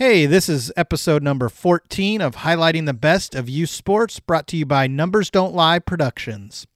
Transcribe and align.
Hey, 0.00 0.24
this 0.24 0.48
is 0.48 0.72
episode 0.78 1.22
number 1.22 1.50
14 1.50 2.22
of 2.22 2.36
Highlighting 2.36 2.86
the 2.86 2.94
Best 2.94 3.34
of 3.34 3.50
Youth 3.50 3.68
Sports, 3.68 4.18
brought 4.18 4.46
to 4.46 4.56
you 4.56 4.64
by 4.64 4.86
Numbers 4.86 5.28
Don't 5.28 5.54
Lie 5.54 5.78
Productions. 5.78 6.66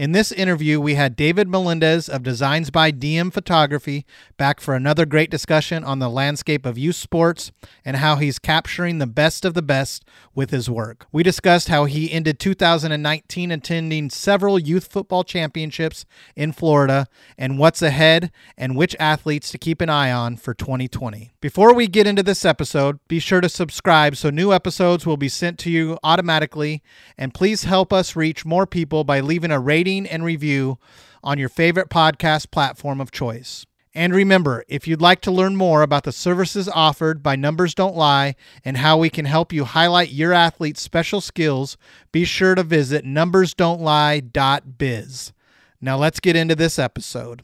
In 0.00 0.12
this 0.12 0.32
interview, 0.32 0.80
we 0.80 0.94
had 0.94 1.14
David 1.14 1.46
Melendez 1.46 2.08
of 2.08 2.22
Designs 2.22 2.70
by 2.70 2.90
DM 2.90 3.30
Photography 3.30 4.06
back 4.38 4.58
for 4.58 4.74
another 4.74 5.04
great 5.04 5.30
discussion 5.30 5.84
on 5.84 5.98
the 5.98 6.08
landscape 6.08 6.64
of 6.64 6.78
youth 6.78 6.96
sports 6.96 7.52
and 7.84 7.98
how 7.98 8.16
he's 8.16 8.38
capturing 8.38 8.96
the 8.96 9.06
best 9.06 9.44
of 9.44 9.52
the 9.52 9.60
best 9.60 10.02
with 10.34 10.52
his 10.52 10.70
work. 10.70 11.06
We 11.12 11.22
discussed 11.22 11.68
how 11.68 11.84
he 11.84 12.10
ended 12.10 12.38
2019 12.38 13.50
attending 13.50 14.08
several 14.08 14.58
youth 14.58 14.90
football 14.90 15.22
championships 15.22 16.06
in 16.34 16.52
Florida 16.52 17.06
and 17.36 17.58
what's 17.58 17.82
ahead 17.82 18.32
and 18.56 18.76
which 18.76 18.96
athletes 18.98 19.50
to 19.50 19.58
keep 19.58 19.82
an 19.82 19.90
eye 19.90 20.10
on 20.10 20.38
for 20.38 20.54
2020. 20.54 21.30
Before 21.42 21.74
we 21.74 21.86
get 21.86 22.06
into 22.06 22.22
this 22.22 22.46
episode, 22.46 23.00
be 23.06 23.18
sure 23.18 23.42
to 23.42 23.50
subscribe 23.50 24.16
so 24.16 24.30
new 24.30 24.50
episodes 24.50 25.04
will 25.04 25.18
be 25.18 25.28
sent 25.28 25.58
to 25.58 25.70
you 25.70 25.98
automatically 26.02 26.82
and 27.18 27.34
please 27.34 27.64
help 27.64 27.92
us 27.92 28.16
reach 28.16 28.46
more 28.46 28.66
people 28.66 29.04
by 29.04 29.20
leaving 29.20 29.50
a 29.50 29.60
rating 29.60 29.89
rating 29.90 30.06
and 30.06 30.24
review 30.24 30.78
on 31.22 31.38
your 31.38 31.50
favorite 31.50 31.90
podcast 31.90 32.50
platform 32.50 33.00
of 33.00 33.10
choice. 33.10 33.66
And 33.92 34.14
remember, 34.14 34.64
if 34.68 34.86
you'd 34.86 35.02
like 35.02 35.20
to 35.22 35.32
learn 35.32 35.56
more 35.56 35.82
about 35.82 36.04
the 36.04 36.12
services 36.12 36.68
offered 36.68 37.24
by 37.24 37.34
Numbers 37.34 37.74
Don't 37.74 37.96
Lie 37.96 38.36
and 38.64 38.76
how 38.76 38.96
we 38.96 39.10
can 39.10 39.24
help 39.24 39.52
you 39.52 39.64
highlight 39.64 40.12
your 40.12 40.32
athlete's 40.32 40.80
special 40.80 41.20
skills, 41.20 41.76
be 42.12 42.24
sure 42.24 42.54
to 42.54 42.62
visit 42.62 43.04
numbersdon'tlie.biz. 43.04 45.32
Now 45.80 45.96
let's 45.96 46.20
get 46.20 46.36
into 46.36 46.54
this 46.54 46.78
episode. 46.78 47.42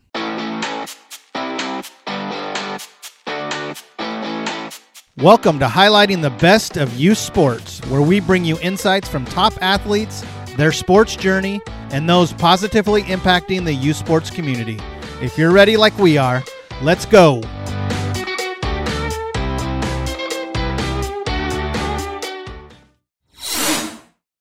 Welcome 5.16 5.58
to 5.60 5.66
highlighting 5.66 6.20
the 6.22 6.34
best 6.38 6.76
of 6.76 6.94
youth 6.94 7.18
sports, 7.18 7.80
where 7.86 8.02
we 8.02 8.20
bring 8.20 8.44
you 8.44 8.56
insights 8.60 9.08
from 9.08 9.24
top 9.24 9.54
athletes, 9.62 10.22
their 10.56 10.72
sports 10.72 11.16
journey, 11.16 11.60
and 11.90 12.08
those 12.08 12.32
positively 12.32 13.02
impacting 13.02 13.64
the 13.64 13.74
youth 13.74 13.96
sports 13.96 14.30
community. 14.30 14.78
If 15.20 15.38
you're 15.38 15.52
ready 15.52 15.76
like 15.76 15.96
we 15.98 16.18
are, 16.18 16.42
let's 16.82 17.06
go. 17.06 17.42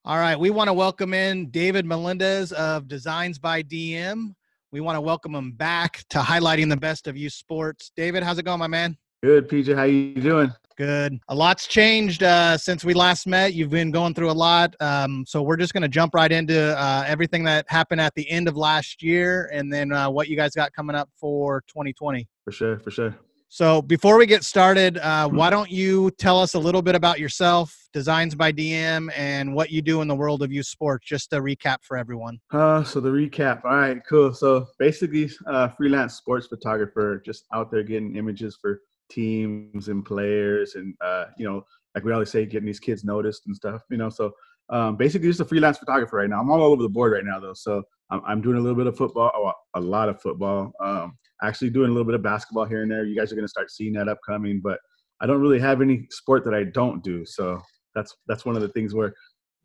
All 0.07 0.17
right, 0.17 0.39
we 0.39 0.51
want 0.51 0.67
to 0.67 0.73
welcome 0.73 1.15
in 1.15 1.49
David 1.49 1.83
Melendez 1.85 2.51
of 2.51 2.87
Designs 2.87 3.39
by 3.39 3.63
DM. 3.63 4.35
We 4.71 4.79
want 4.79 4.97
to 4.97 5.01
welcome 5.01 5.33
him 5.33 5.53
back 5.53 6.03
to 6.09 6.19
highlighting 6.19 6.69
the 6.69 6.77
best 6.77 7.07
of 7.07 7.17
youth 7.17 7.33
sports. 7.33 7.91
David, 7.95 8.21
how's 8.21 8.37
it 8.37 8.43
going, 8.43 8.59
my 8.59 8.67
man? 8.67 8.97
Good, 9.23 9.49
PJ. 9.49 9.75
How 9.75 9.83
you 9.83 10.13
doing? 10.13 10.51
Good. 10.77 11.19
A 11.29 11.35
lot's 11.35 11.67
changed 11.67 12.21
uh, 12.21 12.57
since 12.57 12.83
we 12.83 12.93
last 12.93 13.27
met. 13.27 13.53
You've 13.53 13.69
been 13.69 13.91
going 13.91 14.13
through 14.13 14.29
a 14.29 14.33
lot. 14.33 14.75
Um, 14.81 15.23
so 15.25 15.41
we're 15.41 15.55
just 15.55 15.71
going 15.71 15.83
to 15.83 15.87
jump 15.89 16.13
right 16.13 16.31
into 16.31 16.77
uh, 16.77 17.05
everything 17.07 17.45
that 17.45 17.65
happened 17.69 18.01
at 18.01 18.13
the 18.15 18.29
end 18.29 18.49
of 18.49 18.57
last 18.57 19.01
year 19.01 19.49
and 19.53 19.71
then 19.71 19.93
uh, 19.93 20.09
what 20.09 20.27
you 20.27 20.35
guys 20.35 20.53
got 20.53 20.73
coming 20.73 20.95
up 20.95 21.09
for 21.15 21.61
2020. 21.67 22.27
For 22.43 22.51
sure. 22.51 22.79
For 22.79 22.91
sure. 22.91 23.15
So 23.47 23.81
before 23.81 24.17
we 24.17 24.25
get 24.25 24.43
started, 24.43 24.97
uh, 24.97 25.29
why 25.29 25.49
don't 25.49 25.71
you 25.71 26.11
tell 26.11 26.41
us 26.41 26.55
a 26.55 26.59
little 26.59 26.81
bit 26.81 26.93
about 26.93 27.19
yourself, 27.19 27.73
Designs 27.93 28.35
by 28.35 28.51
DM, 28.51 29.09
and 29.15 29.55
what 29.55 29.71
you 29.71 29.81
do 29.81 30.01
in 30.01 30.09
the 30.09 30.15
world 30.15 30.43
of 30.43 30.51
youth 30.51 30.65
sports, 30.65 31.07
just 31.07 31.31
a 31.31 31.37
recap 31.37 31.77
for 31.83 31.95
everyone. 31.95 32.37
Uh, 32.51 32.83
so 32.83 32.99
the 32.99 33.07
recap. 33.07 33.63
All 33.63 33.77
right, 33.77 34.01
cool. 34.09 34.33
So 34.33 34.67
basically, 34.77 35.31
uh, 35.47 35.69
freelance 35.69 36.15
sports 36.15 36.47
photographer, 36.47 37.21
just 37.25 37.45
out 37.53 37.71
there 37.71 37.83
getting 37.83 38.17
images 38.17 38.57
for 38.61 38.81
teams 39.09 39.87
and 39.87 40.05
players 40.05 40.75
and 40.75 40.93
uh, 41.01 41.25
you 41.37 41.45
know 41.47 41.63
like 41.93 42.03
we 42.03 42.11
always 42.11 42.29
say 42.29 42.45
getting 42.45 42.65
these 42.65 42.79
kids 42.79 43.03
noticed 43.03 43.43
and 43.47 43.55
stuff 43.55 43.81
you 43.89 43.97
know 43.97 44.09
so 44.09 44.31
um, 44.69 44.95
basically 44.95 45.27
just 45.27 45.39
a 45.39 45.45
freelance 45.45 45.77
photographer 45.77 46.17
right 46.17 46.29
now. 46.29 46.39
I'm 46.39 46.49
all 46.49 46.63
over 46.63 46.81
the 46.81 46.89
board 46.89 47.13
right 47.13 47.25
now 47.25 47.39
though 47.39 47.53
so 47.53 47.83
i'm, 48.09 48.21
I'm 48.25 48.41
doing 48.41 48.57
a 48.57 48.59
little 48.59 48.77
bit 48.77 48.87
of 48.87 48.97
football 48.97 49.31
oh, 49.35 49.51
a 49.75 49.81
lot 49.81 50.09
of 50.09 50.21
football 50.21 50.71
um, 50.83 51.17
actually 51.43 51.69
doing 51.69 51.89
a 51.89 51.93
little 51.93 52.05
bit 52.05 52.15
of 52.15 52.23
basketball 52.23 52.65
here 52.65 52.81
and 52.81 52.91
there. 52.91 53.05
You 53.05 53.15
guys 53.15 53.31
are 53.31 53.35
going 53.35 53.45
to 53.45 53.49
start 53.49 53.71
seeing 53.71 53.93
that 53.93 54.09
upcoming 54.09 54.61
but 54.63 54.79
i 55.21 55.25
don't 55.25 55.41
really 55.41 55.59
have 55.59 55.81
any 55.81 56.07
sport 56.09 56.43
that 56.45 56.53
i 56.53 56.63
don't 56.63 57.03
do 57.03 57.25
so 57.25 57.61
that's 57.93 58.15
that's 58.27 58.45
one 58.45 58.55
of 58.55 58.61
the 58.61 58.69
things 58.69 58.93
where 58.93 59.13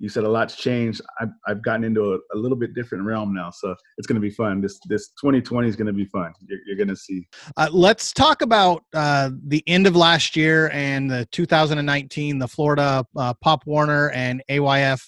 you 0.01 0.09
said 0.09 0.25
a 0.25 0.29
lot's 0.29 0.57
changed. 0.57 1.03
I've, 1.21 1.29
I've 1.47 1.63
gotten 1.63 1.85
into 1.85 2.15
a, 2.15 2.19
a 2.35 2.39
little 2.39 2.57
bit 2.57 2.75
different 2.75 3.05
realm 3.05 3.35
now, 3.35 3.51
so 3.51 3.77
it's 3.99 4.07
going 4.07 4.21
to 4.21 4.21
be 4.21 4.31
fun. 4.31 4.61
This 4.61 4.81
this 4.89 5.09
2020 5.21 5.69
is 5.69 5.77
going 5.77 5.87
to 5.87 5.93
be 5.93 6.07
fun. 6.07 6.33
You're, 6.41 6.59
you're 6.67 6.77
going 6.77 6.89
to 6.89 6.97
see. 6.97 7.29
Uh, 7.57 7.69
let's 7.71 8.13
talk 8.13 8.41
about 8.41 8.83
uh, 8.95 9.31
the 9.47 9.63
end 9.67 9.87
of 9.87 9.95
last 9.95 10.37
year 10.37 10.71
and 10.73 11.11
the 11.11 11.29
2019, 11.33 12.39
the 12.39 12.49
Florida 12.49 13.05
uh, 13.17 13.35
Pop 13.43 13.63
Warner 13.67 14.11
and 14.11 14.43
AYF 14.51 15.07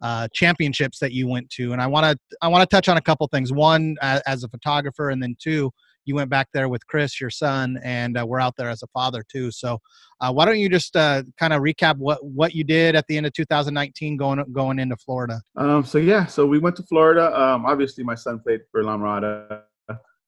uh, 0.00 0.28
championships 0.32 1.00
that 1.00 1.10
you 1.10 1.26
went 1.26 1.50
to, 1.50 1.72
and 1.72 1.82
I 1.82 1.88
want 1.88 2.06
to 2.06 2.36
I 2.40 2.46
want 2.46 2.68
to 2.68 2.74
touch 2.74 2.88
on 2.88 2.96
a 2.96 3.02
couple 3.02 3.26
things. 3.26 3.52
One, 3.52 3.96
as 4.00 4.44
a 4.44 4.48
photographer, 4.48 5.10
and 5.10 5.20
then 5.20 5.36
two, 5.40 5.72
you 6.08 6.14
went 6.14 6.30
back 6.30 6.48
there 6.52 6.68
with 6.68 6.86
Chris, 6.86 7.20
your 7.20 7.30
son, 7.30 7.78
and 7.84 8.18
uh, 8.18 8.26
we're 8.26 8.40
out 8.40 8.54
there 8.56 8.70
as 8.70 8.82
a 8.82 8.86
father 8.88 9.22
too. 9.30 9.50
So, 9.50 9.78
uh, 10.20 10.32
why 10.32 10.46
don't 10.46 10.58
you 10.58 10.68
just 10.68 10.96
uh, 10.96 11.22
kind 11.38 11.52
of 11.52 11.62
recap 11.62 11.96
what 11.98 12.24
what 12.24 12.54
you 12.54 12.64
did 12.64 12.96
at 12.96 13.06
the 13.06 13.16
end 13.16 13.26
of 13.26 13.32
2019, 13.34 14.16
going 14.16 14.42
going 14.52 14.78
into 14.78 14.96
Florida? 14.96 15.40
Um, 15.56 15.84
so 15.84 15.98
yeah, 15.98 16.26
so 16.26 16.46
we 16.46 16.58
went 16.58 16.76
to 16.76 16.82
Florida. 16.84 17.38
Um, 17.38 17.66
obviously, 17.66 18.02
my 18.02 18.14
son 18.14 18.40
played 18.40 18.60
for 18.72 18.82
La 18.82 18.96
Mirada, 18.96 19.62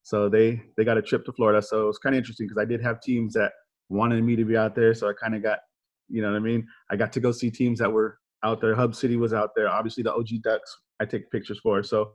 so 0.02 0.28
they 0.28 0.62
they 0.76 0.84
got 0.84 0.98
a 0.98 1.02
trip 1.02 1.24
to 1.24 1.32
Florida. 1.32 1.62
So 1.62 1.84
it 1.84 1.86
was 1.86 1.98
kind 1.98 2.14
of 2.14 2.19
interesting 2.19 2.46
because 2.46 2.60
I 2.60 2.66
did 2.66 2.82
have 2.82 3.00
teams 3.00 3.32
that 3.34 3.52
wanted 3.88 4.22
me 4.22 4.36
to 4.36 4.44
be 4.44 4.56
out 4.56 4.74
there, 4.74 4.94
so 4.94 5.08
I 5.08 5.12
kind 5.20 5.34
of 5.34 5.42
got, 5.42 5.58
you 6.08 6.22
know 6.22 6.30
what 6.30 6.36
I 6.36 6.40
mean. 6.40 6.66
I 6.90 6.96
got 6.96 7.12
to 7.14 7.20
go 7.20 7.32
see 7.32 7.50
teams 7.50 7.78
that 7.80 7.90
were 7.90 8.19
out 8.44 8.60
there. 8.60 8.74
Hub 8.74 8.94
City 8.94 9.16
was 9.16 9.32
out 9.32 9.50
there. 9.56 9.69
Obviously, 9.69 10.02
the 10.02 10.14
OG 10.14 10.28
Ducks 10.42 10.78
I 11.00 11.06
take 11.06 11.30
pictures 11.30 11.58
for. 11.60 11.82
So 11.82 12.12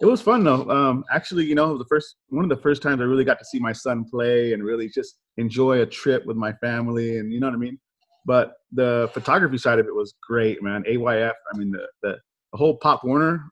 it 0.00 0.06
was 0.06 0.20
fun 0.20 0.44
though. 0.44 0.68
Um, 0.68 1.04
actually, 1.10 1.46
you 1.46 1.54
know, 1.54 1.78
the 1.78 1.86
first 1.86 2.16
one 2.28 2.44
of 2.44 2.50
the 2.50 2.62
first 2.62 2.82
times 2.82 3.00
I 3.00 3.04
really 3.04 3.24
got 3.24 3.38
to 3.38 3.44
see 3.44 3.58
my 3.58 3.72
son 3.72 4.04
play 4.10 4.52
and 4.52 4.62
really 4.62 4.88
just 4.88 5.18
enjoy 5.38 5.80
a 5.80 5.86
trip 5.86 6.26
with 6.26 6.36
my 6.36 6.52
family, 6.54 7.18
and 7.18 7.32
you 7.32 7.40
know 7.40 7.46
what 7.46 7.54
I 7.54 7.58
mean. 7.58 7.78
But 8.26 8.54
the 8.72 9.08
photography 9.14 9.58
side 9.58 9.78
of 9.78 9.86
it 9.86 9.94
was 9.94 10.14
great, 10.26 10.62
man. 10.62 10.82
AYF, 10.88 11.32
I 11.32 11.58
mean, 11.58 11.70
the 11.70 11.86
the, 12.02 12.18
the 12.52 12.58
whole 12.58 12.76
Pop 12.76 13.04
Warner. 13.04 13.44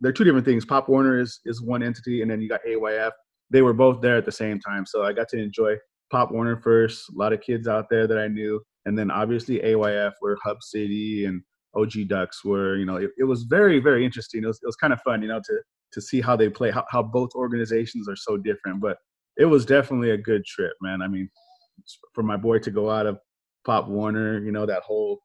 They're 0.00 0.12
two 0.12 0.22
different 0.22 0.46
things. 0.46 0.64
Pop 0.64 0.88
Warner 0.88 1.18
is 1.18 1.40
is 1.44 1.60
one 1.60 1.82
entity, 1.82 2.22
and 2.22 2.30
then 2.30 2.40
you 2.40 2.48
got 2.48 2.60
AYF. 2.64 3.10
They 3.50 3.62
were 3.62 3.72
both 3.72 4.00
there 4.00 4.16
at 4.16 4.24
the 4.24 4.32
same 4.32 4.60
time, 4.60 4.86
so 4.86 5.02
I 5.02 5.12
got 5.12 5.28
to 5.30 5.38
enjoy 5.38 5.76
Pop 6.12 6.30
Warner 6.30 6.60
first. 6.60 7.08
A 7.08 7.18
lot 7.18 7.32
of 7.32 7.40
kids 7.40 7.66
out 7.66 7.86
there 7.90 8.06
that 8.06 8.18
I 8.18 8.28
knew, 8.28 8.60
and 8.86 8.96
then 8.96 9.10
obviously 9.10 9.58
AYF, 9.58 10.12
where 10.20 10.36
Hub 10.44 10.62
City 10.62 11.24
and 11.24 11.42
OG 11.74 12.06
Ducks 12.06 12.44
were. 12.44 12.76
You 12.76 12.86
know, 12.86 12.96
it, 12.96 13.10
it 13.18 13.24
was 13.24 13.42
very 13.42 13.80
very 13.80 14.04
interesting. 14.04 14.44
It 14.44 14.46
was 14.46 14.60
it 14.62 14.66
was 14.66 14.76
kind 14.76 14.92
of 14.92 15.00
fun, 15.02 15.22
you 15.22 15.28
know, 15.28 15.40
to 15.40 15.60
to 15.92 16.00
see 16.00 16.20
how 16.20 16.36
they 16.36 16.48
play, 16.48 16.70
how, 16.70 16.84
how 16.90 17.02
both 17.02 17.30
organizations 17.34 18.08
are 18.08 18.16
so 18.16 18.36
different. 18.36 18.80
But 18.80 18.98
it 19.36 19.46
was 19.46 19.64
definitely 19.64 20.10
a 20.10 20.18
good 20.18 20.44
trip, 20.44 20.72
man. 20.80 21.02
I 21.02 21.08
mean, 21.08 21.28
for 22.14 22.22
my 22.22 22.36
boy 22.36 22.58
to 22.60 22.70
go 22.70 22.90
out 22.90 23.06
of 23.06 23.18
Pop 23.64 23.88
Warner, 23.88 24.38
you 24.38 24.52
know, 24.52 24.66
that 24.66 24.82
whole 24.82 25.20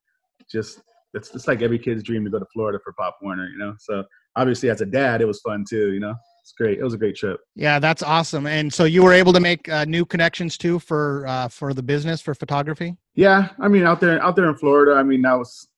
just 0.52 0.82
it's 1.14 1.34
it's 1.34 1.48
like 1.48 1.62
every 1.62 1.80
kid's 1.80 2.04
dream 2.04 2.24
to 2.24 2.30
go 2.30 2.40
to 2.40 2.46
Florida 2.54 2.80
for 2.84 2.94
Pop 2.94 3.18
Warner, 3.22 3.48
you 3.48 3.58
know. 3.58 3.76
So 3.80 4.04
obviously, 4.36 4.70
as 4.70 4.82
a 4.82 4.86
dad, 4.86 5.22
it 5.22 5.26
was 5.26 5.42
fun 5.42 5.66
too, 5.68 5.94
you 5.94 6.00
know. 6.00 6.16
It's 6.42 6.52
great. 6.58 6.78
It 6.78 6.84
was 6.84 6.94
a 6.94 6.98
great 6.98 7.16
trip. 7.16 7.40
Yeah, 7.56 7.80
that's 7.80 8.04
awesome. 8.04 8.48
And 8.48 8.74
so 8.74 8.84
you 8.84 9.02
were 9.02 9.14
able 9.14 9.32
to 9.32 9.40
make 9.40 9.70
uh, 9.70 9.86
new 9.86 10.06
connections 10.06 10.58
too 10.58 10.78
for 10.80 11.26
uh, 11.28 11.48
for 11.48 11.74
the 11.74 11.84
business 11.84 12.20
for 12.22 12.36
photography. 12.36 12.98
Yeah, 13.16 13.50
I 13.60 13.68
mean, 13.68 13.84
out 13.84 14.02
there 14.02 14.22
out 14.22 14.36
there 14.36 14.50
in 14.50 14.56
Florida, 14.56 15.00
I 15.00 15.04
mean, 15.04 15.22
that 15.22 15.38
was 15.38 15.70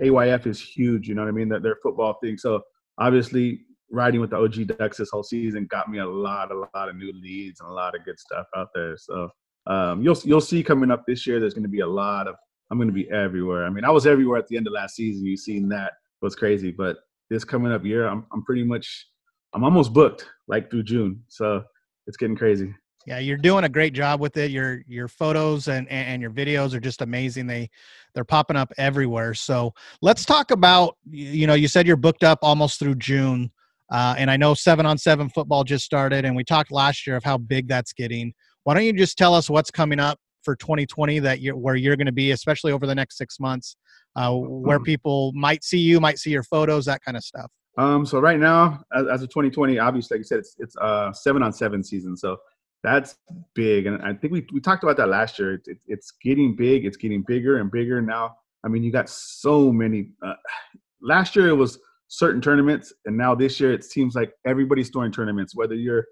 AYF 0.00 0.46
is 0.46 0.60
huge. 0.60 1.08
You 1.08 1.14
know 1.14 1.22
what 1.22 1.28
I 1.28 1.32
mean? 1.32 1.48
That 1.48 1.62
their 1.62 1.76
football 1.82 2.18
thing. 2.22 2.38
So 2.38 2.62
obviously, 2.98 3.62
riding 3.92 4.20
with 4.20 4.30
the 4.30 4.36
OG 4.36 4.78
Ducks 4.78 4.96
this 4.96 5.10
whole 5.10 5.22
season 5.22 5.66
got 5.66 5.88
me 5.88 5.98
a 5.98 6.06
lot, 6.06 6.50
a 6.50 6.66
lot 6.74 6.88
of 6.88 6.96
new 6.96 7.12
leads 7.12 7.60
and 7.60 7.68
a 7.68 7.72
lot 7.72 7.94
of 7.94 8.04
good 8.04 8.18
stuff 8.18 8.46
out 8.56 8.68
there. 8.74 8.96
So 8.96 9.28
um, 9.66 10.02
you'll 10.02 10.18
you'll 10.24 10.40
see 10.40 10.62
coming 10.62 10.90
up 10.90 11.04
this 11.06 11.26
year. 11.26 11.38
There's 11.38 11.54
going 11.54 11.62
to 11.62 11.68
be 11.68 11.80
a 11.80 11.86
lot 11.86 12.26
of. 12.26 12.34
I'm 12.70 12.78
going 12.78 12.88
to 12.88 12.94
be 12.94 13.10
everywhere. 13.10 13.66
I 13.66 13.70
mean, 13.70 13.84
I 13.84 13.90
was 13.90 14.06
everywhere 14.06 14.38
at 14.38 14.48
the 14.48 14.56
end 14.56 14.66
of 14.66 14.72
last 14.72 14.96
season. 14.96 15.26
You've 15.26 15.40
seen 15.40 15.68
that 15.68 15.92
it 16.22 16.24
was 16.24 16.34
crazy, 16.34 16.70
but 16.70 16.96
this 17.28 17.44
coming 17.44 17.70
up 17.70 17.84
year, 17.84 18.06
I'm 18.06 18.26
I'm 18.32 18.42
pretty 18.44 18.64
much 18.64 19.08
I'm 19.52 19.62
almost 19.62 19.92
booked 19.92 20.26
like 20.48 20.70
through 20.70 20.84
June. 20.84 21.22
So 21.28 21.62
it's 22.06 22.16
getting 22.16 22.36
crazy. 22.36 22.74
Yeah, 23.06 23.18
you're 23.18 23.36
doing 23.36 23.64
a 23.64 23.68
great 23.68 23.94
job 23.94 24.20
with 24.20 24.36
it. 24.36 24.50
Your 24.50 24.82
your 24.86 25.08
photos 25.08 25.68
and 25.68 25.88
and 25.88 26.22
your 26.22 26.30
videos 26.30 26.72
are 26.72 26.80
just 26.80 27.02
amazing. 27.02 27.46
They 27.46 27.68
they're 28.14 28.24
popping 28.24 28.56
up 28.56 28.72
everywhere. 28.78 29.34
So 29.34 29.74
let's 30.00 30.24
talk 30.24 30.50
about 30.50 30.96
you 31.10 31.46
know 31.46 31.54
you 31.54 31.68
said 31.68 31.86
you're 31.86 31.96
booked 31.96 32.24
up 32.24 32.38
almost 32.42 32.78
through 32.78 32.96
June. 32.96 33.50
Uh, 33.90 34.14
and 34.16 34.30
I 34.30 34.36
know 34.36 34.54
seven 34.54 34.86
on 34.86 34.98
seven 34.98 35.28
football 35.28 35.64
just 35.64 35.84
started, 35.84 36.24
and 36.24 36.34
we 36.34 36.44
talked 36.44 36.70
last 36.70 37.06
year 37.06 37.16
of 37.16 37.24
how 37.24 37.38
big 37.38 37.68
that's 37.68 37.92
getting. 37.92 38.32
Why 38.64 38.74
don't 38.74 38.84
you 38.84 38.92
just 38.92 39.18
tell 39.18 39.34
us 39.34 39.50
what's 39.50 39.70
coming 39.70 40.00
up 40.00 40.18
for 40.42 40.56
2020 40.56 41.18
that 41.20 41.40
you're 41.40 41.56
where 41.56 41.74
you're 41.74 41.96
going 41.96 42.06
to 42.06 42.12
be, 42.12 42.30
especially 42.30 42.72
over 42.72 42.86
the 42.86 42.94
next 42.94 43.16
six 43.16 43.38
months, 43.38 43.76
uh, 44.16 44.32
where 44.32 44.78
mm-hmm. 44.78 44.84
people 44.84 45.32
might 45.34 45.64
see 45.64 45.78
you, 45.78 46.00
might 46.00 46.18
see 46.18 46.30
your 46.30 46.42
photos, 46.42 46.84
that 46.86 47.00
kind 47.04 47.16
of 47.16 47.24
stuff. 47.24 47.50
Um, 47.78 48.04
so 48.04 48.20
right 48.20 48.38
now, 48.38 48.82
as, 48.94 49.06
as 49.06 49.22
of 49.22 49.30
2020, 49.30 49.78
obviously, 49.78 50.18
like 50.18 50.24
I 50.24 50.24
said, 50.24 50.38
it's 50.40 50.56
it's 50.58 50.76
uh 50.80 51.12
seven 51.12 51.42
on 51.42 51.52
seven 51.52 51.82
season. 51.82 52.16
So 52.16 52.38
that's 52.82 53.16
big. 53.54 53.86
And 53.86 54.02
I 54.02 54.12
think 54.14 54.32
we, 54.32 54.46
we 54.52 54.60
talked 54.60 54.82
about 54.82 54.96
that 54.96 55.08
last 55.08 55.38
year. 55.38 55.54
It, 55.54 55.62
it, 55.66 55.78
it's 55.86 56.12
getting 56.22 56.56
big. 56.56 56.84
It's 56.84 56.96
getting 56.96 57.22
bigger 57.26 57.58
and 57.58 57.70
bigger 57.70 58.02
now. 58.02 58.36
I 58.64 58.68
mean, 58.68 58.82
you 58.82 58.92
got 58.92 59.08
so 59.08 59.72
many. 59.72 60.08
Uh, 60.24 60.34
last 61.00 61.34
year 61.36 61.48
it 61.48 61.54
was 61.54 61.78
certain 62.12 62.42
tournaments, 62.42 62.92
and 63.06 63.16
now 63.16 63.34
this 63.34 63.58
year 63.58 63.72
it 63.72 63.82
seems 63.84 64.14
like 64.14 64.32
everybody's 64.46 64.90
throwing 64.90 65.10
tournaments. 65.10 65.56
Whether 65.56 65.74
you're 65.74 66.04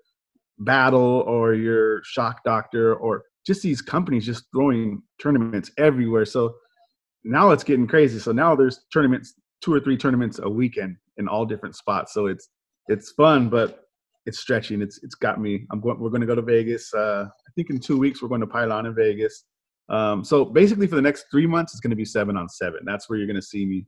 Battle 0.59 1.25
or 1.27 1.53
your 1.53 2.03
Shock 2.05 2.43
Doctor 2.43 2.95
or 2.95 3.25
just 3.47 3.63
these 3.63 3.83
companies 3.83 4.25
just 4.25 4.45
throwing 4.55 5.03
tournaments 5.21 5.71
everywhere. 5.77 6.25
So 6.25 6.55
now 7.23 7.51
it's 7.51 7.65
getting 7.65 7.87
crazy. 7.87 8.19
So 8.19 8.33
now 8.33 8.55
there's 8.57 8.81
tournaments, 8.93 9.35
two 9.63 9.75
or 9.75 9.81
three 9.81 9.99
tournaments 9.99 10.39
a 10.39 10.49
weekend 10.49 10.97
in 11.19 11.29
all 11.29 11.45
different 11.45 11.77
spots. 11.77 12.15
So 12.15 12.27
it's 12.27 12.49
it's 12.89 13.13
fun, 13.13 13.51
but 13.51 13.85
it's 14.25 14.39
stretching. 14.39 14.81
It's 14.81 15.01
it's 15.03 15.15
got 15.15 15.39
me. 15.39 15.67
I'm 15.71 15.81
going. 15.81 16.01
We're 16.01 16.09
going 16.09 16.23
to 16.23 16.27
go 16.27 16.35
to 16.35 16.43
Vegas. 16.43 16.95
Uh, 16.95 17.27
I 17.29 17.51
think 17.55 17.69
in 17.69 17.79
two 17.79 17.99
weeks 17.99 18.23
we're 18.23 18.29
going 18.29 18.41
to 18.41 18.47
Pylon 18.47 18.87
in 18.87 18.95
Vegas. 18.95 19.45
Um, 19.91 20.25
so 20.25 20.47
basically, 20.47 20.87
for 20.87 20.97
the 20.97 21.03
next 21.03 21.27
three 21.31 21.47
months, 21.47 21.75
it's 21.75 21.81
going 21.81 21.91
to 21.91 21.97
be 21.97 22.07
seven 22.07 22.39
on 22.39 22.49
seven. 22.49 22.81
That's 22.87 23.11
where 23.11 23.19
you're 23.19 23.27
going 23.27 23.37
to 23.37 23.43
see 23.43 23.67
me 23.67 23.87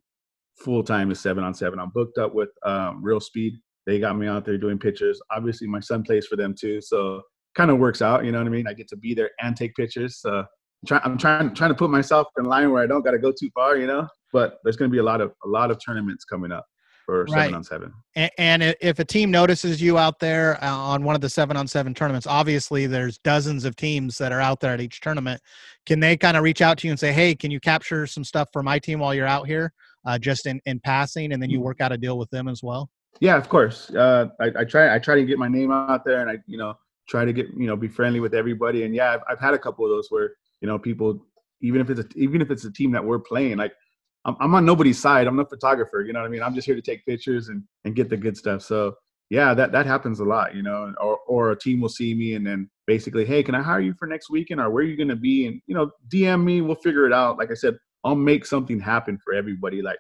full 0.63 0.83
time 0.83 1.11
is 1.11 1.21
seven 1.21 1.45
on 1.45 1.55
seven. 1.55 1.79
I'm 1.79 1.91
booked 1.91 2.19
up 2.19 2.35
with 2.35 2.51
um, 2.65 3.03
Real 3.03 3.21
Speed. 3.21 3.55
They 3.87 3.99
got 3.99 4.17
me 4.17 4.29
out 4.29 4.45
there 4.45 4.59
doing 4.59 4.79
pictures. 4.79 5.21
Obviously, 5.31 5.67
my 5.67 5.81
son 5.81 6.03
plays 6.03 6.27
for 6.27 6.37
them 6.37 6.55
too, 6.59 6.81
so 6.81 7.23
kind 7.55 7.71
of 7.71 7.79
works 7.79 8.01
out. 8.01 8.25
You 8.25 8.33
know 8.33 8.39
what 8.39 8.47
I 8.47 8.51
mean? 8.51 8.67
I 8.67 8.73
get 8.73 8.89
to 8.89 8.97
be 8.97 9.15
there 9.15 9.31
and 9.41 9.57
take 9.57 9.75
pictures. 9.75 10.19
So 10.21 10.39
I'm, 10.39 10.87
try, 10.87 11.01
I'm 11.05 11.19
trying 11.19 11.55
trying 11.55 11.71
to 11.71 11.75
put 11.75 11.91
myself 11.91 12.29
in 12.39 12.45
line 12.45 12.71
where 12.71 12.83
I 12.83 12.87
don't 12.87 13.03
got 13.03 13.13
to 13.13 13.19
go 13.19 13.33
too 13.33 13.51
far. 13.55 13.77
You 13.77 13.87
know, 13.87 14.07
but 14.33 14.59
there's 14.65 14.77
going 14.77 14.91
to 14.91 14.93
be 14.93 14.99
a 14.99 15.03
lot 15.05 15.21
of 15.21 15.33
a 15.45 15.49
lot 15.49 15.71
of 15.71 15.79
tournaments 15.85 16.25
coming 16.25 16.53
up 16.53 16.65
for 17.05 17.25
right. 17.25 17.43
seven 17.43 17.55
on 17.55 17.65
seven. 17.65 17.93
And, 18.15 18.31
and, 18.39 18.77
if 18.81 18.99
a 19.01 19.05
team 19.05 19.31
notices 19.31 19.83
you 19.83 19.99
out 19.99 20.21
there 20.21 20.63
uh, 20.63 20.73
on 20.73 21.03
one 21.03 21.17
of 21.17 21.21
the 21.21 21.29
seven 21.29 21.57
on 21.57 21.67
seven 21.67 21.95
tournaments, 21.95 22.27
obviously 22.29 22.87
there's 22.87 23.19
dozens 23.19 23.65
of 23.65 23.75
teams 23.75 24.17
that 24.19 24.31
are 24.31 24.41
out 24.41 24.61
there 24.61 24.73
at 24.73 24.81
each 24.81 25.01
tournament. 25.01 25.41
Can 25.85 25.99
they 25.99 26.17
kind 26.17 26.37
of 26.37 26.45
reach 26.45 26.63
out 26.63 26.79
to 26.79 26.87
you 26.87 26.93
and 26.93 27.01
say, 27.01 27.13
"Hey, 27.13 27.35
can 27.35 27.51
you 27.51 27.59
capture 27.59 28.07
some 28.07 28.25
stuff 28.25 28.49
for 28.53 28.63
my 28.63 28.79
team 28.79 29.01
while 29.01 29.15
you're 29.15 29.27
out 29.27 29.47
here, 29.47 29.73
uh, 30.05 30.19
just 30.19 30.47
in 30.47 30.61
in 30.67 30.81
passing?" 30.81 31.33
And 31.33 31.43
then 31.43 31.51
you 31.51 31.59
mm-hmm. 31.59 31.67
work 31.67 31.81
out 31.81 31.93
a 31.93 31.99
deal 31.99 32.19
with 32.19 32.31
them 32.31 32.49
as 32.49 32.63
well. 32.63 32.91
Yeah, 33.21 33.37
of 33.37 33.49
course. 33.49 33.91
Uh, 33.91 34.29
I, 34.41 34.51
I 34.59 34.65
try 34.65 34.95
I 34.95 34.99
try 34.99 35.15
to 35.17 35.25
get 35.25 35.39
my 35.39 35.49
name 35.49 35.71
out 35.71 36.05
there, 36.05 36.21
and 36.21 36.31
I 36.31 36.39
you 36.47 36.59
know 36.59 36.75
try 37.09 37.25
to 37.25 37.33
get 37.33 37.49
you 37.57 37.67
know 37.67 37.77
be 37.77 37.89
friendly 37.89 38.21
with 38.21 38.35
everybody. 38.35 38.85
And 38.85 38.95
yeah, 38.95 39.13
I've, 39.13 39.21
I've 39.29 39.41
had 39.41 39.55
a 39.55 39.59
couple 39.59 39.85
of 39.85 39.91
those 39.91 40.09
where 40.11 40.33
you 40.61 40.69
know 40.69 40.79
people 40.79 41.25
even 41.63 41.81
if 41.81 41.91
it's 41.91 42.01
a, 42.01 42.07
even 42.17 42.43
if 42.43 42.51
it's 42.51 42.65
a 42.65 42.73
team 42.73 42.91
that 42.93 43.05
we're 43.05 43.19
playing, 43.19 43.57
like 43.57 43.73
I'm, 44.25 44.37
I'm 44.41 44.55
on 44.55 44.65
nobody's 44.65 45.01
side. 45.01 45.27
I'm 45.27 45.37
the 45.37 45.47
photographer. 45.47 46.03
You 46.03 46.13
know 46.13 46.21
what 46.21 46.27
I 46.27 46.31
mean? 46.31 46.43
I'm 46.43 46.55
just 46.55 46.67
here 46.67 46.75
to 46.75 46.83
take 46.83 47.05
pictures 47.07 47.49
and, 47.49 47.63
and 47.85 47.97
get 47.97 48.09
the 48.09 48.17
good 48.17 48.37
stuff. 48.37 48.63
So 48.63 48.95
yeah, 49.31 49.55
that, 49.55 49.73
that 49.73 49.87
happens 49.87 50.21
a 50.21 50.25
lot, 50.25 50.55
you 50.55 50.63
know, 50.63 50.93
or, 51.01 51.19
or 51.27 51.51
a 51.53 51.59
team 51.59 51.81
will 51.81 51.89
see 51.89 52.15
me 52.15 52.35
and 52.35 52.47
then 52.47 52.69
basically, 52.87 53.25
Hey, 53.25 53.43
can 53.43 53.55
I 53.55 53.63
hire 53.63 53.81
you 53.81 53.95
for 53.99 54.07
next 54.07 54.29
weekend 54.29 54.61
or 54.61 54.71
where 54.71 54.85
are 54.85 54.87
you 54.87 54.97
going 54.97 55.09
to 55.09 55.17
be? 55.17 55.47
And, 55.47 55.61
you 55.67 55.75
know, 55.75 55.91
DM 56.09 56.45
me, 56.45 56.61
we'll 56.61 56.77
figure 56.77 57.07
it 57.07 57.13
out. 57.13 57.39
Like 57.39 57.51
I 57.51 57.55
said, 57.55 57.77
I'll 58.05 58.15
make 58.15 58.47
something 58.47 58.81
happen 58.81 59.19
for 59.25 59.35
everybody. 59.35 59.83
Like 59.83 59.99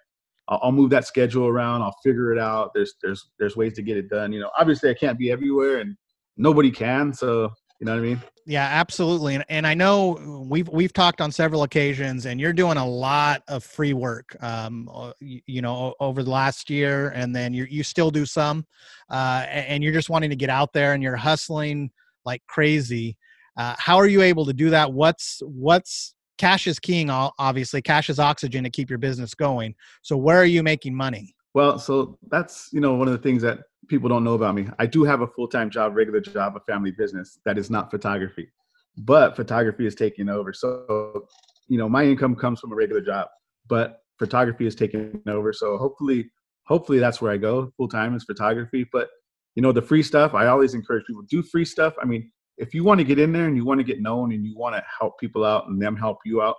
I'll, 0.48 0.72
move 0.72 0.90
that 0.90 1.06
schedule 1.06 1.46
around. 1.46 1.82
I'll 1.82 1.96
figure 2.02 2.32
it 2.32 2.38
out. 2.38 2.72
There's, 2.74 2.94
there's, 3.02 3.30
there's 3.38 3.56
ways 3.56 3.74
to 3.74 3.82
get 3.82 3.96
it 3.96 4.08
done. 4.08 4.32
You 4.32 4.40
know, 4.40 4.50
obviously 4.58 4.90
I 4.90 4.94
can't 4.94 5.18
be 5.18 5.30
everywhere 5.30 5.78
and 5.78 5.96
nobody 6.36 6.70
can. 6.70 7.12
So 7.12 7.52
you 7.82 7.86
know 7.86 7.94
what 7.94 8.04
I 8.04 8.06
mean? 8.06 8.22
Yeah, 8.46 8.62
absolutely. 8.62 9.34
And, 9.34 9.44
and 9.48 9.66
I 9.66 9.74
know 9.74 10.46
we've 10.48 10.68
we've 10.68 10.92
talked 10.92 11.20
on 11.20 11.32
several 11.32 11.64
occasions, 11.64 12.26
and 12.26 12.40
you're 12.40 12.52
doing 12.52 12.76
a 12.76 12.86
lot 12.86 13.42
of 13.48 13.64
free 13.64 13.92
work. 13.92 14.36
Um, 14.40 14.88
you, 15.18 15.40
you 15.46 15.62
know, 15.62 15.92
over 15.98 16.22
the 16.22 16.30
last 16.30 16.70
year, 16.70 17.08
and 17.08 17.34
then 17.34 17.52
you 17.52 17.64
you 17.64 17.82
still 17.82 18.12
do 18.12 18.24
some, 18.24 18.64
uh, 19.10 19.46
and 19.48 19.82
you're 19.82 19.92
just 19.92 20.10
wanting 20.10 20.30
to 20.30 20.36
get 20.36 20.48
out 20.48 20.72
there, 20.72 20.92
and 20.92 21.02
you're 21.02 21.16
hustling 21.16 21.90
like 22.24 22.40
crazy. 22.46 23.16
Uh, 23.56 23.74
how 23.78 23.96
are 23.96 24.06
you 24.06 24.22
able 24.22 24.46
to 24.46 24.52
do 24.52 24.70
that? 24.70 24.92
What's 24.92 25.42
what's 25.44 26.14
cash 26.38 26.66
is 26.66 26.78
king 26.78 27.10
obviously 27.10 27.80
cash 27.82 28.08
is 28.10 28.18
oxygen 28.18 28.64
to 28.64 28.70
keep 28.70 28.88
your 28.88 28.98
business 28.98 29.34
going 29.34 29.74
so 30.02 30.16
where 30.16 30.38
are 30.38 30.44
you 30.44 30.62
making 30.62 30.94
money 30.94 31.34
well 31.54 31.78
so 31.78 32.18
that's 32.28 32.68
you 32.72 32.80
know 32.80 32.94
one 32.94 33.08
of 33.08 33.12
the 33.12 33.18
things 33.18 33.42
that 33.42 33.60
people 33.88 34.08
don't 34.08 34.24
know 34.24 34.34
about 34.34 34.54
me. 34.54 34.68
I 34.78 34.86
do 34.86 35.04
have 35.04 35.20
a 35.20 35.26
full 35.26 35.48
time 35.48 35.70
job, 35.70 35.94
regular 35.94 36.20
job, 36.20 36.56
a 36.56 36.60
family 36.60 36.92
business 36.92 37.38
that 37.44 37.58
is 37.58 37.70
not 37.70 37.90
photography, 37.90 38.48
but 38.96 39.36
photography 39.36 39.86
is 39.86 39.94
taking 39.94 40.28
over. 40.28 40.52
So, 40.52 41.26
you 41.68 41.78
know, 41.78 41.88
my 41.88 42.04
income 42.04 42.34
comes 42.34 42.60
from 42.60 42.72
a 42.72 42.74
regular 42.74 43.00
job, 43.00 43.28
but 43.68 43.98
photography 44.18 44.66
is 44.66 44.74
taking 44.74 45.20
over. 45.28 45.52
So 45.52 45.78
hopefully, 45.78 46.30
hopefully 46.64 46.98
that's 46.98 47.20
where 47.20 47.32
I 47.32 47.36
go 47.36 47.72
full 47.76 47.88
time 47.88 48.14
is 48.14 48.24
photography. 48.24 48.86
But 48.92 49.08
you 49.54 49.62
know, 49.62 49.72
the 49.72 49.82
free 49.82 50.02
stuff, 50.02 50.32
I 50.34 50.46
always 50.46 50.74
encourage 50.74 51.04
people 51.06 51.22
do 51.28 51.42
free 51.42 51.64
stuff. 51.64 51.94
I 52.00 52.06
mean, 52.06 52.30
if 52.62 52.72
you 52.72 52.84
want 52.84 52.98
to 52.98 53.04
get 53.04 53.18
in 53.18 53.32
there 53.32 53.46
and 53.46 53.56
you 53.56 53.64
want 53.64 53.80
to 53.80 53.84
get 53.84 54.00
known 54.00 54.32
and 54.32 54.46
you 54.46 54.56
want 54.56 54.76
to 54.76 54.84
help 54.98 55.18
people 55.18 55.44
out 55.44 55.66
and 55.66 55.82
them 55.82 55.96
help 55.96 56.18
you 56.24 56.40
out, 56.40 56.54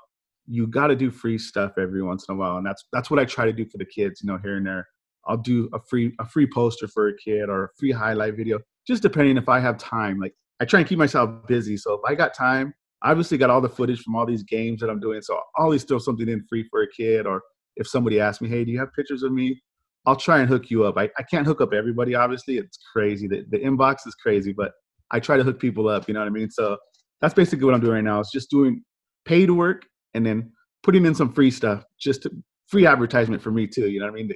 you 0.46 0.68
got 0.68 0.88
to 0.88 0.96
do 0.98 1.10
free 1.10 1.38
stuff 1.38 1.78
every 1.78 2.04
once 2.04 2.26
in 2.28 2.36
a 2.36 2.38
while. 2.38 2.58
And 2.58 2.66
that's 2.66 2.84
that's 2.92 3.10
what 3.10 3.20
I 3.20 3.26
try 3.26 3.46
to 3.46 3.54
do 3.54 3.66
for 3.66 3.78
the 3.78 3.86
kids, 3.86 4.22
you 4.22 4.28
know, 4.28 4.38
here 4.38 4.58
and 4.58 4.68
there. 4.68 4.86
I'll 5.26 5.38
do 5.38 5.70
a 5.74 5.80
free 5.80 6.14
a 6.20 6.28
free 6.28 6.46
poster 6.46 6.90
for 6.90 7.08
a 7.08 7.16
kid 7.16 7.48
or 7.48 7.64
a 7.64 7.70
free 7.80 7.92
highlight 7.92 8.36
video, 8.36 8.60
just 8.86 9.02
depending 9.02 9.38
if 9.38 9.48
I 9.48 9.62
have 9.62 9.78
time. 9.78 10.20
Like 10.20 10.34
I 10.60 10.66
try 10.66 10.82
and 10.82 10.90
keep 10.90 11.00
myself 11.00 11.48
busy. 11.48 11.78
So 11.78 11.94
if 11.94 12.02
I 12.06 12.16
got 12.16 12.34
time, 12.34 12.74
I 13.02 13.12
obviously 13.12 13.38
got 13.38 13.50
all 13.50 13.62
the 13.62 13.70
footage 13.70 14.02
from 14.02 14.18
all 14.18 14.26
these 14.26 14.44
games 14.44 14.82
that 14.82 14.90
I'm 14.90 15.00
doing. 15.00 15.22
So 15.22 15.36
I'll 15.36 15.66
always 15.66 15.86
throw 15.86 16.00
something 16.00 16.28
in 16.28 16.44
free 16.50 16.68
for 16.70 16.82
a 16.82 16.88
kid. 16.90 17.26
Or 17.26 17.42
if 17.78 17.88
somebody 17.88 18.20
asks 18.20 18.42
me, 18.42 18.50
hey, 18.50 18.66
do 18.66 18.72
you 18.72 18.80
have 18.80 18.94
pictures 18.94 19.24
of 19.24 19.32
me? 19.32 19.62
I'll 20.06 20.18
try 20.18 20.40
and 20.40 20.50
hook 20.50 20.70
you 20.70 20.84
up. 20.84 20.98
I, 20.98 21.10
I 21.18 21.24
can't 21.24 21.48
hook 21.48 21.62
up 21.62 21.74
everybody, 21.74 22.14
obviously. 22.14 22.58
It's 22.58 22.78
crazy. 22.92 23.26
The, 23.26 23.46
the 23.50 23.60
inbox 23.60 24.06
is 24.06 24.16
crazy, 24.16 24.52
but 24.52 24.74
I 25.14 25.22
try 25.22 25.38
to 25.38 25.44
hook 25.44 25.60
people 25.60 25.88
up, 25.88 26.10
you 26.10 26.14
know 26.14 26.20
what 26.20 26.28
I 26.28 26.32
mean? 26.32 26.50
So 26.50 26.78
that's 27.22 27.34
basically 27.34 27.66
what 27.66 27.74
I'm 27.74 27.80
doing 27.80 27.94
right 27.94 28.04
now. 28.04 28.20
It's 28.20 28.32
just 28.32 28.50
doing 28.50 28.84
paid 29.24 29.50
work 29.50 29.86
and 30.14 30.26
then 30.26 30.52
putting 30.82 31.06
in 31.06 31.16
some 31.16 31.32
free 31.32 31.52
stuff, 31.52 31.86
just 31.98 32.24
to, 32.24 32.32
free 32.68 32.86
advertisement 32.86 33.42
for 33.42 33.52
me 33.52 33.68
too. 33.68 33.90
You 33.90 34.00
know 34.00 34.08
what 34.08 34.14
I 34.14 34.16
mean? 34.16 34.32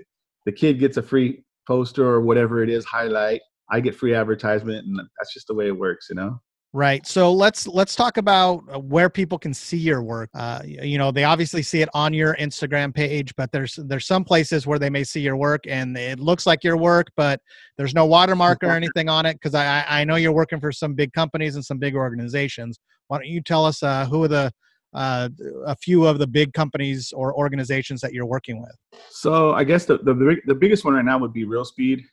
the 0.47 0.51
kid 0.53 0.79
gets 0.79 0.95
a 0.95 1.03
free 1.03 1.43
poster 1.67 2.07
or 2.07 2.21
whatever 2.21 2.63
it 2.63 2.69
is 2.69 2.85
highlight 2.85 3.41
i 3.69 3.79
get 3.79 3.93
free 3.93 4.15
advertisement 4.15 4.87
and 4.87 4.97
that's 5.19 5.33
just 5.33 5.45
the 5.47 5.53
way 5.53 5.67
it 5.67 5.77
works 5.77 6.07
you 6.09 6.15
know 6.15 6.39
right 6.73 7.07
so 7.07 7.31
let's 7.31 7.65
let's 7.67 7.95
talk 7.95 8.17
about 8.17 8.63
uh, 8.73 8.77
where 8.77 9.09
people 9.09 9.39
can 9.39 9.53
see 9.53 9.77
your 9.77 10.03
work 10.03 10.29
uh, 10.35 10.61
you 10.65 10.97
know 10.97 11.11
they 11.11 11.23
obviously 11.23 11.63
see 11.63 11.81
it 11.81 11.89
on 11.93 12.13
your 12.13 12.35
instagram 12.35 12.93
page 12.93 13.33
but 13.37 13.51
there's 13.51 13.79
there's 13.85 14.05
some 14.05 14.23
places 14.23 14.67
where 14.67 14.77
they 14.77 14.89
may 14.89 15.03
see 15.03 15.21
your 15.21 15.37
work 15.37 15.61
and 15.67 15.97
it 15.97 16.19
looks 16.19 16.45
like 16.45 16.63
your 16.63 16.77
work 16.77 17.07
but 17.15 17.39
there's 17.77 17.95
no 17.95 18.05
watermark 18.05 18.63
or 18.63 18.71
anything 18.71 19.07
on 19.07 19.25
it 19.25 19.33
because 19.33 19.55
I, 19.55 19.85
I 19.87 20.03
know 20.03 20.15
you're 20.15 20.33
working 20.33 20.59
for 20.59 20.71
some 20.71 20.93
big 20.93 21.13
companies 21.13 21.55
and 21.55 21.63
some 21.63 21.77
big 21.77 21.95
organizations 21.95 22.79
why 23.07 23.17
don't 23.17 23.27
you 23.27 23.41
tell 23.41 23.65
us 23.65 23.81
uh, 23.83 24.05
who 24.05 24.23
are 24.23 24.27
the 24.27 24.51
uh, 24.93 25.29
a 25.65 25.75
few 25.75 26.05
of 26.05 26.19
the 26.19 26.27
big 26.27 26.53
companies 26.53 27.13
or 27.15 27.37
organizations 27.37 28.01
that 28.01 28.13
you're 28.13 28.25
working 28.25 28.61
with? 28.61 28.75
So 29.09 29.53
I 29.53 29.63
guess 29.63 29.85
the, 29.85 29.97
the, 29.99 30.37
the 30.45 30.55
biggest 30.55 30.85
one 30.85 30.93
right 30.93 31.05
now 31.05 31.17
would 31.19 31.33
be 31.33 31.43
Real 31.43 31.65
Speed, 31.65 32.03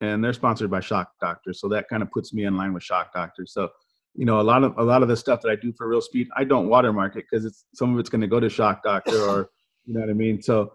and 0.00 0.22
they're 0.22 0.32
sponsored 0.32 0.70
by 0.70 0.80
Shock 0.80 1.10
Doctor. 1.20 1.52
So 1.52 1.68
that 1.68 1.88
kind 1.88 2.02
of 2.02 2.10
puts 2.10 2.34
me 2.34 2.44
in 2.44 2.56
line 2.56 2.72
with 2.74 2.82
Shock 2.82 3.12
Doctor. 3.14 3.46
So 3.46 3.68
you 4.14 4.24
know 4.24 4.40
a 4.40 4.42
lot 4.42 4.62
of 4.62 4.76
a 4.78 4.82
lot 4.82 5.02
of 5.02 5.08
the 5.08 5.16
stuff 5.16 5.40
that 5.42 5.50
I 5.50 5.56
do 5.56 5.72
for 5.72 5.88
Real 5.88 6.00
Speed, 6.00 6.28
I 6.36 6.44
don't 6.44 6.68
watermark 6.68 7.16
it 7.16 7.24
because 7.30 7.44
it's 7.44 7.64
some 7.74 7.92
of 7.92 7.98
it's 7.98 8.08
going 8.08 8.20
to 8.20 8.26
go 8.26 8.40
to 8.40 8.48
Shock 8.48 8.82
Doctor 8.82 9.16
or 9.22 9.50
you 9.84 9.94
know 9.94 10.00
what 10.00 10.10
I 10.10 10.14
mean. 10.14 10.40
So 10.42 10.72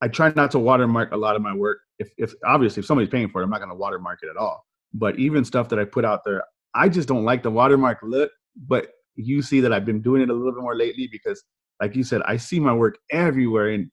I 0.00 0.08
try 0.08 0.32
not 0.34 0.50
to 0.52 0.58
watermark 0.58 1.12
a 1.12 1.16
lot 1.16 1.36
of 1.36 1.42
my 1.42 1.54
work. 1.54 1.78
If, 1.98 2.10
if 2.16 2.32
obviously 2.44 2.80
if 2.80 2.86
somebody's 2.86 3.10
paying 3.10 3.28
for 3.28 3.40
it, 3.40 3.44
I'm 3.44 3.50
not 3.50 3.58
going 3.58 3.70
to 3.70 3.76
watermark 3.76 4.20
it 4.22 4.30
at 4.30 4.36
all. 4.36 4.64
But 4.94 5.18
even 5.18 5.44
stuff 5.44 5.68
that 5.68 5.78
I 5.78 5.84
put 5.84 6.04
out 6.04 6.20
there, 6.24 6.42
I 6.74 6.88
just 6.88 7.08
don't 7.08 7.24
like 7.24 7.42
the 7.42 7.50
watermark 7.50 7.98
look. 8.02 8.30
But 8.56 8.88
you 9.16 9.42
see 9.42 9.60
that 9.60 9.72
I've 9.72 9.84
been 9.84 10.00
doing 10.00 10.22
it 10.22 10.30
a 10.30 10.32
little 10.32 10.52
bit 10.52 10.62
more 10.62 10.76
lately 10.76 11.08
because, 11.10 11.42
like 11.80 11.94
you 11.94 12.02
said, 12.02 12.22
I 12.26 12.36
see 12.36 12.58
my 12.60 12.72
work 12.72 12.98
everywhere, 13.10 13.68
and 13.70 13.90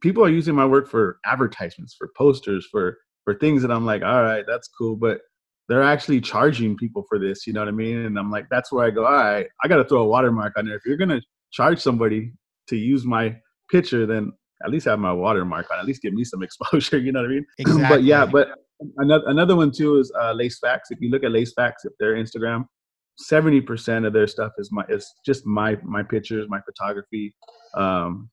people 0.00 0.24
are 0.24 0.30
using 0.30 0.54
my 0.54 0.64
work 0.64 0.88
for 0.88 1.18
advertisements, 1.26 1.94
for 1.94 2.10
posters, 2.16 2.66
for 2.70 2.96
for 3.24 3.34
things 3.34 3.62
that 3.62 3.70
I'm 3.70 3.84
like, 3.84 4.02
all 4.02 4.22
right, 4.22 4.44
that's 4.46 4.68
cool, 4.68 4.96
but 4.96 5.20
they're 5.70 5.84
actually 5.84 6.20
charging 6.20 6.76
people 6.76 7.04
for 7.08 7.20
this. 7.20 7.46
You 7.46 7.52
know 7.52 7.60
what 7.60 7.68
I 7.68 7.70
mean? 7.70 7.98
And 7.98 8.18
I'm 8.18 8.28
like, 8.28 8.46
that's 8.50 8.72
where 8.72 8.84
I 8.84 8.90
go. 8.90 9.06
All 9.06 9.12
right, 9.12 9.46
I 9.62 9.68
got 9.68 9.76
to 9.76 9.84
throw 9.84 10.02
a 10.02 10.06
watermark 10.06 10.54
on 10.58 10.66
there. 10.66 10.74
If 10.74 10.84
you're 10.84 10.96
gonna 10.96 11.22
charge 11.52 11.78
somebody 11.78 12.32
to 12.66 12.76
use 12.76 13.04
my 13.04 13.36
picture, 13.70 14.04
then 14.04 14.32
at 14.64 14.70
least 14.70 14.86
have 14.86 14.98
my 14.98 15.12
watermark 15.12 15.70
on. 15.70 15.78
At 15.78 15.84
least 15.84 16.02
give 16.02 16.12
me 16.12 16.24
some 16.24 16.42
exposure. 16.48 16.98
You 16.98 17.12
know 17.12 17.20
what 17.20 17.30
I 17.30 17.34
mean? 17.34 17.46
Exactly. 17.58 17.84
but 17.88 18.02
yeah, 18.02 18.26
but 18.26 18.48
another 18.96 19.24
another 19.28 19.54
one 19.54 19.70
too 19.70 19.98
is 19.98 20.12
uh, 20.20 20.32
Lace 20.32 20.58
Facts. 20.58 20.90
If 20.90 21.00
you 21.00 21.08
look 21.08 21.22
at 21.22 21.30
Lace 21.30 21.52
Facts, 21.52 21.84
if 21.84 21.92
their 22.00 22.16
Instagram, 22.16 22.64
seventy 23.16 23.60
percent 23.60 24.04
of 24.04 24.12
their 24.12 24.26
stuff 24.26 24.50
is 24.58 24.72
my 24.72 24.84
is 24.88 25.08
just 25.24 25.46
my 25.46 25.78
my 25.84 26.02
pictures, 26.02 26.46
my 26.48 26.60
photography. 26.62 27.32
Um, 27.76 28.28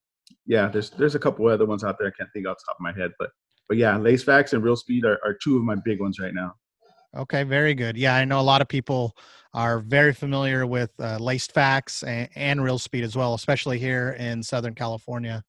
yeah, 0.47 0.69
there's 0.69 0.89
there's 0.89 1.13
a 1.13 1.19
couple 1.19 1.47
other 1.47 1.67
ones 1.67 1.83
out 1.83 1.97
there 1.99 2.07
I 2.07 2.17
can't 2.17 2.31
think 2.33 2.47
off 2.47 2.57
the 2.57 2.63
top 2.71 2.77
of 2.79 2.81
my 2.81 2.99
head, 2.99 3.11
but 3.19 3.29
but 3.69 3.77
yeah, 3.77 3.95
Lace 3.95 4.23
Facts 4.23 4.53
and 4.53 4.63
Real 4.63 4.75
Speed 4.75 5.05
are, 5.05 5.19
are 5.23 5.37
two 5.43 5.55
of 5.55 5.63
my 5.63 5.75
big 5.85 5.99
ones 5.99 6.19
right 6.19 6.33
now. 6.33 6.55
Okay, 7.15 7.43
very 7.43 7.73
good. 7.73 7.97
Yeah, 7.97 8.15
I 8.15 8.25
know 8.25 8.39
a 8.39 8.41
lot 8.41 8.61
of 8.61 8.67
people 8.67 9.15
are 9.53 9.79
very 9.79 10.13
familiar 10.13 10.67
with 10.67 10.91
uh, 10.99 11.17
Laced 11.17 11.51
Facts 11.53 12.03
and, 12.03 12.29
and 12.35 12.63
Real 12.63 12.77
Speed 12.77 13.03
as 13.03 13.15
well, 13.15 13.33
especially 13.33 13.79
here 13.79 14.15
in 14.19 14.43
Southern 14.43 14.75
California. 14.75 15.43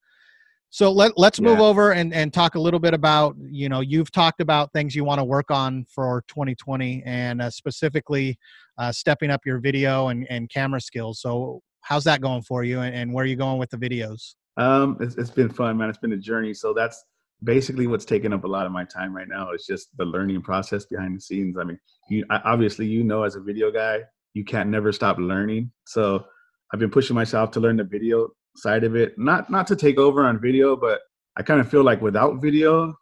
So 0.71 0.93
let 0.93 1.17
let's 1.17 1.41
move 1.41 1.61
over 1.61 1.93
and 1.93 2.12
and 2.12 2.33
talk 2.33 2.55
a 2.55 2.61
little 2.61 2.79
bit 2.79 2.93
about 2.93 3.35
you 3.38 3.71
know 3.71 3.81
you've 3.81 4.12
talked 4.12 4.43
about 4.43 4.71
things 4.75 4.95
you 4.95 5.03
want 5.03 5.19
to 5.19 5.25
work 5.25 5.50
on 5.50 5.87
for 5.88 6.23
2020 6.29 7.03
and 7.07 7.41
uh, 7.41 7.49
specifically 7.49 8.38
uh, 8.77 8.93
stepping 8.93 9.31
up 9.31 9.41
your 9.47 9.61
video 9.61 10.09
and 10.09 10.27
and 10.29 10.50
camera 10.50 10.81
skills. 10.81 11.21
So 11.21 11.62
how's 11.81 12.05
that 12.05 12.21
going 12.21 12.43
for 12.43 12.65
you 12.65 12.81
and, 12.81 12.95
and 12.95 13.12
where 13.15 13.25
are 13.25 13.27
you 13.27 13.37
going 13.37 13.59
with 13.59 13.71
the 13.71 13.79
videos? 13.79 14.35
Um, 14.59 14.99
it's, 15.00 15.15
it's 15.15 15.31
been 15.31 15.49
fun, 15.49 15.79
man. 15.79 15.88
It's 15.88 15.99
been 15.99 16.12
a 16.12 16.19
journey. 16.19 16.53
So 16.53 16.75
that's 16.75 17.03
basically 17.42 17.87
what's 17.87 18.04
taking 18.04 18.33
up 18.33 18.45
a 18.45 18.49
lot 18.49 18.66
of 18.66 18.73
my 18.73 18.85
time 18.85 19.14
right 19.14 19.28
now. 19.28 19.52
is 19.52 19.66
just 19.66 19.97
the 19.97 20.04
learning 20.04 20.42
process 20.42 20.87
behind 20.87 21.16
the 21.16 21.21
scenes. 21.21 21.57
I 21.59 21.64
mean, 21.64 21.78
you 22.09 22.25
obviously 22.30 22.87
you 22.87 23.04
know 23.04 23.23
as 23.23 23.37
a 23.37 23.40
video 23.40 23.71
guy, 23.71 24.00
you 24.35 24.45
can't 24.45 24.71
never 24.71 24.92
stop 24.92 25.18
learning. 25.18 25.71
So 25.87 26.25
I've 26.73 26.80
been 26.80 26.90
pushing 26.90 27.14
myself 27.14 27.50
to 27.52 27.61
learn 27.61 27.76
the 27.76 27.85
video 27.85 28.28
side 28.57 28.85
of 28.85 28.97
it. 28.97 29.18
Not 29.18 29.50
not 29.50 29.66
to 29.68 29.76
take 29.76 29.99
over 29.99 30.25
on 30.25 30.40
video, 30.40 30.76
but 30.76 31.00
I 31.37 31.42
kind 31.42 31.61
of 31.61 31.71
feel 31.71 31.85
like 31.85 32.02
without 32.02 32.42
video, 32.42 32.95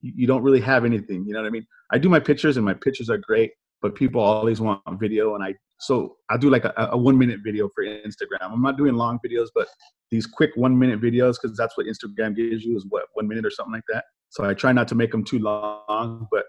you, 0.00 0.12
you 0.16 0.26
don't 0.26 0.42
really 0.42 0.60
have 0.60 0.84
anything. 0.84 1.24
You 1.26 1.32
know 1.32 1.40
what 1.40 1.48
I 1.48 1.50
mean? 1.50 1.66
I 1.90 1.98
do 1.98 2.08
my 2.08 2.20
pictures 2.20 2.56
and 2.56 2.66
my 2.66 2.74
pictures 2.74 3.08
are 3.08 3.18
great, 3.18 3.52
but 3.80 3.94
people 3.94 4.20
always 4.20 4.60
want 4.60 4.82
video, 5.00 5.34
and 5.34 5.42
I 5.42 5.54
so 5.78 6.16
I 6.30 6.36
do 6.36 6.50
like 6.50 6.64
a, 6.64 6.72
a 6.92 6.98
one 6.98 7.16
minute 7.18 7.40
video 7.44 7.68
for 7.74 7.84
Instagram. 7.84 8.52
I'm 8.52 8.62
not 8.62 8.76
doing 8.76 8.94
long 8.94 9.18
videos, 9.24 9.48
but 9.54 9.68
these 10.10 10.26
quick 10.26 10.50
one 10.54 10.78
minute 10.78 11.00
videos 11.00 11.36
because 11.40 11.56
that's 11.56 11.76
what 11.76 11.86
Instagram 11.86 12.34
gives 12.34 12.64
you 12.64 12.76
is 12.76 12.86
what 12.88 13.04
one 13.14 13.28
minute 13.28 13.46
or 13.46 13.50
something 13.50 13.72
like 13.72 13.84
that. 13.88 14.04
So 14.30 14.44
I 14.44 14.54
try 14.54 14.72
not 14.72 14.88
to 14.88 14.94
make 14.94 15.12
them 15.12 15.24
too 15.24 15.38
long, 15.38 16.26
but 16.30 16.44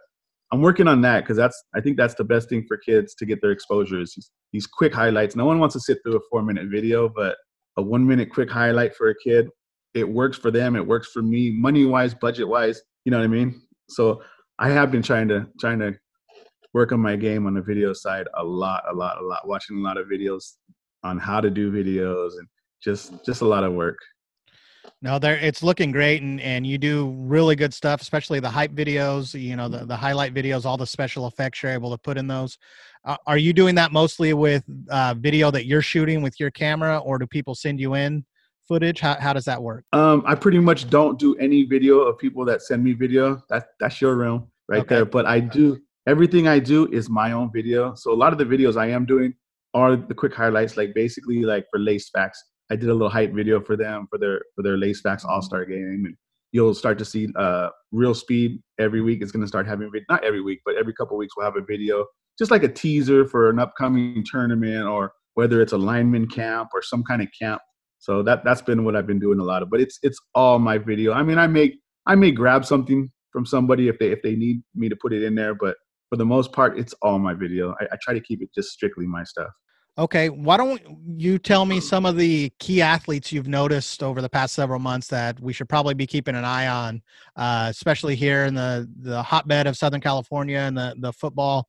I'm 0.51 0.61
working 0.61 0.87
on 0.87 1.01
that 1.01 1.21
because 1.21 1.37
that's 1.37 1.61
I 1.75 1.81
think 1.81 1.97
that's 1.97 2.15
the 2.15 2.23
best 2.23 2.49
thing 2.49 2.65
for 2.67 2.77
kids 2.77 3.13
to 3.15 3.25
get 3.25 3.41
their 3.41 3.51
exposure 3.51 4.01
is 4.01 4.13
these, 4.15 4.31
these 4.51 4.67
quick 4.67 4.93
highlights. 4.93 5.35
No 5.35 5.45
one 5.45 5.59
wants 5.59 5.73
to 5.73 5.79
sit 5.79 5.99
through 6.03 6.17
a 6.17 6.21
four 6.31 6.41
minute 6.41 6.67
video, 6.69 7.07
but 7.07 7.37
a 7.77 7.81
one 7.81 8.05
minute 8.07 8.31
quick 8.31 8.49
highlight 8.49 8.95
for 8.95 9.09
a 9.09 9.15
kid, 9.23 9.47
it 9.93 10.07
works 10.07 10.37
for 10.37 10.49
them. 10.49 10.75
It 10.75 10.85
works 10.85 11.09
for 11.11 11.21
me, 11.21 11.51
money 11.51 11.85
wise, 11.85 12.13
budget 12.13 12.47
wise. 12.47 12.81
You 13.05 13.11
know 13.11 13.19
what 13.19 13.25
I 13.25 13.27
mean? 13.27 13.61
So 13.89 14.21
I 14.57 14.69
have 14.69 14.91
been 14.91 15.03
trying 15.03 15.27
to 15.29 15.47
trying 15.59 15.79
to 15.79 15.93
work 16.73 16.91
on 16.91 16.99
my 16.99 17.15
game 17.15 17.47
on 17.47 17.53
the 17.53 17.61
video 17.61 17.93
side 17.93 18.27
a 18.35 18.43
lot, 18.43 18.83
a 18.89 18.93
lot, 18.93 19.17
a 19.21 19.25
lot. 19.25 19.47
Watching 19.47 19.77
a 19.77 19.81
lot 19.81 19.97
of 19.97 20.07
videos 20.07 20.53
on 21.03 21.17
how 21.17 21.41
to 21.41 21.49
do 21.49 21.71
videos 21.71 22.31
and 22.37 22.47
just 22.81 23.25
just 23.25 23.41
a 23.41 23.45
lot 23.45 23.63
of 23.63 23.73
work. 23.73 23.97
No, 25.01 25.17
there 25.17 25.37
it's 25.37 25.63
looking 25.63 25.91
great, 25.91 26.21
and 26.21 26.41
and 26.41 26.65
you 26.65 26.77
do 26.77 27.09
really 27.17 27.55
good 27.55 27.73
stuff, 27.73 28.01
especially 28.01 28.39
the 28.39 28.49
hype 28.49 28.71
videos. 28.71 29.39
You 29.39 29.55
know, 29.55 29.69
the 29.69 29.85
the 29.85 29.95
highlight 29.95 30.33
videos, 30.33 30.65
all 30.65 30.77
the 30.77 30.87
special 30.87 31.27
effects 31.27 31.63
you're 31.63 31.71
able 31.71 31.91
to 31.91 31.97
put 31.97 32.17
in 32.17 32.27
those. 32.27 32.57
Uh, 33.05 33.15
are 33.25 33.37
you 33.37 33.53
doing 33.53 33.75
that 33.75 33.91
mostly 33.91 34.33
with 34.33 34.63
uh, 34.89 35.15
video 35.17 35.51
that 35.51 35.65
you're 35.65 35.81
shooting 35.81 36.21
with 36.21 36.39
your 36.39 36.51
camera, 36.51 36.97
or 36.97 37.17
do 37.17 37.25
people 37.27 37.55
send 37.55 37.79
you 37.79 37.95
in 37.95 38.25
footage? 38.67 38.99
How 38.99 39.15
how 39.19 39.31
does 39.33 39.45
that 39.45 39.61
work? 39.61 39.85
Um, 39.93 40.23
I 40.25 40.35
pretty 40.35 40.59
much 40.59 40.89
don't 40.89 41.17
do 41.17 41.35
any 41.37 41.63
video 41.63 41.99
of 41.99 42.17
people 42.17 42.43
that 42.45 42.61
send 42.61 42.83
me 42.83 42.93
video. 42.93 43.41
That 43.49 43.67
that's 43.79 44.01
your 44.01 44.15
realm 44.15 44.51
right 44.67 44.81
okay. 44.81 44.95
there. 44.95 45.05
But 45.05 45.25
I 45.25 45.39
do 45.39 45.79
everything 46.09 46.47
I 46.47 46.57
do 46.57 46.87
is 46.87 47.07
my 47.07 47.33
own 47.33 47.51
video. 47.53 47.93
So 47.93 48.11
a 48.11 48.17
lot 48.23 48.33
of 48.33 48.39
the 48.39 48.45
videos 48.45 48.75
I 48.75 48.87
am 48.87 49.05
doing 49.05 49.35
are 49.75 49.95
the 49.95 50.15
quick 50.15 50.33
highlights, 50.33 50.75
like 50.75 50.95
basically 50.95 51.43
like 51.43 51.65
for 51.71 51.79
Lace 51.79 52.09
Facts. 52.09 52.43
I 52.71 52.75
did 52.75 52.89
a 52.89 52.93
little 52.93 53.09
hype 53.09 53.31
video 53.31 53.61
for 53.61 53.77
them 53.77 54.07
for 54.09 54.17
their 54.17 54.41
for 54.55 54.63
their 54.63 54.77
Lace 54.77 55.01
Facts 55.01 55.23
All 55.23 55.41
Star 55.43 55.65
game, 55.65 56.03
and 56.05 56.15
you'll 56.51 56.73
start 56.73 56.97
to 56.97 57.05
see 57.05 57.27
uh, 57.35 57.69
real 57.91 58.15
speed 58.15 58.59
every 58.79 59.01
week. 59.01 59.21
It's 59.21 59.31
going 59.31 59.43
to 59.43 59.47
start 59.47 59.67
having 59.67 59.91
not 60.09 60.23
every 60.23 60.41
week, 60.41 60.61
but 60.65 60.75
every 60.75 60.93
couple 60.93 61.15
weeks 61.15 61.33
we'll 61.37 61.45
have 61.45 61.57
a 61.57 61.65
video, 61.65 62.05
just 62.39 62.49
like 62.49 62.63
a 62.63 62.67
teaser 62.67 63.27
for 63.27 63.49
an 63.51 63.59
upcoming 63.59 64.23
tournament, 64.25 64.87
or 64.87 65.11
whether 65.35 65.61
it's 65.61 65.73
a 65.73 65.77
lineman 65.77 66.27
camp 66.27 66.69
or 66.73 66.81
some 66.81 67.03
kind 67.03 67.21
of 67.21 67.27
camp. 67.39 67.61
So 67.99 68.23
that 68.23 68.43
that's 68.43 68.63
been 68.63 68.83
what 68.83 68.95
I've 68.95 69.07
been 69.07 69.19
doing 69.19 69.39
a 69.39 69.43
lot 69.43 69.61
of. 69.61 69.69
But 69.69 69.81
it's 69.81 69.99
it's 70.01 70.19
all 70.33 70.57
my 70.57 70.79
video. 70.79 71.13
I 71.13 71.21
mean, 71.21 71.37
I 71.37 71.45
make 71.45 71.75
I 72.07 72.15
may 72.15 72.31
grab 72.31 72.65
something 72.65 73.11
from 73.31 73.45
somebody 73.45 73.89
if 73.89 73.99
they 73.99 74.11
if 74.11 74.23
they 74.23 74.35
need 74.35 74.63
me 74.73 74.89
to 74.89 74.95
put 74.95 75.13
it 75.13 75.21
in 75.21 75.35
there, 75.35 75.53
but 75.53 75.75
for 76.09 76.17
the 76.17 76.25
most 76.25 76.51
part, 76.51 76.77
it's 76.77 76.93
all 77.01 77.19
my 77.19 77.33
video. 77.33 77.75
I, 77.79 77.85
I 77.91 77.97
try 78.01 78.13
to 78.13 78.19
keep 78.19 78.41
it 78.41 78.49
just 78.53 78.71
strictly 78.71 79.05
my 79.05 79.23
stuff. 79.23 79.51
Okay, 79.97 80.29
why 80.29 80.55
don't 80.55 80.81
you 81.17 81.37
tell 81.37 81.65
me 81.65 81.81
some 81.81 82.05
of 82.05 82.15
the 82.15 82.49
key 82.57 82.81
athletes 82.81 83.33
you've 83.33 83.49
noticed 83.49 84.01
over 84.01 84.21
the 84.21 84.29
past 84.29 84.55
several 84.55 84.79
months 84.79 85.07
that 85.07 85.37
we 85.41 85.51
should 85.51 85.67
probably 85.67 85.93
be 85.93 86.07
keeping 86.07 86.35
an 86.35 86.45
eye 86.45 86.67
on, 86.67 87.01
uh, 87.35 87.67
especially 87.69 88.15
here 88.15 88.45
in 88.45 88.53
the 88.53 88.89
the 89.01 89.21
hotbed 89.21 89.67
of 89.67 89.75
Southern 89.75 89.99
California 89.99 90.59
and 90.59 90.77
the 90.77 90.95
the 90.99 91.11
football 91.11 91.67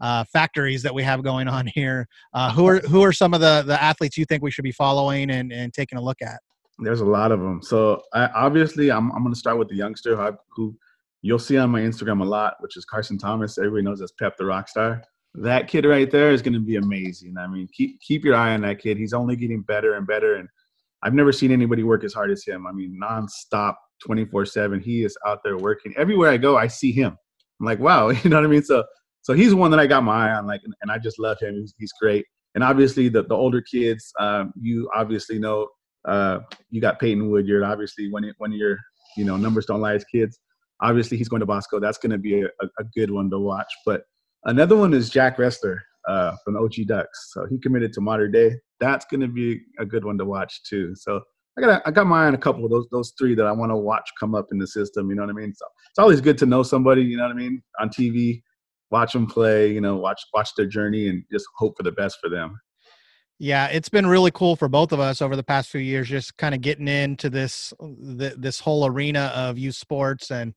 uh, 0.00 0.22
factories 0.32 0.82
that 0.82 0.94
we 0.94 1.02
have 1.02 1.24
going 1.24 1.48
on 1.48 1.66
here. 1.74 2.06
Uh, 2.32 2.52
who 2.52 2.68
are 2.68 2.78
who 2.80 3.02
are 3.02 3.12
some 3.12 3.34
of 3.34 3.40
the 3.40 3.64
the 3.66 3.82
athletes 3.82 4.16
you 4.16 4.26
think 4.26 4.44
we 4.44 4.50
should 4.52 4.64
be 4.64 4.72
following 4.72 5.30
and 5.30 5.52
and 5.52 5.74
taking 5.74 5.98
a 5.98 6.02
look 6.02 6.22
at? 6.22 6.38
There's 6.78 7.00
a 7.00 7.06
lot 7.06 7.32
of 7.32 7.40
them. 7.40 7.62
So 7.62 8.00
I, 8.14 8.26
obviously, 8.28 8.92
I'm 8.92 9.10
I'm 9.10 9.22
going 9.22 9.34
to 9.34 9.38
start 9.38 9.58
with 9.58 9.68
the 9.68 9.76
youngster 9.76 10.14
who, 10.14 10.36
who 10.54 10.76
you'll 11.22 11.38
see 11.38 11.56
on 11.56 11.70
my 11.70 11.80
Instagram 11.80 12.20
a 12.20 12.24
lot, 12.24 12.54
which 12.60 12.76
is 12.76 12.84
Carson 12.84 13.18
Thomas. 13.18 13.58
Everybody 13.58 13.82
knows 13.82 14.02
as 14.02 14.12
Pep 14.18 14.36
the 14.36 14.44
Rockstar 14.44 15.02
that 15.34 15.68
kid 15.68 15.86
right 15.86 16.10
there 16.10 16.30
is 16.30 16.42
going 16.42 16.52
to 16.54 16.60
be 16.60 16.76
amazing. 16.76 17.36
I 17.38 17.46
mean, 17.46 17.68
keep 17.72 18.00
keep 18.00 18.24
your 18.24 18.34
eye 18.34 18.54
on 18.54 18.60
that 18.62 18.78
kid. 18.78 18.98
He's 18.98 19.14
only 19.14 19.36
getting 19.36 19.62
better 19.62 19.94
and 19.94 20.06
better, 20.06 20.36
and 20.36 20.48
I've 21.02 21.14
never 21.14 21.32
seen 21.32 21.52
anybody 21.52 21.82
work 21.82 22.04
as 22.04 22.12
hard 22.12 22.30
as 22.30 22.44
him. 22.44 22.66
I 22.66 22.72
mean, 22.72 22.98
nonstop, 23.02 23.74
twenty 24.04 24.24
four 24.24 24.44
seven. 24.44 24.80
He 24.80 25.04
is 25.04 25.16
out 25.26 25.40
there 25.42 25.56
working. 25.56 25.94
Everywhere 25.96 26.30
I 26.30 26.36
go, 26.36 26.58
I 26.58 26.66
see 26.66 26.92
him. 26.92 27.16
I'm 27.60 27.66
like, 27.66 27.78
wow, 27.78 28.08
you 28.10 28.28
know 28.28 28.36
what 28.36 28.44
I 28.44 28.48
mean? 28.48 28.62
So 28.62 28.84
so 29.22 29.32
he's 29.32 29.54
one 29.54 29.70
that 29.70 29.80
I 29.80 29.86
got 29.86 30.02
my 30.02 30.28
eye 30.28 30.34
on, 30.34 30.46
like, 30.46 30.60
and 30.64 30.90
I 30.90 30.98
just 30.98 31.18
love 31.18 31.38
him. 31.40 31.54
He's, 31.54 31.74
he's 31.78 31.92
great. 32.00 32.26
And 32.54 32.62
obviously, 32.62 33.08
the 33.08 33.22
the 33.22 33.34
older 33.34 33.62
kids, 33.62 34.12
um, 34.20 34.52
you 34.60 34.90
obviously 34.94 35.38
know, 35.38 35.68
uh, 36.06 36.40
you 36.70 36.80
got 36.82 37.00
Peyton 37.00 37.30
Wood. 37.30 37.46
You're 37.46 37.64
Obviously, 37.64 38.10
one 38.10 38.30
one 38.36 38.52
of 38.52 38.58
your 38.58 38.76
you 39.16 39.24
know 39.24 39.38
numbers 39.38 39.64
don't 39.64 39.80
lie 39.80 39.94
as 39.94 40.04
kids. 40.04 40.38
Obviously, 40.82 41.16
he's 41.16 41.28
going 41.28 41.40
to 41.40 41.46
Bosco. 41.46 41.80
That's 41.80 41.98
going 41.98 42.12
to 42.12 42.18
be 42.18 42.42
a, 42.42 42.48
a 42.78 42.84
good 42.94 43.10
one 43.10 43.30
to 43.30 43.38
watch. 43.38 43.72
But 43.86 44.02
Another 44.44 44.76
one 44.76 44.92
is 44.92 45.08
Jack 45.08 45.38
Ressler 45.38 45.78
uh, 46.08 46.32
from 46.44 46.56
OG 46.56 46.86
Ducks. 46.86 47.32
So 47.32 47.46
he 47.48 47.58
committed 47.58 47.92
to 47.92 48.00
Mater 48.00 48.28
Dei. 48.28 48.56
That's 48.80 49.04
going 49.04 49.20
to 49.20 49.28
be 49.28 49.60
a 49.78 49.86
good 49.86 50.04
one 50.04 50.18
to 50.18 50.24
watch 50.24 50.64
too. 50.64 50.96
So 50.96 51.20
I 51.56 51.60
got 51.60 51.82
I 51.86 51.90
got 51.90 52.06
my 52.06 52.24
eye 52.24 52.26
on 52.26 52.34
a 52.34 52.38
couple 52.38 52.64
of 52.64 52.70
those 52.70 52.86
those 52.90 53.12
three 53.16 53.34
that 53.36 53.46
I 53.46 53.52
want 53.52 53.70
to 53.70 53.76
watch 53.76 54.10
come 54.18 54.34
up 54.34 54.46
in 54.50 54.58
the 54.58 54.66
system. 54.66 55.10
You 55.10 55.16
know 55.16 55.22
what 55.22 55.30
I 55.30 55.34
mean? 55.34 55.54
So 55.54 55.64
it's 55.90 55.98
always 55.98 56.20
good 56.20 56.38
to 56.38 56.46
know 56.46 56.62
somebody. 56.64 57.02
You 57.02 57.18
know 57.18 57.24
what 57.24 57.32
I 57.32 57.38
mean? 57.38 57.62
On 57.78 57.88
TV, 57.88 58.42
watch 58.90 59.12
them 59.12 59.26
play. 59.26 59.72
You 59.72 59.80
know, 59.80 59.96
watch 59.96 60.20
watch 60.34 60.50
their 60.56 60.66
journey 60.66 61.08
and 61.08 61.22
just 61.30 61.46
hope 61.56 61.76
for 61.76 61.84
the 61.84 61.92
best 61.92 62.18
for 62.20 62.28
them. 62.28 62.58
Yeah, 63.42 63.66
it's 63.66 63.88
been 63.88 64.06
really 64.06 64.30
cool 64.30 64.54
for 64.54 64.68
both 64.68 64.92
of 64.92 65.00
us 65.00 65.20
over 65.20 65.34
the 65.34 65.42
past 65.42 65.68
few 65.68 65.80
years, 65.80 66.08
just 66.08 66.36
kind 66.36 66.54
of 66.54 66.60
getting 66.60 66.86
into 66.86 67.28
this 67.28 67.74
this 67.80 68.60
whole 68.60 68.86
arena 68.86 69.32
of 69.34 69.58
youth 69.58 69.74
sports 69.74 70.30
and 70.30 70.54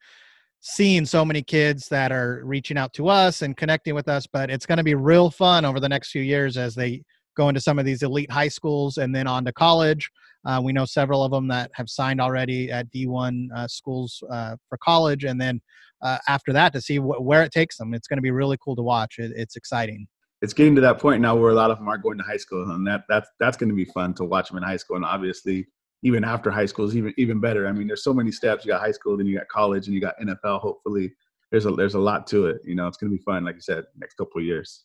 seeing 0.59 1.03
so 1.03 1.25
many 1.25 1.41
kids 1.41 1.87
that 1.87 2.11
are 2.11 2.43
reaching 2.45 2.77
out 2.77 2.93
to 2.93 3.07
us 3.07 3.41
and 3.41 3.57
connecting 3.57 3.95
with 3.95 4.07
us 4.07 4.27
but 4.27 4.51
it's 4.51 4.67
going 4.67 4.77
to 4.77 4.83
be 4.83 4.93
real 4.93 5.31
fun 5.31 5.65
over 5.65 5.79
the 5.79 5.89
next 5.89 6.11
few 6.11 6.21
years 6.21 6.57
as 6.57 6.75
they 6.75 7.01
go 7.35 7.49
into 7.49 7.59
some 7.59 7.79
of 7.79 7.85
these 7.85 8.03
elite 8.03 8.29
high 8.29 8.47
schools 8.47 8.97
and 8.99 9.15
then 9.15 9.25
on 9.25 9.43
to 9.43 9.51
college. 9.51 10.07
Uh, 10.45 10.61
we 10.63 10.71
know 10.71 10.85
several 10.85 11.23
of 11.23 11.31
them 11.31 11.47
that 11.47 11.71
have 11.73 11.89
signed 11.89 12.21
already 12.21 12.71
at 12.71 12.85
d1 12.93 13.47
uh, 13.55 13.67
schools 13.67 14.21
uh, 14.31 14.55
for 14.69 14.77
college 14.83 15.23
and 15.23 15.41
then 15.41 15.59
uh, 16.03 16.19
after 16.27 16.53
that 16.53 16.71
to 16.71 16.79
see 16.79 16.97
wh- 16.97 17.19
where 17.19 17.41
it 17.41 17.51
takes 17.51 17.77
them. 17.77 17.95
It's 17.95 18.07
going 18.07 18.19
to 18.19 18.21
be 18.21 18.29
really 18.29 18.59
cool 18.63 18.75
to 18.75 18.83
watch. 18.83 19.15
It, 19.17 19.31
it's 19.35 19.55
exciting 19.55 20.07
it's 20.41 20.53
getting 20.53 20.75
to 20.75 20.81
that 20.81 20.99
point 20.99 21.21
now 21.21 21.35
where 21.35 21.51
a 21.51 21.55
lot 21.55 21.71
of 21.71 21.77
them 21.77 21.87
are 21.87 21.97
going 21.97 22.17
to 22.17 22.23
high 22.23 22.37
school 22.37 22.69
and 22.71 22.85
that 22.87 23.03
that's 23.09 23.29
that's 23.39 23.57
going 23.57 23.69
to 23.69 23.75
be 23.75 23.85
fun 23.85 24.13
to 24.13 24.23
watch 24.23 24.49
them 24.49 24.57
in 24.57 24.63
high 24.63 24.77
school 24.77 24.95
and 24.95 25.05
obviously 25.05 25.65
even 26.05 26.23
after 26.23 26.51
high 26.51 26.67
school 26.67 26.85
is 26.85 26.95
even 26.95 27.13
even 27.17 27.39
better. 27.39 27.67
I 27.67 27.71
mean, 27.71 27.87
there's 27.87 28.03
so 28.03 28.13
many 28.13 28.31
steps. 28.31 28.63
You 28.63 28.71
got 28.71 28.81
high 28.81 28.91
school, 28.91 29.17
then 29.17 29.25
you 29.25 29.37
got 29.37 29.47
college, 29.47 29.87
and 29.87 29.95
you 29.95 29.99
got 29.99 30.13
NFL. 30.19 30.61
Hopefully, 30.61 31.11
there's 31.49 31.65
a 31.65 31.71
there's 31.71 31.95
a 31.95 31.99
lot 31.99 32.27
to 32.27 32.45
it. 32.45 32.61
You 32.63 32.75
know, 32.75 32.87
it's 32.87 32.97
going 32.97 33.11
to 33.11 33.17
be 33.17 33.23
fun. 33.23 33.43
Like 33.43 33.55
you 33.55 33.61
said, 33.61 33.85
next 33.97 34.13
couple 34.13 34.39
of 34.39 34.45
years. 34.45 34.83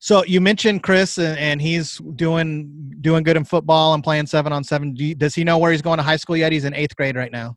So 0.00 0.24
you 0.24 0.40
mentioned 0.40 0.82
Chris, 0.82 1.18
and, 1.18 1.38
and 1.38 1.62
he's 1.62 1.98
doing 2.16 2.92
doing 3.00 3.22
good 3.22 3.36
in 3.36 3.44
football 3.44 3.94
and 3.94 4.02
playing 4.02 4.26
seven 4.26 4.52
on 4.52 4.64
seven. 4.64 4.92
Do 4.92 5.04
you, 5.04 5.14
does 5.14 5.36
he 5.36 5.44
know 5.44 5.56
where 5.56 5.70
he's 5.70 5.82
going 5.82 5.98
to 5.98 6.02
high 6.02 6.16
school 6.16 6.36
yet? 6.36 6.50
He's 6.50 6.64
in 6.64 6.74
eighth 6.74 6.96
grade 6.96 7.14
right 7.14 7.30
now. 7.30 7.56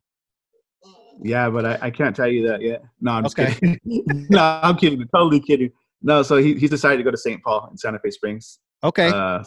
Yeah, 1.21 1.49
but 1.49 1.65
I, 1.65 1.79
I 1.81 1.89
can't 1.89 2.15
tell 2.15 2.27
you 2.27 2.47
that 2.47 2.61
yet. 2.61 2.83
No, 3.01 3.11
I'm 3.11 3.23
just 3.23 3.39
okay. 3.39 3.53
kidding. 3.53 3.79
no, 4.29 4.59
I'm 4.61 4.75
kidding. 4.77 5.03
Totally 5.15 5.39
kidding. 5.39 5.71
No, 6.03 6.21
so 6.21 6.37
he, 6.37 6.55
he's 6.55 6.69
decided 6.69 6.97
to 6.97 7.03
go 7.03 7.11
to 7.11 7.17
St. 7.17 7.41
Paul 7.41 7.69
in 7.71 7.77
Santa 7.77 7.99
Fe 7.99 8.11
Springs. 8.11 8.59
Okay. 8.83 9.09
Uh, 9.09 9.43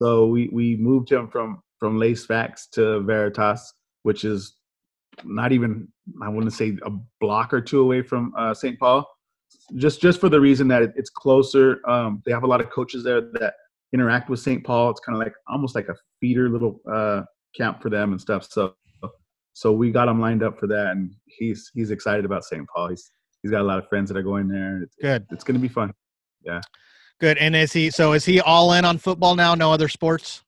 so 0.00 0.26
we 0.26 0.48
we 0.52 0.76
moved 0.76 1.10
him 1.10 1.28
from 1.28 1.62
from 1.78 1.98
Lace 1.98 2.24
Facts 2.24 2.68
to 2.68 3.00
Veritas, 3.00 3.74
which 4.04 4.24
is 4.24 4.56
not 5.24 5.52
even 5.52 5.88
I 6.22 6.28
wouldn't 6.28 6.52
say 6.52 6.76
a 6.84 6.90
block 7.20 7.52
or 7.52 7.60
two 7.60 7.80
away 7.80 8.02
from 8.02 8.32
uh, 8.36 8.54
St. 8.54 8.78
Paul. 8.78 9.08
Just 9.76 10.00
just 10.00 10.20
for 10.20 10.28
the 10.28 10.40
reason 10.40 10.68
that 10.68 10.82
it, 10.82 10.92
it's 10.96 11.10
closer. 11.10 11.80
Um, 11.88 12.22
they 12.24 12.32
have 12.32 12.44
a 12.44 12.46
lot 12.46 12.60
of 12.60 12.70
coaches 12.70 13.04
there 13.04 13.20
that 13.20 13.54
interact 13.92 14.30
with 14.30 14.40
St. 14.40 14.64
Paul. 14.64 14.90
It's 14.90 15.00
kind 15.00 15.16
of 15.16 15.22
like 15.24 15.34
almost 15.48 15.74
like 15.74 15.88
a 15.88 15.94
feeder 16.20 16.48
little 16.48 16.80
uh, 16.90 17.22
camp 17.56 17.82
for 17.82 17.90
them 17.90 18.12
and 18.12 18.20
stuff. 18.20 18.46
So 18.50 18.74
so 19.54 19.72
we 19.72 19.92
got 19.92 20.08
him 20.08 20.20
lined 20.20 20.42
up 20.42 20.58
for 20.58 20.66
that, 20.66 20.88
and 20.88 21.14
he's 21.26 21.70
he's 21.74 21.90
excited 21.90 22.24
about 22.24 22.44
St. 22.44 22.66
Paul. 22.68 22.88
He's 22.88 23.10
he's 23.44 23.52
got 23.52 23.60
a 23.60 23.64
lot 23.64 23.78
of 23.78 23.88
friends 23.88 24.08
that 24.08 24.16
are 24.16 24.22
going 24.22 24.48
there. 24.48 24.82
It's, 24.82 24.96
Good. 25.00 25.26
It's 25.30 25.44
going 25.44 25.54
to 25.54 25.60
be 25.60 25.68
fun. 25.68 25.92
Yeah. 26.44 26.60
Good. 27.20 27.38
And 27.38 27.54
is 27.54 27.72
he 27.72 27.90
so? 27.90 28.12
Is 28.12 28.24
he 28.24 28.40
all 28.40 28.72
in 28.72 28.84
on 28.84 28.98
football 28.98 29.36
now? 29.36 29.54
No 29.54 29.70
other 29.70 29.88
sports? 29.88 30.42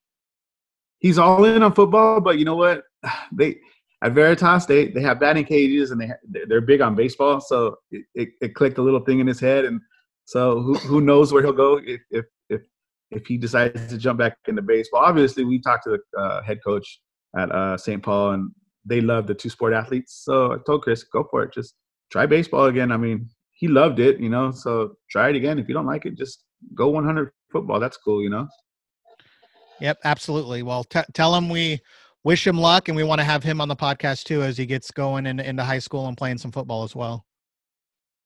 he's 0.99 1.19
all 1.19 1.45
in 1.45 1.63
on 1.63 1.73
football, 1.73 2.21
but 2.21 2.39
you 2.39 2.45
know 2.45 2.57
what? 2.57 2.83
They 3.33 3.57
at 4.03 4.13
Veritas, 4.13 4.67
they 4.67 4.89
they 4.89 5.01
have 5.01 5.21
batting 5.21 5.45
cages 5.45 5.91
and 5.91 6.01
they 6.01 6.11
they're 6.49 6.61
big 6.61 6.81
on 6.83 6.95
baseball, 6.95 7.41
so 7.41 7.77
it, 7.91 8.05
it, 8.15 8.29
it, 8.43 8.55
clicked 8.55 8.79
a 8.79 8.83
little 8.83 9.01
thing 9.01 9.21
in 9.21 9.27
his 9.27 9.41
head, 9.41 9.65
and 9.65 9.81
so 10.27 10.61
who 10.61 10.75
who 10.75 11.01
knows 11.01 11.33
where 11.33 11.43
he'll 11.43 11.53
go 11.53 11.81
if 11.83 12.03
if 12.11 12.27
if, 12.51 12.63
if 13.11 13.27
he 13.27 13.39
decides 13.39 13.89
to 13.89 13.97
jump 13.97 14.19
back 14.19 14.37
into 14.49 14.63
baseball. 14.63 15.03
Obviously, 15.03 15.45
we 15.45 15.61
talked 15.61 15.85
to 15.85 15.91
the 15.91 16.21
uh, 16.21 16.43
head 16.43 16.59
coach 16.63 17.01
at 17.39 17.51
uh, 17.51 17.77
St. 17.79 18.03
Paul, 18.03 18.33
and 18.33 18.51
they 18.85 19.01
love 19.01 19.27
the 19.27 19.35
two 19.35 19.49
sport 19.49 19.73
athletes. 19.73 20.21
So 20.25 20.53
I 20.53 20.57
told 20.67 20.83
Chris, 20.83 21.03
go 21.05 21.27
for 21.31 21.43
it, 21.45 21.55
just 21.55 21.75
try 22.11 22.27
baseball 22.27 22.67
again. 22.67 22.93
I 22.93 22.97
mean, 22.97 23.29
he 23.53 23.69
loved 23.69 24.01
it, 24.01 24.21
you 24.21 24.29
know. 24.29 24.51
So 24.51 24.97
try 25.11 25.31
it 25.31 25.37
again. 25.37 25.59
If 25.59 25.69
you 25.69 25.75
don't 25.75 25.87
like 25.87 26.07
it, 26.07 26.17
just 26.17 26.45
go 26.75 26.89
100 26.89 27.33
football. 27.51 27.81
That's 27.81 27.97
cool, 27.97 28.23
you 28.23 28.31
know. 28.31 28.47
Yep, 29.81 29.99
absolutely. 30.05 30.63
Well, 30.63 30.85
t- 30.85 31.01
tell 31.13 31.35
him 31.35 31.49
we 31.49 31.81
wish 32.25 32.47
him 32.47 32.59
luck, 32.59 32.89
and 32.89 32.97
we 32.97 33.05
want 33.05 33.21
to 33.21 33.25
have 33.25 33.43
him 33.43 33.61
on 33.61 33.69
the 33.69 33.77
podcast 33.77 34.25
too 34.25 34.43
as 34.43 34.57
he 34.57 34.67
gets 34.67 34.91
going 34.91 35.27
in, 35.27 35.39
into 35.41 35.63
high 35.63 35.79
school 35.79 36.09
and 36.09 36.17
playing 36.17 36.39
some 36.39 36.53
football 36.53 36.83
as 36.83 36.95
well. 36.95 37.25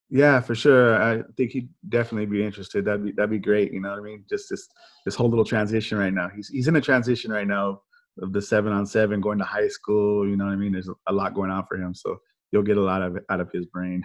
Yeah, 0.08 0.40
for 0.40 0.56
sure. 0.56 1.00
I 1.00 1.22
think 1.36 1.52
he'd 1.52 1.68
definitely 1.88 2.26
be 2.26 2.44
interested. 2.44 2.84
That'd 2.84 3.04
be 3.04 3.12
that'd 3.12 3.30
be 3.30 3.38
great. 3.38 3.72
You 3.72 3.80
know 3.80 3.90
what 3.90 3.98
I 4.00 4.02
mean? 4.02 4.24
Just 4.28 4.50
this 4.50 4.66
this 5.04 5.14
whole 5.14 5.28
little 5.28 5.44
transition 5.44 5.98
right 5.98 6.12
now. 6.12 6.28
He's 6.34 6.48
he's 6.48 6.66
in 6.66 6.74
a 6.76 6.80
transition 6.80 7.30
right 7.30 7.46
now 7.46 7.82
of 8.20 8.32
the 8.32 8.42
seven 8.42 8.72
on 8.72 8.86
seven, 8.86 9.20
going 9.20 9.38
to 9.38 9.44
high 9.44 9.68
school. 9.68 10.26
You 10.26 10.36
know 10.36 10.46
what 10.46 10.52
I 10.52 10.56
mean? 10.56 10.72
There's 10.72 10.90
a 11.06 11.12
lot 11.12 11.34
going 11.34 11.50
on 11.50 11.64
for 11.68 11.76
him, 11.76 11.94
so 11.94 12.18
you'll 12.52 12.62
get 12.62 12.76
a 12.76 12.82
lot 12.82 13.02
of 13.02 13.18
out 13.28 13.40
of 13.40 13.50
his 13.52 13.66
brain. 13.66 14.02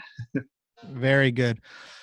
Very 0.92 1.32
good. 1.32 1.60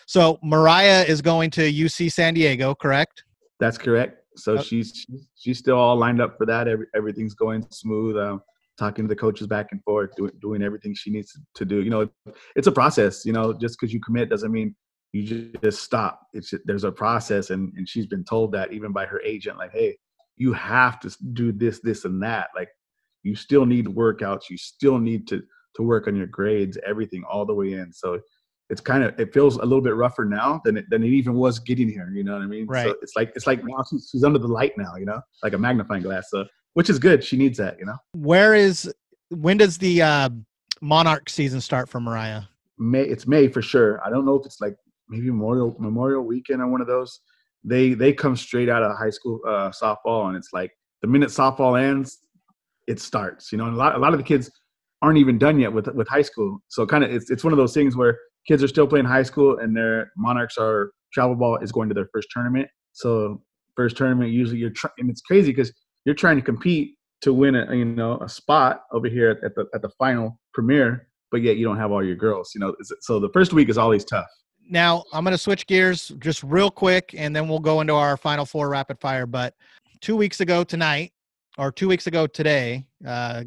So 0.06 0.38
Mariah 0.42 1.04
is 1.04 1.22
going 1.22 1.50
to 1.52 1.72
UC 1.72 2.12
San 2.12 2.34
Diego, 2.34 2.74
correct? 2.74 3.24
That's 3.60 3.78
correct. 3.78 4.22
So 4.36 4.54
okay. 4.54 4.62
she's 4.62 5.06
she's 5.36 5.58
still 5.58 5.76
all 5.76 5.96
lined 5.96 6.20
up 6.20 6.36
for 6.38 6.46
that. 6.46 6.68
Every, 6.68 6.86
everything's 6.94 7.34
going 7.34 7.66
smooth. 7.70 8.16
Um, 8.16 8.42
talking 8.78 9.04
to 9.04 9.08
the 9.08 9.16
coaches 9.16 9.46
back 9.46 9.68
and 9.72 9.82
forth, 9.84 10.10
doing 10.16 10.32
doing 10.40 10.62
everything 10.62 10.94
she 10.94 11.10
needs 11.10 11.38
to 11.54 11.64
do. 11.64 11.82
You 11.82 11.90
know, 11.90 12.08
it's 12.56 12.66
a 12.66 12.72
process. 12.72 13.24
You 13.24 13.32
know, 13.32 13.52
just 13.52 13.78
because 13.78 13.92
you 13.92 14.00
commit 14.00 14.30
doesn't 14.30 14.50
mean 14.50 14.74
you 15.12 15.52
just 15.62 15.82
stop. 15.82 16.26
It's 16.32 16.54
there's 16.64 16.84
a 16.84 16.92
process, 16.92 17.50
and 17.50 17.72
and 17.76 17.88
she's 17.88 18.06
been 18.06 18.24
told 18.24 18.52
that 18.52 18.72
even 18.72 18.92
by 18.92 19.06
her 19.06 19.20
agent, 19.22 19.58
like, 19.58 19.72
hey, 19.72 19.96
you 20.36 20.52
have 20.54 20.98
to 21.00 21.14
do 21.32 21.52
this, 21.52 21.80
this, 21.80 22.04
and 22.04 22.22
that. 22.22 22.48
Like, 22.56 22.68
you 23.22 23.34
still 23.36 23.66
need 23.66 23.86
workouts. 23.86 24.48
You 24.48 24.56
still 24.56 24.98
need 24.98 25.28
to 25.28 25.42
to 25.74 25.82
work 25.82 26.06
on 26.06 26.16
your 26.16 26.26
grades, 26.26 26.78
everything 26.86 27.24
all 27.30 27.44
the 27.44 27.54
way 27.54 27.72
in. 27.72 27.92
So 27.92 28.20
it's 28.70 28.80
kind 28.80 29.04
of 29.04 29.18
it 29.20 29.34
feels 29.34 29.56
a 29.56 29.62
little 29.62 29.82
bit 29.82 29.94
rougher 29.94 30.24
now 30.24 30.60
than 30.64 30.76
it 30.78 30.86
than 30.88 31.02
it 31.02 31.08
even 31.08 31.34
was 31.34 31.58
getting 31.58 31.88
here. 31.88 32.10
You 32.12 32.24
know 32.24 32.32
what 32.32 32.42
I 32.42 32.46
mean? 32.46 32.66
Right. 32.66 32.86
So 32.86 32.94
it's 33.02 33.14
like 33.14 33.32
it's 33.34 33.46
like 33.46 33.62
now 33.64 33.84
she's, 33.88 34.08
she's 34.10 34.24
under 34.24 34.38
the 34.38 34.48
light 34.48 34.72
now. 34.78 34.96
You 34.96 35.04
know, 35.04 35.20
like 35.42 35.52
a 35.52 35.58
magnifying 35.58 36.02
glass. 36.02 36.30
So 36.30 36.46
which 36.74 36.88
is 36.88 36.98
good. 36.98 37.22
She 37.22 37.36
needs 37.36 37.58
that. 37.58 37.78
You 37.78 37.86
know. 37.86 37.96
Where 38.12 38.54
is 38.54 38.92
when 39.28 39.58
does 39.58 39.78
the 39.78 40.02
uh, 40.02 40.30
Monarch 40.80 41.28
season 41.28 41.60
start 41.60 41.88
for 41.88 42.00
Mariah? 42.00 42.42
May 42.78 43.02
it's 43.02 43.26
May 43.26 43.48
for 43.48 43.62
sure. 43.62 44.00
I 44.04 44.10
don't 44.10 44.24
know 44.24 44.36
if 44.36 44.46
it's 44.46 44.60
like 44.60 44.76
maybe 45.08 45.26
Memorial 45.26 45.76
Memorial 45.78 46.22
Weekend 46.22 46.62
or 46.62 46.68
one 46.68 46.80
of 46.80 46.86
those. 46.86 47.20
They 47.64 47.94
they 47.94 48.12
come 48.12 48.36
straight 48.36 48.68
out 48.68 48.82
of 48.82 48.96
high 48.96 49.10
school 49.10 49.40
uh, 49.46 49.70
softball, 49.70 50.28
and 50.28 50.36
it's 50.36 50.52
like 50.52 50.72
the 51.02 51.08
minute 51.08 51.28
softball 51.28 51.80
ends, 51.80 52.18
it 52.88 53.00
starts. 53.00 53.52
You 53.52 53.58
know, 53.58 53.66
and 53.66 53.74
a 53.74 53.78
lot 53.78 53.94
a 53.94 53.98
lot 53.98 54.14
of 54.14 54.18
the 54.18 54.24
kids 54.24 54.50
aren't 55.02 55.18
even 55.18 55.36
done 55.36 55.58
yet 55.58 55.72
with 55.72 55.88
with 55.88 56.08
high 56.08 56.22
school. 56.22 56.62
So 56.68 56.86
kind 56.86 57.04
of 57.04 57.10
it's 57.10 57.30
it's 57.30 57.44
one 57.44 57.52
of 57.52 57.56
those 57.56 57.74
things 57.74 57.96
where 57.96 58.18
kids 58.46 58.62
are 58.62 58.68
still 58.68 58.86
playing 58.86 59.04
high 59.04 59.22
school 59.24 59.58
and 59.58 59.76
their 59.76 60.12
Monarchs 60.16 60.56
are 60.56 60.92
travel 61.12 61.34
ball 61.34 61.58
is 61.58 61.72
going 61.72 61.88
to 61.88 61.94
their 61.94 62.08
first 62.12 62.28
tournament. 62.30 62.68
So 62.92 63.42
first 63.76 63.96
tournament 63.96 64.30
usually 64.30 64.58
you're 64.58 64.70
trying 64.70 64.92
and 64.98 65.10
it's 65.10 65.20
crazy 65.20 65.50
because 65.50 65.72
you're 66.04 66.14
trying 66.14 66.36
to 66.36 66.42
compete 66.42 66.96
to 67.22 67.32
win 67.32 67.54
a 67.54 67.74
you 67.74 67.84
know 67.84 68.18
a 68.18 68.28
spot 68.28 68.82
over 68.92 69.08
here 69.08 69.40
at 69.44 69.54
the 69.54 69.66
at 69.74 69.82
the 69.82 69.90
final 69.98 70.38
premiere, 70.54 71.08
but 71.30 71.42
yet 71.42 71.56
you 71.56 71.64
don't 71.64 71.78
have 71.78 71.90
all 71.90 72.04
your 72.04 72.16
girls. 72.16 72.52
You 72.54 72.60
know, 72.60 72.74
so 73.00 73.18
the 73.18 73.30
first 73.30 73.52
week 73.52 73.68
is 73.68 73.78
always 73.78 74.04
tough. 74.04 74.26
Now 74.68 75.04
I'm 75.12 75.24
going 75.24 75.32
to 75.32 75.38
switch 75.38 75.66
gears 75.66 76.12
just 76.18 76.42
real 76.44 76.70
quick, 76.70 77.14
and 77.16 77.34
then 77.34 77.48
we'll 77.48 77.58
go 77.58 77.80
into 77.80 77.94
our 77.94 78.16
final 78.16 78.46
four 78.46 78.68
rapid 78.68 79.00
fire. 79.00 79.26
But 79.26 79.54
two 80.00 80.16
weeks 80.16 80.40
ago 80.40 80.64
tonight, 80.64 81.12
or 81.58 81.72
two 81.72 81.88
weeks 81.88 82.06
ago 82.06 82.26
today, 82.26 82.86
uh, 83.06 83.44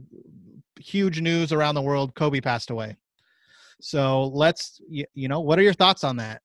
huge 0.86 1.20
news 1.22 1.52
around 1.52 1.76
the 1.76 1.82
world. 1.82 2.16
Kobe 2.16 2.40
passed 2.40 2.70
away. 2.70 2.98
So 3.82 4.28
let's, 4.28 4.80
you, 4.88 5.06
you 5.14 5.28
know, 5.28 5.42
what 5.42 5.60
are 5.60 5.64
your 5.64 5.74
thoughts 5.74 6.04
on 6.04 6.18
that? 6.18 6.42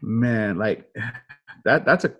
Man, 0.00 0.58
like 0.58 0.88
that, 1.64 1.84
that's 1.84 2.04
a, 2.04 2.14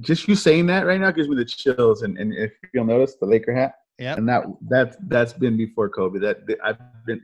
just 0.00 0.26
you 0.26 0.34
saying 0.34 0.66
that 0.66 0.86
right 0.86 1.00
now 1.00 1.10
gives 1.10 1.28
me 1.28 1.36
the 1.36 1.44
chills. 1.44 2.02
And, 2.02 2.18
and 2.18 2.34
if 2.34 2.52
you'll 2.74 2.84
notice 2.84 3.16
the 3.20 3.26
Laker 3.26 3.54
hat, 3.54 3.74
yeah, 3.98 4.16
and 4.16 4.28
that 4.28 4.44
that 4.68 4.96
that's 5.08 5.32
been 5.32 5.56
before 5.56 5.88
Kobe. 5.88 6.18
That, 6.18 6.46
that 6.46 6.58
I've 6.64 6.78
been 7.06 7.22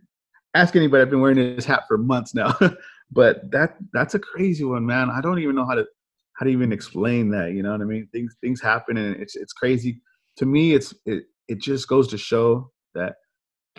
ask 0.54 0.76
anybody. 0.76 1.02
I've 1.02 1.10
been 1.10 1.20
wearing 1.20 1.56
this 1.56 1.64
hat 1.64 1.84
for 1.88 1.98
months 1.98 2.34
now, 2.34 2.54
but 3.10 3.50
that 3.50 3.76
that's 3.92 4.14
a 4.14 4.18
crazy 4.18 4.64
one, 4.64 4.84
man. 4.84 5.10
I 5.10 5.20
don't 5.20 5.38
even 5.38 5.56
know 5.56 5.66
how 5.66 5.74
to 5.74 5.86
how 6.34 6.44
to 6.44 6.52
even 6.52 6.72
explain 6.72 7.30
that. 7.30 7.52
You 7.52 7.62
know 7.62 7.72
what 7.72 7.80
I 7.80 7.84
mean? 7.84 8.06
Things 8.12 8.36
things 8.42 8.60
happen, 8.60 8.96
and 8.98 9.16
it's 9.16 9.34
it's 9.34 9.52
crazy. 9.52 10.02
To 10.36 10.46
me, 10.46 10.74
it's 10.74 10.94
it 11.06 11.24
it 11.48 11.60
just 11.60 11.88
goes 11.88 12.06
to 12.08 12.18
show 12.18 12.70
that 12.98 13.16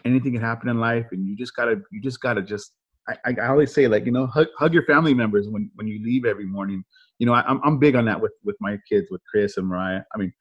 anything 0.06 0.34
can 0.34 0.42
happen 0.42 0.70
in 0.70 0.80
life, 0.80 1.08
and 1.12 1.26
you 1.26 1.36
just 1.36 1.56
gotta 1.56 1.82
you 1.92 2.02
just 2.02 2.22
gotta 2.22 2.42
just. 2.42 2.74
I, 3.08 3.34
I 3.42 3.48
always 3.48 3.74
say 3.74 3.88
like 3.88 4.06
you 4.06 4.12
know 4.12 4.28
hug, 4.28 4.48
hug 4.58 4.72
your 4.72 4.86
family 4.86 5.16
members 5.16 5.48
when 5.48 5.72
when 5.76 5.88
you 5.88 6.04
leave 6.04 6.26
every 6.26 6.46
morning. 6.46 6.84
You 7.18 7.26
know 7.26 7.34
I, 7.34 7.42
I'm 7.48 7.60
I'm 7.64 7.80
big 7.80 7.96
on 7.96 8.06
that 8.06 8.22
with 8.22 8.34
with 8.44 8.56
my 8.60 8.78
kids 8.88 9.08
with 9.10 9.22
Chris 9.30 9.58
and 9.58 9.68
Mariah. 9.68 10.02
I 10.14 10.18
mean 10.18 10.32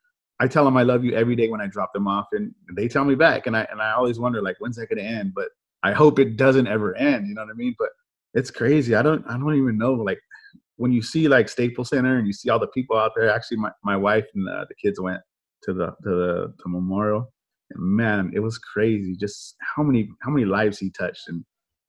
I 0.41 0.47
tell 0.47 0.65
them 0.65 0.77
I 0.77 0.83
love 0.83 1.05
you 1.05 1.15
every 1.15 1.35
day 1.35 1.49
when 1.49 1.61
I 1.61 1.67
drop 1.67 1.93
them 1.93 2.07
off, 2.07 2.27
and 2.33 2.55
they 2.75 2.89
tell 2.89 3.05
me 3.05 3.15
back, 3.15 3.47
and 3.47 3.57
I 3.57 3.67
and 3.71 3.81
I 3.81 3.93
always 3.93 4.19
wonder 4.19 4.43
like 4.43 4.57
when's 4.59 4.77
that 4.77 4.89
gonna 4.89 5.03
end? 5.03 5.33
But 5.35 5.49
I 5.83 5.93
hope 5.93 6.19
it 6.19 6.37
doesn't 6.37 6.67
ever 6.67 6.97
end. 6.97 7.27
You 7.29 7.35
know 7.35 7.43
what 7.43 7.51
I 7.51 7.57
mean? 7.57 7.75
But 7.79 7.89
it's 8.35 8.51
crazy. 8.51 8.95
I 8.95 9.03
don't 9.03 9.25
I 9.29 9.39
don't 9.39 9.55
even 9.57 9.79
know 9.79 9.95
like 9.95 10.21
when 10.77 10.93
you 10.93 11.03
see 11.03 11.29
like 11.29 11.49
Staples 11.49 11.89
Center 11.91 12.19
and 12.19 12.27
you 12.27 12.33
see 12.33 12.51
all 12.51 12.59
the 12.59 12.69
people 12.69 12.97
out 12.97 13.13
there. 13.17 13.31
Actually, 13.31 13.59
my, 13.59 13.71
my 13.83 13.97
wife 13.97 14.27
and 14.35 14.49
uh, 14.49 14.65
the 14.69 14.75
kids 14.75 15.01
went 15.01 15.21
to 15.65 15.73
the 15.73 15.87
to 15.87 16.11
the 16.11 16.55
to 16.63 16.69
memorial, 16.69 17.33
man, 17.75 18.31
it 18.35 18.41
was 18.41 18.59
crazy 18.59 19.17
just 19.17 19.57
how 19.75 19.83
many 19.83 20.09
how 20.23 20.31
many 20.31 20.45
lives 20.45 20.79
he 20.79 20.91
touched 20.91 21.29
and 21.29 21.45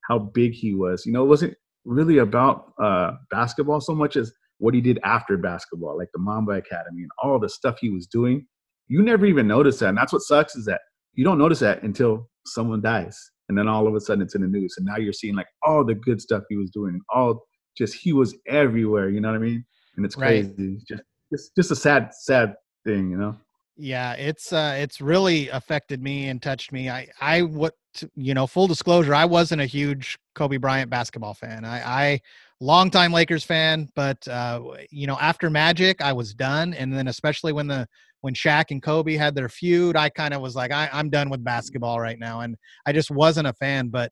how 0.08 0.20
big 0.20 0.54
he 0.54 0.74
was. 0.74 1.06
You 1.06 1.14
know, 1.14 1.24
it 1.24 1.28
wasn't 1.28 1.56
really 1.86 2.18
about 2.18 2.74
uh, 2.82 3.12
basketball 3.32 3.82
so 3.82 3.96
much 3.96 4.16
as 4.16 4.34
what 4.58 4.74
he 4.74 4.82
did 4.82 5.00
after 5.04 5.38
basketball, 5.38 5.98
like 5.98 6.10
the 6.14 6.20
Mamba 6.20 6.54
Academy 6.54 7.04
and 7.04 7.12
all 7.24 7.40
the 7.40 7.50
stuff 7.50 7.78
he 7.80 7.90
was 7.90 8.08
doing. 8.08 8.46
You 8.88 9.02
never 9.02 9.26
even 9.26 9.48
notice 9.48 9.80
that, 9.80 9.90
and 9.90 9.98
that's 9.98 10.12
what 10.12 10.24
sucks 10.24 10.56
is 10.56 10.66
that 10.66 10.82
you 11.14 11.24
don't 11.24 11.38
notice 11.38 11.60
that 11.60 11.84
until 11.84 12.30
someone 12.46 12.82
dies, 12.82 13.18
and 13.48 13.58
then 13.58 13.68
all 13.68 13.88
of 13.88 13.96
a 13.96 14.00
sudden 14.00 14.24
it's 14.24 14.36
in 14.36 14.42
the 14.42 14.48
news, 14.48 14.76
and 14.78 14.86
now 14.86 14.98
you're 14.98 15.14
seeing 15.14 15.36
like 15.36 15.48
all 15.64 15.86
the 15.86 15.96
good 15.96 16.20
stuff 16.20 16.44
he 16.50 16.58
was 16.58 16.72
doing, 16.72 17.00
all 17.14 17.46
just 17.78 17.94
he 17.94 18.14
was 18.14 18.36
everywhere. 18.48 19.10
You 19.10 19.22
know 19.22 19.30
what 19.30 19.36
I 19.36 19.40
mean? 19.40 19.64
And 19.96 20.06
it's 20.06 20.16
crazy. 20.16 20.54
Right. 20.58 20.80
Just, 20.88 21.04
just 21.32 21.56
just 21.56 21.72
a 21.72 21.76
sad 21.76 22.10
sad 22.14 22.56
thing, 22.86 23.12
you 23.12 23.18
know 23.18 23.38
yeah 23.80 24.14
it's 24.14 24.52
uh 24.52 24.76
it's 24.78 25.00
really 25.00 25.48
affected 25.50 26.04
me 26.04 26.28
and 26.28 26.42
touched 26.42 26.72
me 26.74 26.90
i 26.90 27.08
i 27.22 27.42
what 27.42 27.74
you 28.16 28.34
know 28.34 28.46
full 28.46 28.68
disclosure 28.68 29.16
i 29.16 29.24
wasn't 29.24 29.60
a 29.60 29.66
huge 29.66 30.18
kobe 30.36 30.58
bryant 30.58 30.90
basketball 30.90 31.34
fan 31.34 31.64
i 31.64 31.80
i 31.82 32.22
longtime 32.60 33.14
lakers 33.14 33.44
fan 33.44 33.88
but 33.96 34.28
uh 34.28 34.62
you 34.92 35.08
know 35.08 35.18
after 35.22 35.50
magic 35.50 36.02
i 36.02 36.12
was 36.12 36.34
done 36.34 36.74
and 36.74 36.94
then 36.94 37.08
especially 37.08 37.54
when 37.54 37.68
the 37.68 37.88
when 38.22 38.34
Shaq 38.34 38.66
and 38.72 38.84
Kobe 38.84 39.16
had 39.16 39.34
their 39.34 39.48
feud, 39.48 39.96
I 39.96 40.10
kind 40.10 40.34
of 40.34 40.42
was 40.42 40.54
like, 40.54 40.74
I, 40.74 40.90
I'm 40.92 41.10
done 41.10 41.30
with 41.30 41.42
basketball 41.42 42.02
right 42.02 42.20
now. 42.20 42.42
And 42.42 42.58
I 42.86 42.92
just 42.92 43.10
wasn't 43.10 43.48
a 43.48 43.54
fan. 43.54 43.88
But 43.88 44.12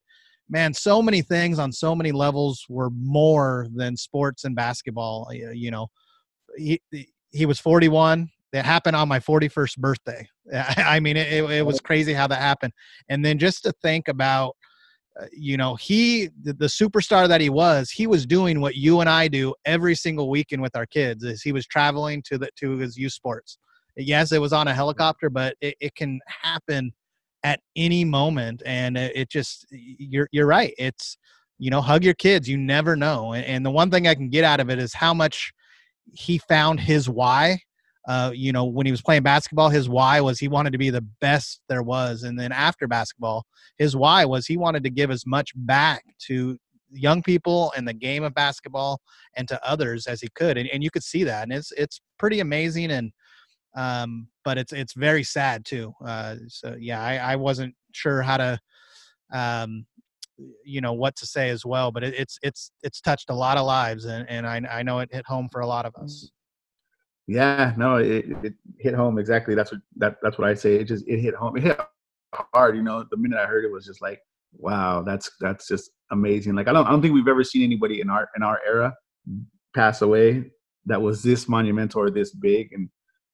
man, 0.49 0.73
so 0.73 1.01
many 1.01 1.21
things 1.21 1.59
on 1.59 1.73
so 1.73 1.93
many 1.93 2.13
levels 2.13 2.65
were 2.69 2.89
more 2.91 3.67
than 3.75 3.97
sports 3.97 4.45
and 4.45 4.55
basketball. 4.55 5.29
You 5.33 5.71
know, 5.71 5.87
he, 6.55 6.79
he 7.31 7.45
was 7.45 7.59
41 7.59 8.29
that 8.53 8.65
happened 8.65 8.95
on 8.95 9.07
my 9.07 9.19
41st 9.19 9.77
birthday. 9.77 10.27
I 10.53 10.99
mean, 10.99 11.17
it, 11.17 11.43
it 11.49 11.65
was 11.65 11.79
crazy 11.79 12.13
how 12.13 12.27
that 12.27 12.39
happened. 12.39 12.73
And 13.09 13.23
then 13.23 13.37
just 13.37 13.63
to 13.63 13.73
think 13.81 14.07
about, 14.07 14.55
uh, 15.19 15.25
you 15.31 15.57
know, 15.57 15.75
he, 15.75 16.29
the, 16.43 16.53
the, 16.53 16.67
superstar 16.67 17.27
that 17.27 17.41
he 17.41 17.49
was, 17.49 17.89
he 17.89 18.07
was 18.07 18.25
doing 18.25 18.61
what 18.61 18.75
you 18.75 19.01
and 19.01 19.09
I 19.09 19.27
do 19.27 19.53
every 19.65 19.95
single 19.95 20.29
weekend 20.29 20.61
with 20.61 20.75
our 20.75 20.85
kids 20.85 21.23
is 21.23 21.41
he 21.41 21.51
was 21.51 21.65
traveling 21.65 22.21
to 22.27 22.37
the, 22.37 22.49
to 22.57 22.77
his 22.77 22.97
youth 22.97 23.13
sports. 23.13 23.57
Yes, 23.95 24.31
it 24.31 24.39
was 24.39 24.53
on 24.53 24.67
a 24.67 24.73
helicopter, 24.73 25.29
but 25.29 25.55
it, 25.59 25.75
it 25.79 25.95
can 25.95 26.19
happen 26.27 26.93
at 27.43 27.59
any 27.75 28.05
moment. 28.05 28.61
And 28.65 28.95
it, 28.95 29.15
it 29.15 29.29
just, 29.29 29.65
you're, 29.71 30.29
you're 30.31 30.45
right. 30.45 30.73
It's, 30.77 31.17
you 31.57 31.71
know, 31.71 31.81
hug 31.81 32.03
your 32.03 32.13
kids. 32.13 32.47
You 32.47 32.57
never 32.57 32.95
know. 32.95 33.33
And, 33.33 33.45
and 33.45 33.65
the 33.65 33.71
one 33.71 33.89
thing 33.89 34.07
I 34.07 34.13
can 34.13 34.29
get 34.29 34.43
out 34.43 34.59
of 34.59 34.69
it 34.69 34.77
is 34.77 34.93
how 34.93 35.15
much 35.15 35.51
he 36.13 36.37
found 36.37 36.79
his 36.79 37.09
why 37.09 37.59
uh, 38.07 38.31
you 38.33 38.51
know, 38.51 38.65
when 38.65 38.85
he 38.85 38.91
was 38.91 39.01
playing 39.01 39.23
basketball, 39.23 39.69
his 39.69 39.87
why 39.87 40.21
was 40.21 40.39
he 40.39 40.47
wanted 40.47 40.71
to 40.71 40.77
be 40.77 40.89
the 40.89 41.05
best 41.21 41.61
there 41.69 41.83
was. 41.83 42.23
And 42.23 42.39
then 42.39 42.51
after 42.51 42.87
basketball, 42.87 43.45
his 43.77 43.95
why 43.95 44.25
was 44.25 44.47
he 44.47 44.57
wanted 44.57 44.83
to 44.83 44.89
give 44.89 45.11
as 45.11 45.25
much 45.25 45.51
back 45.55 46.03
to 46.27 46.57
young 46.89 47.21
people 47.21 47.73
and 47.75 47.87
the 47.87 47.93
game 47.93 48.23
of 48.23 48.33
basketball 48.33 49.01
and 49.35 49.47
to 49.49 49.59
others 49.67 50.07
as 50.07 50.21
he 50.21 50.29
could. 50.35 50.57
And, 50.57 50.69
and 50.69 50.83
you 50.83 50.89
could 50.89 51.03
see 51.03 51.23
that. 51.25 51.43
And 51.43 51.53
it's, 51.53 51.71
it's 51.73 51.99
pretty 52.17 52.39
amazing. 52.39 52.91
And 52.91 53.11
Um, 53.75 54.29
but 54.43 54.57
it's 54.57 54.73
it's 54.73 54.95
very 54.95 55.23
sad 55.23 55.63
too. 55.65 55.93
Uh, 56.03 56.35
so 56.47 56.75
yeah, 56.79 56.99
I, 56.99 57.33
I 57.33 57.35
wasn't 57.35 57.75
sure 57.91 58.23
how 58.23 58.37
to, 58.37 58.59
um, 59.31 59.85
you 60.63 60.81
know, 60.81 60.93
what 60.93 61.15
to 61.17 61.25
say 61.25 61.49
as 61.51 61.63
well. 61.65 61.91
But 61.91 62.03
it, 62.03 62.13
it's 62.17 62.39
it's 62.41 62.71
it's 62.81 63.01
touched 63.01 63.29
a 63.29 63.35
lot 63.35 63.57
of 63.57 63.67
lives, 63.67 64.05
and 64.05 64.27
and 64.29 64.47
I 64.47 64.79
I 64.79 64.83
know 64.83 64.99
it 64.99 65.09
hit 65.11 65.25
home 65.27 65.49
for 65.51 65.61
a 65.61 65.67
lot 65.67 65.85
of 65.85 65.93
us. 66.01 66.31
Yeah, 67.27 67.73
no, 67.77 67.97
it, 67.97 68.25
it 68.43 68.53
hit 68.79 68.93
home 68.93 69.19
exactly. 69.19 69.53
That's 69.53 69.71
what 69.71 69.81
that 69.97 70.17
that's 70.21 70.37
what 70.37 70.47
I 70.47 70.53
say. 70.53 70.75
It 70.75 70.85
just 70.85 71.07
it 71.07 71.19
hit 71.19 71.35
home. 71.35 71.57
It 71.57 71.63
hit 71.63 71.79
hard. 72.33 72.75
You 72.75 72.83
know, 72.83 73.05
the 73.09 73.17
minute 73.17 73.37
I 73.37 73.45
heard 73.45 73.65
it 73.65 73.71
was 73.71 73.85
just 73.85 74.01
like, 74.01 74.21
wow, 74.53 75.01
that's 75.01 75.29
that's 75.41 75.67
just 75.67 75.91
amazing. 76.11 76.55
Like 76.55 76.67
I 76.67 76.73
don't 76.73 76.87
I 76.87 76.91
don't 76.91 77.01
think 77.01 77.13
we've 77.13 77.27
ever 77.27 77.43
seen 77.43 77.63
anybody 77.63 77.99
in 77.99 78.09
our 78.09 78.29
in 78.37 78.43
our 78.43 78.61
era 78.65 78.95
pass 79.75 80.01
away 80.01 80.51
that 80.85 81.01
was 81.01 81.21
this 81.21 81.47
monumental 81.47 82.01
or 82.01 82.09
this 82.09 82.31
big, 82.31 82.71
and, 82.73 82.89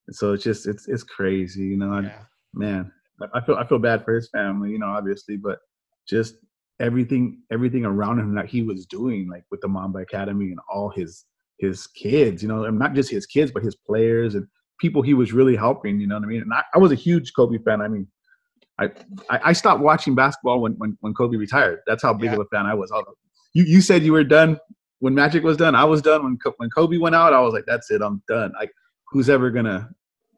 and 0.07 0.15
so 0.15 0.33
it's 0.33 0.43
just 0.43 0.67
it's 0.67 0.87
it's 0.87 1.03
crazy. 1.03 1.63
You 1.63 1.77
know, 1.77 1.99
yeah. 1.99 2.23
man, 2.53 2.91
I 3.33 3.41
feel 3.41 3.55
I 3.55 3.65
feel 3.65 3.79
bad 3.79 4.03
for 4.03 4.15
his 4.15 4.29
family. 4.29 4.71
You 4.71 4.79
know, 4.79 4.87
obviously, 4.87 5.37
but 5.37 5.59
just 6.07 6.35
everything 6.79 7.43
everything 7.51 7.85
around 7.85 8.19
him 8.19 8.33
that 8.35 8.47
he 8.47 8.63
was 8.63 8.85
doing, 8.85 9.29
like 9.29 9.43
with 9.51 9.61
the 9.61 9.67
Mamba 9.67 9.99
Academy 9.99 10.45
and 10.45 10.59
all 10.71 10.89
his 10.89 11.25
his 11.59 11.87
kids, 11.87 12.41
you 12.41 12.49
know, 12.49 12.65
and 12.65 12.77
not 12.79 12.93
just 12.93 13.09
his 13.09 13.25
kids, 13.25 13.51
but 13.51 13.63
his 13.63 13.75
players 13.75 14.35
and 14.35 14.47
people 14.79 15.01
he 15.01 15.13
was 15.13 15.33
really 15.33 15.55
helping, 15.55 15.99
you 15.99 16.07
know 16.07 16.15
what 16.15 16.23
I 16.23 16.27
mean? 16.27 16.41
And 16.41 16.53
I, 16.53 16.63
I 16.75 16.79
was 16.79 16.91
a 16.91 16.95
huge 16.95 17.33
Kobe 17.35 17.57
fan. 17.59 17.81
I 17.81 17.87
mean, 17.87 18.07
I, 18.79 18.89
I 19.29 19.53
stopped 19.53 19.81
watching 19.81 20.15
basketball 20.15 20.59
when, 20.59 20.73
when, 20.73 20.97
when 21.01 21.13
Kobe 21.13 21.37
retired. 21.37 21.79
That's 21.85 22.01
how 22.01 22.13
big 22.13 22.31
yeah. 22.31 22.33
of 22.33 22.39
a 22.39 22.45
fan 22.45 22.65
I 22.65 22.73
was. 22.73 22.91
You, 23.53 23.63
you 23.63 23.81
said 23.81 24.03
you 24.03 24.13
were 24.13 24.23
done 24.23 24.59
when 24.99 25.13
Magic 25.13 25.43
was 25.43 25.57
done. 25.57 25.75
I 25.75 25.83
was 25.83 26.01
done 26.01 26.23
when, 26.23 26.37
when 26.57 26.69
Kobe 26.71 26.97
went 26.97 27.15
out. 27.15 27.33
I 27.33 27.39
was 27.41 27.53
like, 27.53 27.65
that's 27.67 27.91
it. 27.91 28.01
I'm 28.01 28.23
done. 28.27 28.51
Like, 28.59 28.71
who's 29.09 29.29
ever 29.29 29.51
going 29.51 29.65
to 29.65 29.87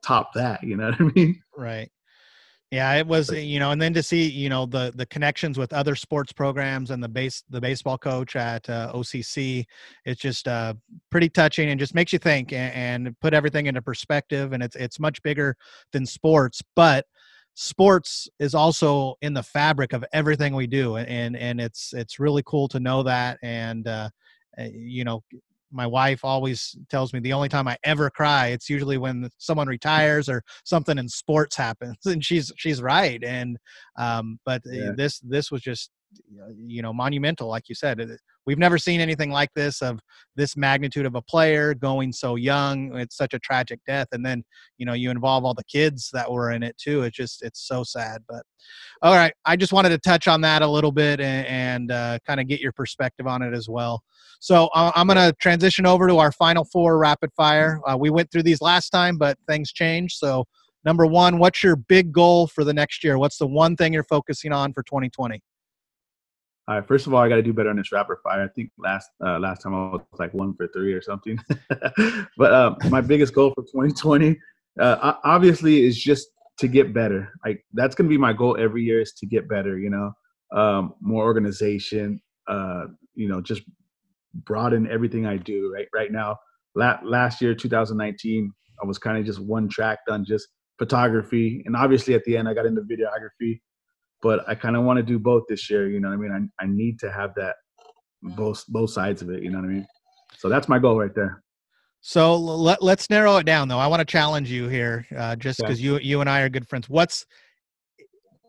top 0.04 0.34
that? 0.34 0.64
You 0.64 0.76
know 0.76 0.90
what 0.90 1.02
I 1.02 1.04
mean? 1.16 1.42
Right. 1.58 1.90
Yeah, 2.72 2.94
it 2.96 3.06
was 3.08 3.32
you 3.32 3.60
know, 3.60 3.72
and 3.72 3.82
then 3.82 3.94
to 3.94 4.02
see 4.04 4.28
you 4.28 4.50
know 4.50 4.66
the 4.66 4.92
the 4.96 5.06
connections 5.06 5.58
with 5.58 5.72
other 5.72 5.96
sports 5.96 6.34
programs 6.34 6.90
and 6.92 7.02
the 7.02 7.08
base 7.08 7.44
the 7.50 7.62
baseball 7.62 7.98
coach 7.98 8.36
at 8.36 8.68
uh, 8.70 8.92
OCC, 8.94 9.66
it's 10.04 10.20
just 10.20 10.48
uh, 10.48 10.74
pretty 11.12 11.30
touching 11.30 11.70
and 11.70 11.80
just 11.80 11.94
makes 11.94 12.12
you 12.12 12.20
think 12.20 12.52
and, 12.52 13.08
and 13.08 13.20
put 13.20 13.34
everything 13.34 13.68
into 13.68 13.82
perspective. 13.82 14.52
And 14.52 14.64
it's 14.64 14.76
it's 14.76 15.00
much 15.00 15.22
bigger 15.22 15.56
than 15.94 16.06
sports, 16.06 16.62
but 16.76 17.06
sports 17.54 18.28
is 18.40 18.56
also 18.56 19.16
in 19.22 19.34
the 19.34 19.44
fabric 19.44 19.94
of 19.94 20.04
everything 20.12 20.56
we 20.56 20.68
do, 20.68 20.98
and 20.98 21.38
and 21.38 21.62
it's 21.62 21.94
it's 21.94 22.20
really 22.20 22.44
cool 22.46 22.68
to 22.70 22.80
know 22.80 23.04
that. 23.04 23.38
And 23.44 23.88
uh, 23.88 24.10
eh, 24.58 24.72
you 24.74 25.04
know, 25.04 25.24
my 25.76 25.86
wife 25.86 26.22
always 26.24 26.76
tells 26.90 27.14
me 27.14 27.20
the 27.20 27.34
only 27.34 27.50
time 27.50 27.68
I 27.68 27.78
ever 27.84 28.10
cry 28.10 28.48
it's 28.48 28.70
usually 28.70 28.98
when 28.98 29.30
someone 29.38 29.68
retires 29.68 30.30
or 30.30 30.42
something 30.64 30.98
in 30.98 31.10
sports 31.10 31.56
happens 31.56 31.98
and 32.06 32.24
she's 32.24 32.52
she's 32.58 32.82
right 32.82 33.24
and 33.24 33.58
um 33.98 34.40
but 34.46 34.62
uh, 34.68 34.72
yeah. 34.72 34.92
this 34.96 35.20
this 35.20 35.52
was 35.52 35.62
just 35.62 35.92
you 36.56 36.82
know 36.82 36.94
monumental 36.94 37.48
like 37.48 37.68
you 37.70 37.76
said 37.76 38.00
we've 38.46 38.58
never 38.58 38.78
seen 38.78 39.00
anything 39.00 39.32
like 39.32 39.50
this 39.56 39.82
of 39.82 40.00
this 40.36 40.56
magnitude 40.56 41.06
of 41.06 41.16
a 41.16 41.22
player 41.22 41.74
going 41.74 42.12
so 42.12 42.36
young 42.36 42.96
it's 42.98 43.18
such 43.18 43.34
a 43.34 43.40
tragic 43.40 43.80
death 43.88 44.08
and 44.12 44.26
then 44.26 44.44
you 44.78 44.86
know 44.86 44.94
you 44.94 45.10
involve 45.10 45.44
all 45.44 45.54
the 45.54 45.64
kids 45.64 46.10
that 46.14 46.30
were 46.30 46.52
in 46.52 46.64
it 46.64 46.78
too 46.78 47.04
it's 47.04 47.16
just 47.16 47.44
it's 47.44 47.68
so 47.68 47.84
sad 47.84 48.22
but 48.28 48.44
all 49.02 49.16
right 49.16 49.34
i 49.46 49.56
just 49.56 49.74
wanted 49.74 49.90
to 49.90 49.98
touch 49.98 50.28
on 50.28 50.42
that 50.42 50.62
a 50.62 50.68
little 50.68 50.92
bit 50.92 51.20
and, 51.20 51.48
and 51.48 51.92
uh, 51.92 52.18
kind 52.26 52.40
of 52.40 52.48
get 52.48 52.60
your 52.60 52.72
perspective 52.72 53.28
on 53.28 53.42
it 53.42 53.54
as 53.54 53.68
well. 53.70 54.04
So 54.40 54.70
uh, 54.74 54.92
i'm 54.96 55.08
going 55.08 55.18
to 55.18 55.34
transition 55.40 55.86
over 55.86 56.08
to 56.08 56.18
our 56.18 56.32
final 56.32 56.66
four 56.66 56.98
rapid 56.98 57.32
fire. 57.36 57.80
Uh, 57.88 57.98
we 57.98 58.10
went 58.10 58.32
through 58.32 58.44
these 58.44 58.62
last 58.62 58.90
time 58.90 59.18
but 59.18 59.38
things 59.48 59.72
changed. 59.72 60.18
So 60.18 60.46
number 60.84 61.06
one 61.06 61.40
what's 61.40 61.64
your 61.64 61.76
big 61.76 62.12
goal 62.12 62.48
for 62.48 62.64
the 62.64 62.74
next 62.74 63.04
year? 63.04 63.18
What's 63.18 63.38
the 63.38 63.48
one 63.48 63.76
thing 63.76 63.94
you're 63.94 64.04
focusing 64.04 64.52
on 64.52 64.74
for 64.74 64.84
2020 64.84 65.42
all 66.68 66.76
right, 66.76 66.88
first 66.88 67.06
of 67.06 67.14
all, 67.14 67.22
I 67.22 67.30
got 67.30 67.36
to 67.36 67.44
do 67.44 67.54
better 67.54 67.70
on 67.70 67.76
this 67.76 67.92
rapid 67.92 68.18
fire. 68.24 68.44
I 68.44 68.48
think 68.48 68.72
last 68.80 69.10
uh, 69.24 69.38
last 69.38 69.62
time 69.62 69.76
I 69.76 69.92
was 69.92 70.02
like 70.18 70.34
one 70.34 70.56
for 70.56 70.68
three 70.68 70.94
or 70.94 71.02
something. 71.02 71.38
but 72.38 72.52
uh, 72.52 72.76
my 72.90 73.02
biggest 73.02 73.36
goal 73.36 73.54
for 73.54 73.62
2020, 73.64 74.40
uh, 74.80 75.14
obviously, 75.24 75.86
is 75.86 76.02
just 76.02 76.28
to 76.58 76.68
get 76.68 76.92
better. 76.92 77.32
Like 77.46 77.64
that's 77.74 77.94
to 77.96 78.04
be 78.04 78.18
my 78.18 78.34
goal 78.34 78.58
every 78.60 78.84
year 78.84 79.00
is 79.00 79.14
to 79.14 79.28
get 79.28 79.48
better. 79.48 79.78
You 79.78 79.92
know, 79.92 80.12
um, 80.60 80.96
more 81.02 81.24
organization. 81.24 82.20
Uh, 82.48 82.86
you 83.14 83.28
know, 83.28 83.42
just 83.42 83.62
broaden 84.34 84.90
everything 84.90 85.28
I 85.28 85.38
do. 85.38 85.72
Right, 85.72 85.88
right 85.94 86.12
now, 86.12 86.38
la- 86.74 87.00
last 87.04 87.42
year, 87.42 87.54
2019, 87.54 88.52
I 88.82 88.88
was 88.88 88.98
kind 88.98 89.20
of 89.20 89.26
just 89.26 89.40
one 89.40 89.70
track 89.70 90.00
done, 90.08 90.26
just 90.26 90.48
photography, 90.80 91.62
and 91.68 91.76
obviously 91.76 92.16
at 92.16 92.24
the 92.24 92.36
end, 92.38 92.50
I 92.50 92.56
got 92.56 92.66
into 92.66 92.82
videography 92.82 93.60
but 94.26 94.44
I 94.50 94.56
kind 94.56 94.76
of 94.76 94.84
want 94.84 94.98
to 94.98 95.04
do 95.04 95.20
both 95.20 95.44
this 95.48 95.70
year. 95.70 95.88
You 95.88 96.00
know 96.00 96.08
what 96.08 96.16
I 96.16 96.18
mean? 96.18 96.50
I, 96.60 96.64
I 96.64 96.68
need 96.68 96.98
to 97.02 97.12
have 97.12 97.36
that 97.36 97.58
both 98.24 98.66
both 98.68 98.90
sides 98.90 99.22
of 99.22 99.30
it. 99.30 99.44
You 99.44 99.52
know 99.52 99.60
what 99.60 99.66
I 99.66 99.74
mean? 99.74 99.88
So 100.36 100.50
that's 100.50 100.68
my 100.68 100.80
goal 100.80 100.98
right 100.98 101.14
there. 101.14 101.44
So 102.02 102.36
let, 102.36 102.82
let's 102.82 103.08
narrow 103.12 103.38
it 103.38 103.46
down, 103.46 103.68
though. 103.68 103.78
I 103.78 103.86
want 103.86 104.00
to 104.00 104.06
challenge 104.06 104.50
you 104.50 104.68
here, 104.68 105.06
uh, 105.16 105.36
just 105.36 105.60
because 105.60 105.80
you 105.80 106.00
you 106.00 106.22
and 106.22 106.30
I 106.30 106.42
are 106.42 106.50
good 106.50 106.68
friends. 106.68 106.90
What's 106.90 107.24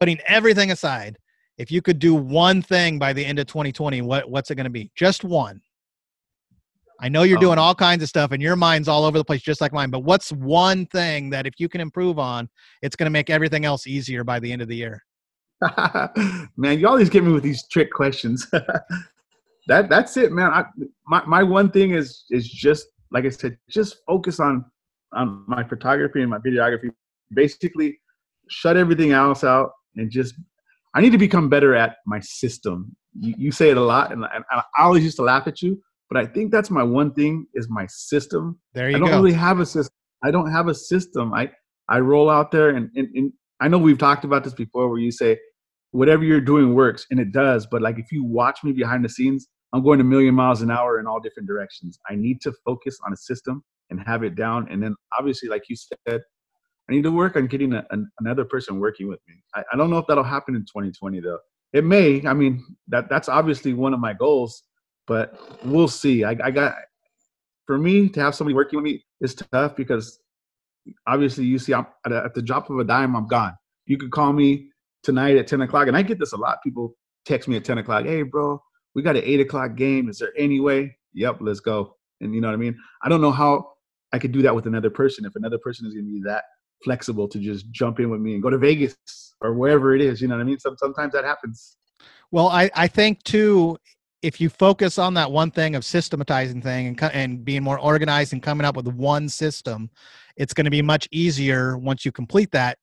putting 0.01 0.19
everything 0.27 0.71
aside? 0.71 1.19
If 1.59 1.71
you 1.71 1.83
could 1.83 1.99
do 1.99 2.15
one 2.15 2.63
thing 2.63 2.99
by 2.99 3.13
the 3.13 3.25
end 3.25 3.39
of 3.39 3.47
2020, 3.47 4.01
what 4.01 4.31
what's 4.31 4.51
it 4.51 4.55
going 4.55 4.65
to 4.65 4.71
be? 4.71 4.91
Just 4.97 5.25
one. 5.25 5.61
I 7.03 7.11
know 7.11 7.25
you're 7.25 7.39
doing 7.39 7.59
oh. 7.59 7.63
all 7.63 7.75
kinds 7.75 8.03
of 8.03 8.09
stuff, 8.09 8.33
and 8.33 8.41
your 8.41 8.57
mind's 8.57 8.89
all 8.89 9.05
over 9.05 9.19
the 9.19 9.25
place, 9.25 9.43
just 9.43 9.61
like 9.61 9.75
mine. 9.75 9.91
But 9.91 10.05
what's 10.05 10.33
one 10.33 10.87
thing 10.87 11.29
that 11.31 11.47
if 11.47 11.53
you 11.59 11.69
can 11.69 11.83
improve 11.83 12.19
on, 12.19 12.49
it's 12.81 12.97
going 12.97 13.05
to 13.09 13.11
make 13.11 13.29
everything 13.29 13.67
else 13.67 13.87
easier 13.87 14.25
by 14.25 14.41
the 14.41 14.51
end 14.51 14.63
of 14.63 14.69
the 14.69 14.77
year? 14.77 15.03
man, 16.57 16.79
you 16.79 16.87
always 16.87 17.09
get 17.09 17.25
me 17.25 17.33
with 17.33 17.43
these 17.43 17.67
trick 17.69 17.93
questions. 17.93 18.47
that 19.67 19.89
that's 19.89 20.17
it, 20.17 20.33
man. 20.33 20.51
I, 20.51 20.65
my 21.07 21.25
my 21.27 21.43
one 21.43 21.71
thing 21.71 21.93
is 21.93 22.25
is 22.31 22.49
just 22.49 22.87
like 23.11 23.25
I 23.25 23.31
said, 23.31 23.59
just 23.69 23.99
focus 24.07 24.41
on 24.41 24.65
on 25.13 25.45
my 25.47 25.65
photography 25.65 26.21
and 26.23 26.31
my 26.31 26.39
videography. 26.39 26.91
Basically, 27.33 27.99
shut 28.49 28.77
everything 28.77 29.13
else 29.13 29.45
out 29.45 29.73
and 29.97 30.11
just. 30.11 30.35
I 30.95 31.01
need 31.01 31.13
to 31.13 31.19
become 31.19 31.51
better 31.51 31.75
at 31.75 31.97
my 32.07 32.21
system. 32.21 32.97
You, 33.21 33.35
you 33.37 33.53
say 33.53 33.69
it 33.69 33.77
a 33.77 33.83
lot, 33.83 34.13
and, 34.13 34.25
and 34.35 34.45
I 34.51 34.63
always 34.79 35.05
used 35.05 35.17
to 35.17 35.23
laugh 35.23 35.47
at 35.47 35.61
you, 35.61 35.79
but 36.09 36.17
I 36.17 36.25
think 36.25 36.51
that's 36.51 36.71
my 36.71 36.83
one 36.83 37.13
thing 37.13 37.47
is 37.53 37.69
my 37.69 37.87
system. 37.87 38.59
There 38.73 38.89
you 38.89 38.93
go. 38.93 38.97
I 38.97 39.01
don't 39.01 39.11
go. 39.11 39.23
really 39.23 39.37
have 39.37 39.61
a 39.61 39.67
system. 39.67 39.93
I 40.25 40.31
don't 40.31 40.51
have 40.51 40.69
a 40.69 40.75
system. 40.75 41.35
I 41.35 41.51
I 41.89 42.01
roll 42.01 42.29
out 42.31 42.51
there 42.51 42.71
and, 42.71 42.91
and, 42.97 43.09
and 43.15 43.33
I 43.61 43.69
know 43.69 43.79
we've 43.79 43.99
talked 43.99 44.25
about 44.25 44.45
this 44.45 44.55
before 44.55 44.89
where 44.89 44.99
you 44.99 45.11
say 45.11 45.39
whatever 45.97 46.25
you're 46.25 46.41
doing 46.41 46.75
works 46.75 47.07
and 47.11 47.19
it 47.19 47.33
does, 47.33 47.67
but 47.67 47.81
like 47.81 47.99
if 47.99 48.13
you 48.13 48.23
watch 48.23 48.63
me 48.63 48.73
behind 48.73 49.05
the 49.05 49.09
scenes, 49.09 49.49
I'm 49.73 49.83
going 49.83 50.01
a 50.01 50.05
million 50.05 50.35
miles 50.35 50.63
an 50.63 50.71
hour 50.71 51.01
in 51.01 51.07
all 51.07 51.21
different 51.21 51.49
directions. 51.49 51.99
I 52.09 52.15
need 52.15 52.41
to 52.43 52.53
focus 52.65 52.99
on 53.05 53.13
a 53.13 53.17
system 53.17 53.65
and 53.91 54.01
have 54.07 54.23
it 54.23 54.35
down. 54.35 54.69
And 54.71 54.83
then 54.83 54.95
obviously, 55.19 55.49
like 55.49 55.65
you 55.69 55.77
said, 55.77 56.21
I 56.89 56.93
need 56.93 57.03
to 57.03 57.11
work 57.11 57.37
on 57.37 57.47
getting 57.47 57.73
a, 57.73 57.85
an, 57.91 58.11
another 58.21 58.45
person 58.45 58.79
working 58.79 59.09
with 59.09 59.21
me. 59.27 59.35
I, 59.55 59.65
I 59.73 59.77
don't 59.77 59.91
know 59.91 59.99
if 59.99 60.07
that'll 60.07 60.23
happen 60.23 60.55
in 60.55 60.63
2020 60.63 61.21
though. 61.21 61.39
It 61.73 61.85
may. 61.85 62.23
I 62.27 62.33
mean, 62.33 62.65
that 62.89 63.09
that's 63.09 63.29
obviously 63.29 63.73
one 63.73 63.93
of 63.93 64.01
my 64.01 64.13
goals, 64.13 64.63
but 65.07 65.39
we'll 65.65 65.89
see. 65.89 66.25
I, 66.25 66.37
I 66.43 66.51
got 66.51 66.75
for 67.67 67.79
me 67.79 68.09
to 68.11 68.21
have 68.21 68.35
somebody 68.35 68.55
working 68.55 68.77
with 68.77 68.85
me 68.85 69.05
is 69.21 69.35
tough 69.35 69.75
because 69.75 70.21
obviously 71.07 71.45
you 71.45 71.59
see 71.59 71.75
I'm 71.75 71.87
at, 72.05 72.13
a, 72.13 72.25
at 72.25 72.35
the 72.35 72.43
drop 72.43 72.71
of 72.71 72.79
a 72.79 72.85
dime 72.85 73.17
I'm 73.17 73.27
gone. 73.27 73.55
You 73.87 73.99
could 73.99 74.11
call 74.11 74.33
me 74.33 74.69
tonight 75.07 75.37
at 75.37 75.47
10 75.47 75.63
o'clock, 75.63 75.87
and 75.87 75.97
I 75.97 76.03
get 76.03 76.19
this 76.19 76.33
a 76.33 76.37
lot. 76.37 76.59
People 76.63 76.95
text 77.25 77.49
me 77.49 77.57
at 77.57 77.65
10 77.65 77.79
o'clock, 77.79 78.05
hey 78.05 78.23
bro, 78.23 78.61
we 78.95 79.03
got 79.03 79.17
an 79.17 79.23
eight 79.25 79.41
o'clock 79.41 79.77
game. 79.77 80.09
Is 80.09 80.19
there 80.19 80.33
any 80.37 80.61
way? 80.61 80.97
Yep, 81.15 81.39
let's 81.41 81.61
go. 81.61 81.97
And 82.21 82.35
you 82.35 82.41
know 82.41 82.49
what 82.49 82.55
I 82.55 82.59
mean? 82.59 82.77
I 83.03 83.09
don't 83.09 83.21
know 83.21 83.31
how 83.31 83.73
I 84.13 84.19
could 84.19 84.33
do 84.33 84.43
that 84.43 84.55
with 84.55 84.67
another 84.67 84.91
person 84.91 85.25
if 85.25 85.37
another 85.37 85.59
person 85.59 85.87
is 85.87 85.95
gonna 85.95 86.07
be 86.07 86.21
that 86.25 86.45
flexible 86.85 87.29
to 87.29 87.39
just 87.39 87.71
jump 87.71 88.01
in 88.01 88.11
with 88.11 88.21
me 88.21 88.35
and 88.35 88.43
go 88.43 88.51
to 88.51 88.59
Vegas 88.59 88.97
or 89.41 89.55
wherever 89.55 89.95
it 89.95 90.03
is. 90.03 90.21
You 90.21 90.29
know 90.29 90.35
what 90.35 90.43
I 90.43 90.45
mean? 90.45 90.59
Some, 90.59 90.77
sometimes 90.77 91.13
that 91.13 91.25
happens. 91.25 91.77
Well, 92.33 92.49
I, 92.49 92.69
I 92.75 92.89
think 92.89 93.23
too, 93.23 93.79
if 94.23 94.41
you 94.41 94.49
focus 94.49 94.99
on 94.99 95.15
that 95.15 95.31
one 95.31 95.53
thing 95.53 95.77
of 95.77 95.85
systematizing 95.85 96.61
thing 96.61 96.89
and, 96.89 97.03
and 97.15 97.45
being 97.45 97.63
more 97.63 97.79
organized 97.79 98.33
and 98.33 98.43
coming 98.43 98.65
up 98.65 98.77
with 98.77 98.89
one 98.89 99.29
system, 99.29 99.89
it's 100.37 100.53
going 100.53 100.65
to 100.65 100.71
be 100.71 100.83
much 100.83 101.09
easier 101.13 101.79
once 101.79 102.05
you 102.05 102.11
complete 102.11 102.51
that 102.51 102.79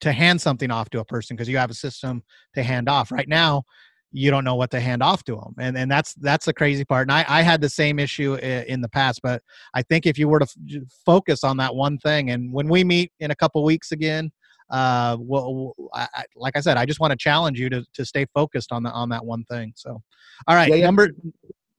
to 0.00 0.12
hand 0.12 0.40
something 0.40 0.70
off 0.70 0.90
to 0.90 1.00
a 1.00 1.04
person 1.04 1.36
because 1.36 1.48
you 1.48 1.56
have 1.56 1.70
a 1.70 1.74
system 1.74 2.22
to 2.54 2.62
hand 2.62 2.88
off. 2.88 3.10
Right 3.10 3.28
now, 3.28 3.64
you 4.12 4.30
don't 4.30 4.44
know 4.44 4.54
what 4.54 4.70
to 4.70 4.80
hand 4.80 5.02
off 5.02 5.24
to 5.24 5.36
them, 5.36 5.54
and 5.58 5.76
and 5.76 5.90
that's 5.90 6.14
that's 6.14 6.46
the 6.46 6.54
crazy 6.54 6.84
part. 6.84 7.02
And 7.02 7.12
I 7.12 7.24
I 7.28 7.42
had 7.42 7.60
the 7.60 7.68
same 7.68 7.98
issue 7.98 8.34
in 8.34 8.80
the 8.80 8.88
past, 8.88 9.20
but 9.22 9.42
I 9.74 9.82
think 9.82 10.06
if 10.06 10.18
you 10.18 10.28
were 10.28 10.38
to 10.38 10.46
f- 10.46 10.82
focus 11.04 11.44
on 11.44 11.56
that 11.58 11.74
one 11.74 11.98
thing, 11.98 12.30
and 12.30 12.52
when 12.52 12.68
we 12.68 12.84
meet 12.84 13.12
in 13.20 13.30
a 13.30 13.36
couple 13.36 13.62
weeks 13.64 13.92
again, 13.92 14.30
uh, 14.70 15.16
well, 15.20 15.74
I, 15.94 16.06
like 16.36 16.56
I 16.56 16.60
said, 16.60 16.76
I 16.76 16.86
just 16.86 17.00
want 17.00 17.10
to 17.10 17.16
challenge 17.16 17.58
you 17.58 17.68
to 17.70 17.84
to 17.94 18.04
stay 18.04 18.26
focused 18.34 18.72
on 18.72 18.82
the 18.82 18.90
on 18.90 19.08
that 19.10 19.24
one 19.24 19.44
thing. 19.44 19.72
So, 19.76 20.00
all 20.46 20.54
right, 20.54 20.68
yeah, 20.68 20.76
yeah. 20.76 20.84
number 20.84 21.10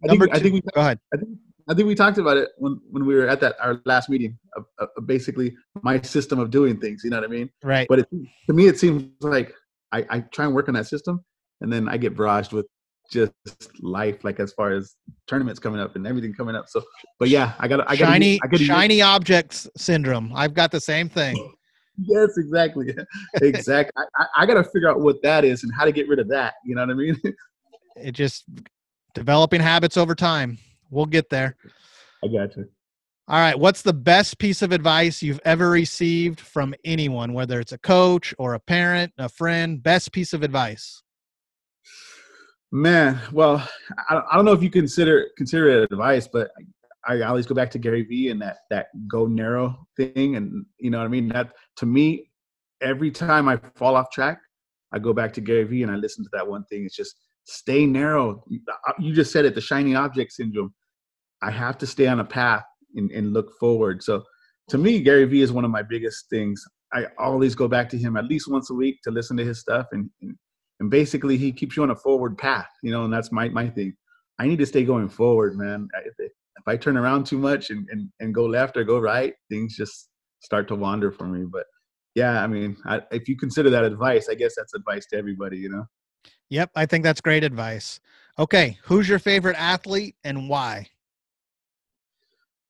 I 0.04 0.08
number 0.08 0.26
think, 0.26 0.34
two. 0.34 0.40
I 0.40 0.44
think 0.44 0.54
we, 0.54 0.62
go 0.74 0.82
ahead. 0.82 1.00
I 1.14 1.18
think 1.18 1.30
I 1.70 1.76
think 1.76 1.88
we 1.88 1.94
talked 1.94 2.18
about 2.18 2.38
it 2.38 2.50
when, 2.58 2.80
when 2.90 3.06
we 3.06 3.14
were 3.14 3.28
at 3.28 3.40
that 3.42 3.56
our 3.62 3.80
last 3.86 4.10
meeting. 4.10 4.38
Of, 4.56 4.66
of 4.80 5.06
basically, 5.06 5.56
my 5.84 6.02
system 6.02 6.40
of 6.40 6.50
doing 6.50 6.80
things. 6.80 7.04
You 7.04 7.12
know 7.12 7.18
what 7.18 7.30
I 7.30 7.32
mean? 7.32 7.50
Right. 7.64 7.88
But 7.88 8.00
it, 8.00 8.08
to 8.48 8.54
me, 8.54 8.68
it 8.68 8.80
seems 8.80 9.12
like 9.22 9.54
I, 9.92 10.06
I 10.10 10.20
try 10.34 10.46
and 10.46 10.56
work 10.56 10.68
on 10.68 10.74
that 10.74 10.88
system, 10.88 11.24
and 11.62 11.72
then 11.72 11.88
I 11.88 11.98
get 11.98 12.16
barraged 12.16 12.54
with 12.54 12.66
just 13.12 13.34
life, 13.82 14.24
like 14.24 14.40
as 14.40 14.54
far 14.54 14.72
as 14.72 14.96
tournaments 15.28 15.60
coming 15.60 15.80
up 15.80 15.96
and 15.96 16.06
everything 16.08 16.34
coming 16.34 16.56
up. 16.56 16.70
So, 16.70 16.84
but 17.20 17.30
yeah, 17.30 17.54
I 17.60 17.68
got 17.68 17.82
I 17.90 17.96
got 17.96 18.08
shiny 18.08 18.40
I 18.44 18.58
shiny 18.58 18.96
use. 18.96 19.04
objects 19.04 19.70
syndrome. 19.78 20.32
I've 20.36 20.54
got 20.54 20.72
the 20.72 20.82
same 20.82 21.10
thing. 21.10 21.54
yes, 21.98 22.38
exactly, 22.38 22.96
exactly. 23.42 24.04
I, 24.18 24.26
I 24.38 24.46
got 24.46 24.56
to 24.56 24.64
figure 24.64 24.90
out 24.90 25.02
what 25.02 25.22
that 25.24 25.46
is 25.46 25.64
and 25.64 25.72
how 25.78 25.86
to 25.86 25.92
get 25.92 26.08
rid 26.08 26.20
of 26.20 26.28
that. 26.30 26.56
You 26.66 26.76
know 26.76 26.82
what 26.82 26.92
I 26.92 26.96
mean? 26.96 27.22
it 27.96 28.14
just 28.14 28.46
developing 29.14 29.62
habits 29.62 29.98
over 29.98 30.16
time. 30.16 30.58
We'll 30.90 31.06
get 31.06 31.30
there. 31.30 31.56
I 32.24 32.28
got 32.28 32.56
you. 32.58 32.68
All 33.28 33.40
right. 33.40 33.58
What's 33.58 33.84
the 33.84 33.94
best 33.94 34.40
piece 34.40 34.62
of 34.62 34.72
advice 34.72 35.22
you've 35.22 35.40
ever 35.46 35.70
received 35.70 36.40
from 36.40 36.74
anyone, 36.84 37.34
whether 37.34 37.60
it's 37.60 37.72
a 37.72 37.78
coach 37.78 38.34
or 38.40 38.56
a 38.56 38.60
parent, 38.60 39.14
a 39.18 39.30
friend? 39.30 39.82
Best 39.84 40.12
piece 40.12 40.34
of 40.34 40.42
advice. 40.42 41.04
Man, 42.72 43.20
well, 43.32 43.68
I, 44.10 44.22
I 44.32 44.36
don't 44.36 44.46
know 44.46 44.54
if 44.54 44.64
you 44.64 44.70
consider 44.70 45.30
consider 45.38 45.70
it 45.70 45.92
advice, 45.92 46.28
but 46.28 46.52
I, 47.08 47.16
I 47.16 47.24
always 47.24 47.48
go 47.48 47.56
back 47.56 47.72
to 47.72 47.80
Gary 47.80 48.04
Vee 48.04 48.30
and 48.30 48.42
that 48.42 48.58
that 48.70 48.88
go 49.08 49.26
narrow 49.26 49.88
thing, 49.98 50.36
and 50.36 50.66
you 50.78 50.92
know 50.92 51.00
what 51.00 51.06
I 51.06 51.08
mean. 51.08 51.30
That 51.30 51.52
to 51.78 51.86
me, 51.88 52.30
every 52.82 53.12
time 53.12 53.48
I 53.48 53.60
fall 53.76 53.96
off 53.96 54.12
track, 54.12 54.40
I 54.92 55.00
go 55.00 55.14
back 55.14 55.34
to 55.34 55.42
Gary 55.42 55.64
Vee 55.64 55.84
and 55.84 55.92
I 55.92 55.96
listen 55.96 56.24
to 56.24 56.30
that 56.34 56.48
one 56.48 56.64
thing. 56.66 56.86
It's 56.86 56.96
just 56.96 57.16
stay 57.50 57.86
narrow. 57.86 58.44
Uh, 58.88 58.94
you 59.00 59.14
just 59.14 59.32
said 59.32 59.46
it, 59.46 59.56
the 59.56 59.62
shiny 59.62 59.96
object 59.96 60.32
syndrome. 60.34 60.74
I 61.42 61.52
have 61.52 61.78
to 61.80 61.88
stay 61.88 62.08
on 62.08 62.20
a 62.20 62.26
path 62.26 62.66
and, 62.96 63.12
and 63.12 63.34
look 63.34 63.58
forward. 63.60 64.04
So 64.04 64.24
to 64.70 64.78
me, 64.78 65.02
Gary 65.02 65.26
Vee 65.26 65.42
is 65.42 65.52
one 65.52 65.66
of 65.66 65.72
my 65.72 65.82
biggest 65.82 66.30
things. 66.30 66.64
I 66.94 67.06
always 67.18 67.56
go 67.56 67.68
back 67.68 67.90
to 67.90 67.98
him 67.98 68.18
at 68.18 68.26
least 68.26 68.50
once 68.50 68.70
a 68.70 68.74
week 68.74 69.00
to 69.04 69.12
listen 69.12 69.38
to 69.38 69.46
his 69.46 69.60
stuff 69.60 69.88
and, 69.92 70.10
and 70.80 70.90
basically 70.90 71.38
he 71.38 71.52
keeps 71.52 71.76
you 71.78 71.84
on 71.84 71.92
a 71.92 71.96
forward 71.96 72.38
path, 72.38 72.70
you 72.84 72.92
know, 72.92 73.04
and 73.04 73.14
that's 73.14 73.32
my 73.32 73.50
my 73.50 73.70
thing. 73.70 73.94
I 74.40 74.48
need 74.48 74.60
to 74.60 74.66
stay 74.66 74.86
going 74.86 75.10
forward, 75.10 75.58
man. 75.58 75.88
If, 76.06 76.14
if 76.20 76.68
I 76.68 76.78
turn 76.78 76.98
around 76.98 77.26
too 77.26 77.38
much 77.38 77.70
and, 77.70 77.88
and, 77.92 78.10
and 78.20 78.34
go 78.34 78.46
left 78.46 78.78
or 78.78 78.84
go 78.84 79.00
right, 79.00 79.34
things 79.50 79.76
just 79.76 80.10
start 80.40 80.68
to 80.70 80.76
wander 80.76 81.12
for 81.12 81.26
me. 81.26 81.46
But 81.52 81.66
yeah, 82.16 82.42
I 82.42 82.48
mean, 82.48 82.78
I, 82.86 83.02
if 83.12 83.28
you 83.28 83.38
consider 83.38 83.70
that 83.70 83.84
advice, 83.84 84.30
I 84.30 84.36
guess 84.36 84.54
that's 84.56 84.74
advice 84.74 85.06
to 85.08 85.18
everybody, 85.18 85.58
you 85.58 85.70
know? 85.70 85.86
Yep, 86.50 86.72
I 86.76 86.86
think 86.86 87.04
that's 87.04 87.22
great 87.22 87.44
advice. 87.44 88.00
Okay, 88.38 88.78
who's 88.84 89.08
your 89.08 89.20
favorite 89.20 89.58
athlete 89.58 90.16
and 90.24 90.50
why? 90.50 90.88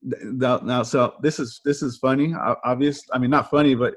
Now, 0.02 0.84
so 0.84 1.16
this 1.22 1.40
is 1.40 1.62
this 1.66 1.82
is 1.82 1.98
funny. 1.98 2.34
Obvious, 2.64 3.02
I 3.14 3.18
mean, 3.18 3.30
not 3.30 3.50
funny, 3.50 3.76
but 3.76 3.96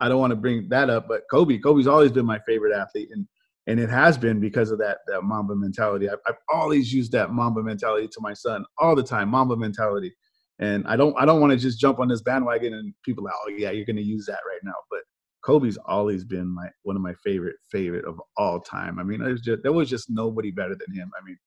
I 0.00 0.08
don't 0.08 0.20
want 0.20 0.30
to 0.30 0.36
bring 0.36 0.68
that 0.68 0.88
up. 0.90 1.08
But 1.08 1.22
Kobe, 1.30 1.58
Kobe's 1.58 1.86
always 1.86 2.12
been 2.12 2.26
my 2.26 2.38
favorite 2.46 2.74
athlete, 2.74 3.08
and 3.12 3.26
and 3.66 3.78
it 3.78 3.90
has 3.90 4.16
been 4.16 4.40
because 4.40 4.70
of 4.70 4.78
that 4.78 4.98
that 5.08 5.22
Mamba 5.22 5.54
mentality. 5.54 6.08
I've, 6.08 6.18
I've 6.26 6.38
always 6.52 6.92
used 6.92 7.12
that 7.12 7.32
Mamba 7.32 7.62
mentality 7.62 8.08
to 8.08 8.20
my 8.20 8.32
son 8.32 8.64
all 8.78 8.94
the 8.94 9.02
time. 9.02 9.28
Mamba 9.28 9.56
mentality, 9.56 10.14
and 10.60 10.86
I 10.86 10.96
don't 10.96 11.14
I 11.18 11.24
don't 11.24 11.40
want 11.40 11.52
to 11.52 11.56
just 11.56 11.80
jump 11.80 11.98
on 11.98 12.08
this 12.08 12.22
bandwagon 12.22 12.74
and 12.74 12.94
people 13.04 13.26
are, 13.26 13.32
oh 13.46 13.50
yeah, 13.50 13.70
you're 13.70 13.86
going 13.86 13.96
to 13.96 14.02
use 14.02 14.26
that 14.26 14.40
right 14.48 14.60
now, 14.62 14.74
but 14.90 15.00
Kobe's 15.44 15.78
always 15.86 16.24
been 16.24 16.46
my 16.46 16.68
one 16.82 16.96
of 16.96 17.02
my 17.02 17.14
favorite 17.24 17.56
favorite 17.70 18.04
of 18.04 18.20
all 18.36 18.60
time. 18.60 18.98
I 18.98 19.02
mean, 19.02 19.20
just 19.42 19.62
there 19.62 19.72
was 19.72 19.88
just 19.88 20.10
nobody 20.10 20.50
better 20.50 20.74
than 20.74 20.94
him. 20.94 21.10
I 21.20 21.24
mean, 21.24 21.38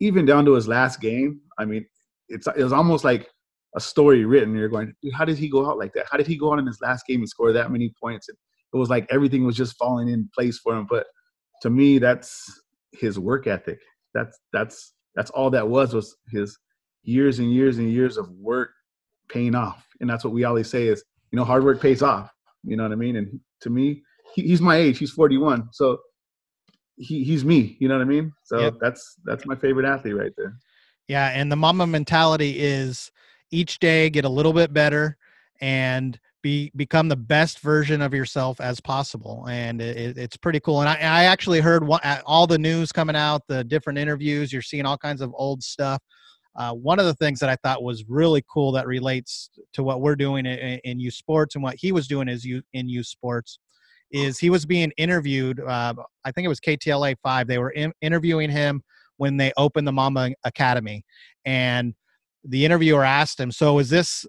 even 0.00 0.26
down 0.26 0.44
to 0.46 0.54
his 0.54 0.68
last 0.68 1.00
game. 1.00 1.40
I 1.58 1.64
mean, 1.64 1.86
it's 2.28 2.46
it 2.46 2.62
was 2.62 2.72
almost 2.72 3.04
like 3.04 3.28
a 3.76 3.80
story 3.80 4.24
written. 4.24 4.54
You're 4.54 4.68
going, 4.68 4.92
how 5.14 5.24
did 5.24 5.38
he 5.38 5.48
go 5.48 5.68
out 5.68 5.78
like 5.78 5.92
that? 5.94 6.06
How 6.10 6.16
did 6.16 6.26
he 6.26 6.36
go 6.36 6.52
out 6.52 6.58
in 6.58 6.66
his 6.66 6.80
last 6.80 7.06
game 7.06 7.20
and 7.20 7.28
score 7.28 7.52
that 7.52 7.70
many 7.70 7.92
points? 8.00 8.28
And 8.28 8.36
it 8.72 8.76
was 8.76 8.90
like 8.90 9.06
everything 9.10 9.44
was 9.44 9.56
just 9.56 9.76
falling 9.76 10.08
in 10.08 10.28
place 10.34 10.58
for 10.58 10.76
him. 10.76 10.86
But 10.88 11.06
to 11.62 11.70
me, 11.70 11.98
that's 11.98 12.62
his 12.92 13.18
work 13.18 13.46
ethic. 13.46 13.78
That's 14.14 14.38
that's 14.52 14.94
that's 15.14 15.30
all 15.30 15.50
that 15.50 15.68
was 15.68 15.94
was 15.94 16.16
his 16.30 16.58
years 17.02 17.38
and 17.38 17.52
years 17.52 17.78
and 17.78 17.90
years 17.90 18.16
of 18.16 18.30
work 18.30 18.70
paying 19.28 19.54
off. 19.54 19.86
And 20.00 20.08
that's 20.08 20.24
what 20.24 20.32
we 20.32 20.44
always 20.44 20.68
say 20.68 20.86
is, 20.86 21.02
you 21.30 21.36
know, 21.36 21.44
hard 21.44 21.64
work 21.64 21.80
pays 21.80 22.02
off. 22.02 22.30
You 22.68 22.76
know 22.76 22.84
what 22.84 22.92
I 22.92 22.96
mean? 22.96 23.16
And 23.16 23.40
to 23.62 23.70
me, 23.70 24.02
he, 24.34 24.42
he's 24.42 24.60
my 24.60 24.76
age. 24.76 24.98
He's 24.98 25.10
41. 25.10 25.68
So 25.72 25.98
he, 26.96 27.24
he's 27.24 27.44
me. 27.44 27.76
You 27.80 27.88
know 27.88 27.96
what 27.96 28.02
I 28.02 28.08
mean? 28.08 28.32
So 28.44 28.60
yep. 28.60 28.74
that's 28.80 29.16
that's 29.24 29.46
my 29.46 29.56
favorite 29.56 29.86
athlete 29.86 30.16
right 30.16 30.32
there. 30.36 30.56
Yeah, 31.06 31.28
and 31.28 31.50
the 31.50 31.56
Mamba 31.56 31.86
mentality 31.86 32.58
is 32.58 33.10
each 33.50 33.78
day 33.78 34.10
get 34.10 34.24
a 34.24 34.28
little 34.28 34.52
bit 34.52 34.72
better 34.72 35.16
and 35.60 36.18
be 36.42 36.70
become 36.76 37.08
the 37.08 37.16
best 37.16 37.60
version 37.60 38.00
of 38.00 38.14
yourself 38.14 38.60
as 38.60 38.80
possible 38.80 39.46
and 39.50 39.82
it, 39.82 40.16
it's 40.16 40.36
pretty 40.36 40.60
cool 40.60 40.80
and 40.80 40.88
I, 40.88 40.94
I 40.94 41.24
actually 41.24 41.60
heard 41.60 41.84
what, 41.84 42.00
all 42.24 42.46
the 42.46 42.58
news 42.58 42.92
coming 42.92 43.16
out 43.16 43.42
the 43.48 43.64
different 43.64 43.98
interviews 43.98 44.52
you're 44.52 44.62
seeing 44.62 44.86
all 44.86 44.96
kinds 44.96 45.20
of 45.20 45.32
old 45.34 45.62
stuff 45.64 46.00
uh, 46.58 46.72
one 46.72 46.98
of 46.98 47.06
the 47.06 47.14
things 47.14 47.38
that 47.38 47.48
I 47.48 47.56
thought 47.56 47.84
was 47.84 48.04
really 48.08 48.44
cool 48.52 48.72
that 48.72 48.86
relates 48.86 49.48
to 49.74 49.84
what 49.84 50.00
we're 50.00 50.16
doing 50.16 50.44
in, 50.44 50.80
in 50.82 50.98
youth 50.98 51.14
sports 51.14 51.54
and 51.54 51.62
what 51.62 51.76
he 51.78 51.92
was 51.92 52.08
doing 52.08 52.28
is 52.28 52.44
you 52.44 52.62
in 52.72 52.88
youth 52.88 53.06
sports 53.06 53.60
is 54.10 54.38
he 54.38 54.50
was 54.50 54.66
being 54.66 54.90
interviewed. 54.96 55.60
Uh, 55.60 55.94
I 56.24 56.32
think 56.32 56.46
it 56.46 56.48
was 56.48 56.60
KTLA 56.60 57.14
five. 57.22 57.46
They 57.46 57.58
were 57.58 57.70
in, 57.70 57.92
interviewing 58.02 58.50
him 58.50 58.82
when 59.18 59.36
they 59.36 59.52
opened 59.56 59.86
the 59.86 59.92
Mamba 59.92 60.30
Academy, 60.44 61.04
and 61.44 61.94
the 62.44 62.64
interviewer 62.64 63.04
asked 63.04 63.38
him, 63.38 63.52
"So 63.52 63.78
is 63.78 63.88
this 63.88 64.26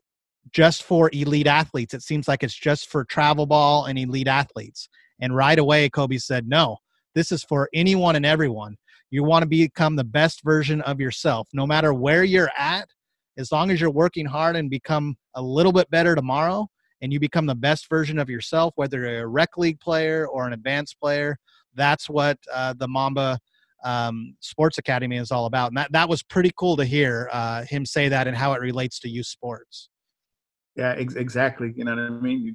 just 0.51 0.83
for 0.83 1.09
elite 1.13 1.47
athletes? 1.47 1.93
It 1.93 2.03
seems 2.03 2.27
like 2.27 2.43
it's 2.43 2.55
just 2.55 2.89
for 2.89 3.05
travel 3.05 3.47
ball 3.47 3.85
and 3.85 3.97
elite 3.97 4.27
athletes." 4.27 4.87
And 5.19 5.35
right 5.35 5.57
away, 5.57 5.89
Kobe 5.89 6.17
said, 6.17 6.47
"No, 6.47 6.77
this 7.15 7.31
is 7.31 7.43
for 7.43 7.69
anyone 7.73 8.15
and 8.15 8.25
everyone." 8.25 8.75
You 9.11 9.23
want 9.23 9.43
to 9.43 9.47
become 9.47 9.95
the 9.95 10.03
best 10.03 10.43
version 10.43 10.81
of 10.81 10.99
yourself, 10.99 11.47
no 11.53 11.65
matter 11.65 11.93
where 11.93 12.23
you're 12.23 12.51
at. 12.57 12.89
As 13.37 13.51
long 13.53 13.71
as 13.71 13.79
you're 13.79 13.89
working 13.89 14.25
hard 14.25 14.57
and 14.57 14.69
become 14.69 15.15
a 15.35 15.41
little 15.41 15.71
bit 15.71 15.89
better 15.89 16.13
tomorrow, 16.13 16.67
and 17.01 17.13
you 17.13 17.19
become 17.19 17.45
the 17.45 17.55
best 17.55 17.89
version 17.89 18.19
of 18.19 18.29
yourself, 18.29 18.73
whether 18.75 18.99
you're 18.99 19.21
a 19.21 19.27
rec 19.27 19.57
league 19.57 19.79
player 19.79 20.27
or 20.27 20.45
an 20.45 20.53
advanced 20.53 20.99
player, 20.99 21.37
that's 21.73 22.09
what 22.09 22.37
uh, 22.53 22.73
the 22.77 22.87
Mamba 22.87 23.39
um, 23.83 24.35
Sports 24.41 24.77
Academy 24.77 25.17
is 25.17 25.31
all 25.31 25.45
about. 25.45 25.69
And 25.69 25.77
that, 25.77 25.91
that 25.93 26.09
was 26.09 26.21
pretty 26.21 26.51
cool 26.57 26.75
to 26.77 26.85
hear 26.85 27.29
uh, 27.31 27.63
him 27.63 27.85
say 27.85 28.09
that 28.09 28.27
and 28.27 28.35
how 28.35 28.53
it 28.53 28.59
relates 28.59 28.99
to 28.99 29.09
youth 29.09 29.27
sports. 29.27 29.89
Yeah, 30.75 30.95
ex- 30.97 31.15
exactly. 31.15 31.73
You 31.75 31.85
know 31.85 31.95
what 31.95 32.01
I 32.01 32.09
mean? 32.09 32.41
You 32.41 32.53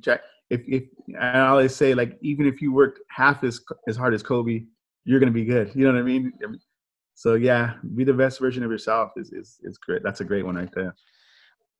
if 0.50 0.60
if 0.68 0.82
I 1.18 1.40
always 1.40 1.74
say 1.74 1.94
like 1.94 2.18
even 2.20 2.46
if 2.46 2.60
you 2.60 2.72
worked 2.72 3.00
half 3.08 3.42
as 3.44 3.60
as 3.88 3.96
hard 3.96 4.14
as 4.14 4.22
Kobe, 4.22 4.64
you're 5.04 5.20
gonna 5.20 5.32
be 5.32 5.44
good. 5.44 5.70
You 5.74 5.86
know 5.86 5.92
what 5.92 5.98
I 5.98 6.02
mean? 6.02 6.32
So 7.14 7.34
yeah, 7.34 7.74
be 7.94 8.04
the 8.04 8.12
best 8.12 8.40
version 8.40 8.64
of 8.64 8.70
yourself 8.70 9.12
is 9.16 9.32
is 9.32 9.58
is 9.62 9.78
great. 9.78 10.02
That's 10.02 10.20
a 10.20 10.24
great 10.24 10.44
one 10.44 10.56
right 10.56 10.72
there. 10.74 10.94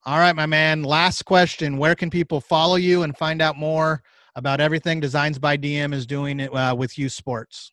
All 0.07 0.19
right, 0.19 0.37
my 0.37 0.47
man. 0.47 0.83
Last 0.83 1.25
question: 1.25 1.79
Where 1.79 1.95
can 1.95 2.11
people 2.11 2.41
follow 2.41 2.77
you 2.77 3.03
and 3.03 3.17
find 3.17 3.41
out 3.43 3.57
more 3.57 4.03
about 4.37 4.61
everything 4.61 5.01
Designs 5.01 5.39
by 5.39 5.57
DM 5.57 5.95
is 5.95 6.07
doing 6.07 6.41
uh, 6.41 6.75
with 6.75 6.99
youth 6.99 7.13
sports? 7.13 7.73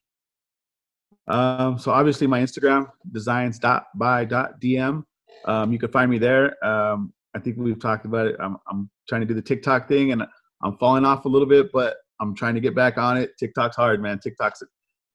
Um, 1.27 1.77
so 1.77 1.91
obviously 1.91 2.27
my 2.27 2.41
Instagram 2.41 2.87
designs 3.11 3.59
designs.by.dm. 3.59 5.03
Um, 5.45 5.71
you 5.71 5.79
can 5.79 5.91
find 5.91 6.11
me 6.11 6.17
there. 6.17 6.63
Um, 6.65 7.13
I 7.35 7.39
think 7.39 7.57
we've 7.57 7.79
talked 7.79 8.05
about 8.05 8.27
it. 8.27 8.35
I'm, 8.39 8.57
I'm 8.69 8.89
trying 9.07 9.21
to 9.21 9.27
do 9.27 9.33
the 9.33 9.41
TikTok 9.41 9.87
thing 9.87 10.11
and 10.11 10.23
I'm 10.63 10.77
falling 10.77 11.05
off 11.05 11.25
a 11.25 11.29
little 11.29 11.47
bit, 11.47 11.71
but 11.71 11.97
I'm 12.19 12.35
trying 12.35 12.55
to 12.55 12.61
get 12.61 12.75
back 12.75 12.97
on 12.97 13.17
it. 13.17 13.31
TikTok's 13.39 13.75
hard, 13.75 14.01
man. 14.01 14.19
TikTok's 14.19 14.61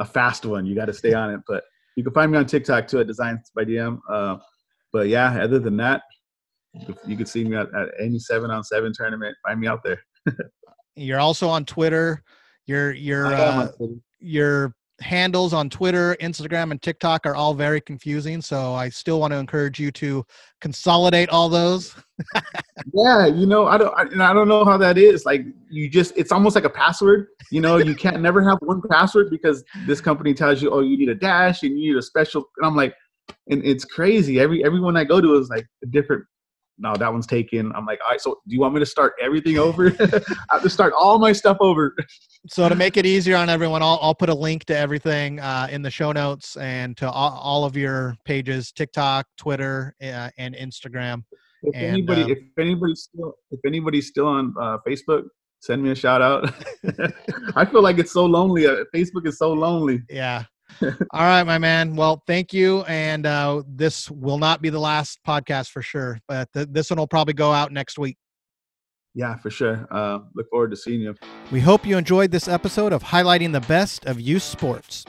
a 0.00 0.04
fast 0.04 0.44
one. 0.44 0.66
You 0.66 0.74
got 0.74 0.86
to 0.86 0.94
stay 0.94 1.12
on 1.14 1.30
it. 1.30 1.40
But 1.46 1.64
you 1.96 2.04
can 2.04 2.12
find 2.12 2.30
me 2.30 2.38
on 2.38 2.46
TikTok 2.46 2.88
too 2.88 3.00
at 3.00 3.06
Designs 3.06 3.50
by 3.54 3.64
DM. 3.64 3.98
Uh, 4.10 4.36
but 4.92 5.08
yeah, 5.08 5.42
other 5.42 5.58
than 5.58 5.76
that, 5.78 6.02
you 7.06 7.16
can 7.16 7.26
see 7.26 7.44
me 7.44 7.56
at, 7.56 7.74
at 7.74 7.88
any 7.98 8.18
seven 8.18 8.50
on 8.50 8.62
seven 8.64 8.92
tournament. 8.94 9.36
Find 9.46 9.60
me 9.60 9.66
out 9.66 9.82
there. 9.82 10.00
you're 10.96 11.20
also 11.20 11.48
on 11.48 11.64
Twitter. 11.64 12.22
You're 12.66 12.92
you're 12.92 13.26
uh, 13.26 13.68
your 14.18 14.74
handles 15.00 15.52
on 15.52 15.68
Twitter, 15.68 16.16
Instagram, 16.20 16.70
and 16.70 16.80
TikTok 16.80 17.26
are 17.26 17.34
all 17.34 17.54
very 17.54 17.80
confusing. 17.80 18.40
So 18.40 18.74
I 18.74 18.88
still 18.88 19.20
want 19.20 19.32
to 19.32 19.38
encourage 19.38 19.78
you 19.78 19.90
to 19.92 20.24
consolidate 20.60 21.28
all 21.28 21.48
those. 21.48 21.94
yeah, 22.94 23.26
you 23.26 23.46
know, 23.46 23.66
I 23.66 23.78
don't, 23.78 23.94
I, 23.94 24.30
I 24.30 24.32
don't 24.32 24.48
know 24.48 24.64
how 24.64 24.76
that 24.78 24.96
is. 24.98 25.26
Like, 25.26 25.42
you 25.70 25.88
just, 25.90 26.16
it's 26.16 26.32
almost 26.32 26.54
like 26.54 26.64
a 26.64 26.70
password. 26.70 27.28
You 27.50 27.60
know, 27.60 27.76
you 27.76 27.94
can't 27.94 28.20
never 28.20 28.42
have 28.42 28.58
one 28.60 28.80
password 28.88 29.30
because 29.30 29.62
this 29.86 30.00
company 30.00 30.34
tells 30.34 30.62
you, 30.62 30.70
oh, 30.70 30.80
you 30.80 30.96
need 30.96 31.08
a 31.10 31.14
dash 31.14 31.62
and 31.62 31.78
you 31.78 31.92
need 31.92 31.98
a 31.98 32.02
special. 32.02 32.44
And 32.56 32.66
I'm 32.66 32.76
like, 32.76 32.94
and 33.48 33.64
it's 33.64 33.84
crazy. 33.84 34.40
Every 34.40 34.64
everyone 34.64 34.96
I 34.96 35.04
go 35.04 35.20
to 35.20 35.34
is 35.36 35.48
like 35.48 35.66
a 35.82 35.86
different 35.86 36.24
no, 36.78 36.94
that 36.94 37.12
one's 37.12 37.26
taken. 37.26 37.72
I'm 37.74 37.86
like, 37.86 37.98
all 38.04 38.10
right, 38.10 38.20
so 38.20 38.38
do 38.46 38.54
you 38.54 38.60
want 38.60 38.74
me 38.74 38.80
to 38.80 38.86
start 38.86 39.14
everything 39.20 39.58
over? 39.58 39.88
I 40.00 40.54
have 40.54 40.62
to 40.62 40.70
start 40.70 40.92
all 40.96 41.18
my 41.18 41.32
stuff 41.32 41.56
over. 41.60 41.96
so 42.48 42.68
to 42.68 42.74
make 42.74 42.96
it 42.96 43.06
easier 43.06 43.36
on 43.36 43.48
everyone, 43.48 43.82
I'll, 43.82 43.98
I'll 44.02 44.14
put 44.14 44.28
a 44.28 44.34
link 44.34 44.64
to 44.66 44.76
everything 44.76 45.40
uh, 45.40 45.68
in 45.70 45.82
the 45.82 45.90
show 45.90 46.12
notes 46.12 46.56
and 46.56 46.96
to 46.98 47.10
all, 47.10 47.32
all 47.32 47.64
of 47.64 47.76
your 47.76 48.16
pages, 48.24 48.72
TikTok, 48.72 49.26
Twitter, 49.36 49.94
uh, 50.02 50.30
and 50.38 50.54
Instagram. 50.54 51.22
If 51.62 51.74
And, 51.74 51.86
anybody, 51.86 52.22
um, 52.24 52.30
if 52.30 52.38
anybody's 52.58 53.02
still, 53.02 53.34
if 53.50 53.60
anybody's 53.66 54.08
still 54.08 54.26
on 54.26 54.54
uh, 54.60 54.78
Facebook, 54.86 55.24
send 55.60 55.82
me 55.82 55.90
a 55.90 55.94
shout 55.94 56.22
out. 56.22 56.52
I 57.56 57.64
feel 57.64 57.82
like 57.82 57.98
it's 57.98 58.12
so 58.12 58.26
lonely. 58.26 58.66
Uh, 58.66 58.84
Facebook 58.94 59.26
is 59.26 59.38
so 59.38 59.52
lonely. 59.52 60.02
Yeah. 60.10 60.44
All 60.82 61.22
right, 61.22 61.42
my 61.44 61.58
man. 61.58 61.96
Well, 61.96 62.22
thank 62.26 62.52
you. 62.52 62.82
And 62.82 63.26
uh, 63.26 63.62
this 63.66 64.10
will 64.10 64.38
not 64.38 64.62
be 64.62 64.70
the 64.70 64.78
last 64.78 65.20
podcast 65.26 65.70
for 65.70 65.82
sure, 65.82 66.20
but 66.28 66.52
th- 66.52 66.68
this 66.70 66.90
one 66.90 66.98
will 66.98 67.06
probably 67.06 67.34
go 67.34 67.52
out 67.52 67.72
next 67.72 67.98
week. 67.98 68.16
Yeah, 69.14 69.36
for 69.36 69.50
sure. 69.50 69.86
Uh, 69.90 70.18
look 70.34 70.50
forward 70.50 70.70
to 70.70 70.76
seeing 70.76 71.00
you. 71.00 71.14
We 71.50 71.60
hope 71.60 71.86
you 71.86 71.96
enjoyed 71.96 72.30
this 72.30 72.48
episode 72.48 72.92
of 72.92 73.02
highlighting 73.02 73.52
the 73.52 73.60
best 73.60 74.04
of 74.04 74.20
youth 74.20 74.42
sports. 74.42 75.06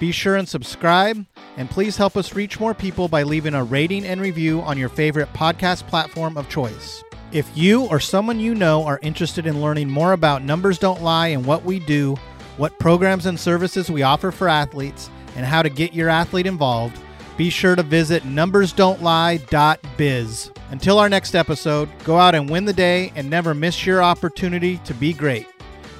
Be 0.00 0.10
sure 0.10 0.34
and 0.36 0.48
subscribe, 0.48 1.24
and 1.56 1.70
please 1.70 1.96
help 1.96 2.16
us 2.16 2.34
reach 2.34 2.58
more 2.58 2.74
people 2.74 3.06
by 3.06 3.22
leaving 3.22 3.54
a 3.54 3.62
rating 3.62 4.04
and 4.04 4.20
review 4.20 4.60
on 4.62 4.76
your 4.76 4.88
favorite 4.88 5.32
podcast 5.32 5.86
platform 5.86 6.36
of 6.36 6.48
choice. 6.48 7.04
If 7.30 7.50
you 7.56 7.86
or 7.86 8.00
someone 8.00 8.40
you 8.40 8.54
know 8.54 8.84
are 8.84 8.98
interested 9.02 9.46
in 9.46 9.60
learning 9.60 9.88
more 9.88 10.12
about 10.12 10.42
Numbers 10.42 10.78
Don't 10.78 11.02
Lie 11.02 11.28
and 11.28 11.46
what 11.46 11.64
we 11.64 11.78
do, 11.78 12.16
what 12.56 12.78
programs 12.78 13.26
and 13.26 13.38
services 13.38 13.90
we 13.90 14.02
offer 14.02 14.30
for 14.30 14.48
athletes, 14.48 15.10
and 15.36 15.44
how 15.44 15.62
to 15.62 15.68
get 15.68 15.92
your 15.92 16.08
athlete 16.08 16.46
involved, 16.46 16.98
be 17.36 17.50
sure 17.50 17.74
to 17.74 17.82
visit 17.82 18.22
numbersdon'tlie.biz. 18.22 20.50
Until 20.70 20.98
our 20.98 21.08
next 21.08 21.34
episode, 21.34 21.88
go 22.04 22.16
out 22.16 22.34
and 22.34 22.48
win 22.48 22.64
the 22.64 22.72
day 22.72 23.12
and 23.16 23.28
never 23.28 23.54
miss 23.54 23.84
your 23.84 24.02
opportunity 24.02 24.78
to 24.78 24.94
be 24.94 25.12
great. 25.12 25.46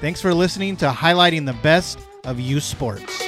Thanks 0.01 0.21
for 0.21 0.35
listening 0.35 0.77
to 0.79 0.91
highlighting 0.91 1.47
the 1.47 1.53
best 1.55 1.99
of 2.25 2.41
youth 2.41 2.63
sports. 2.63 3.24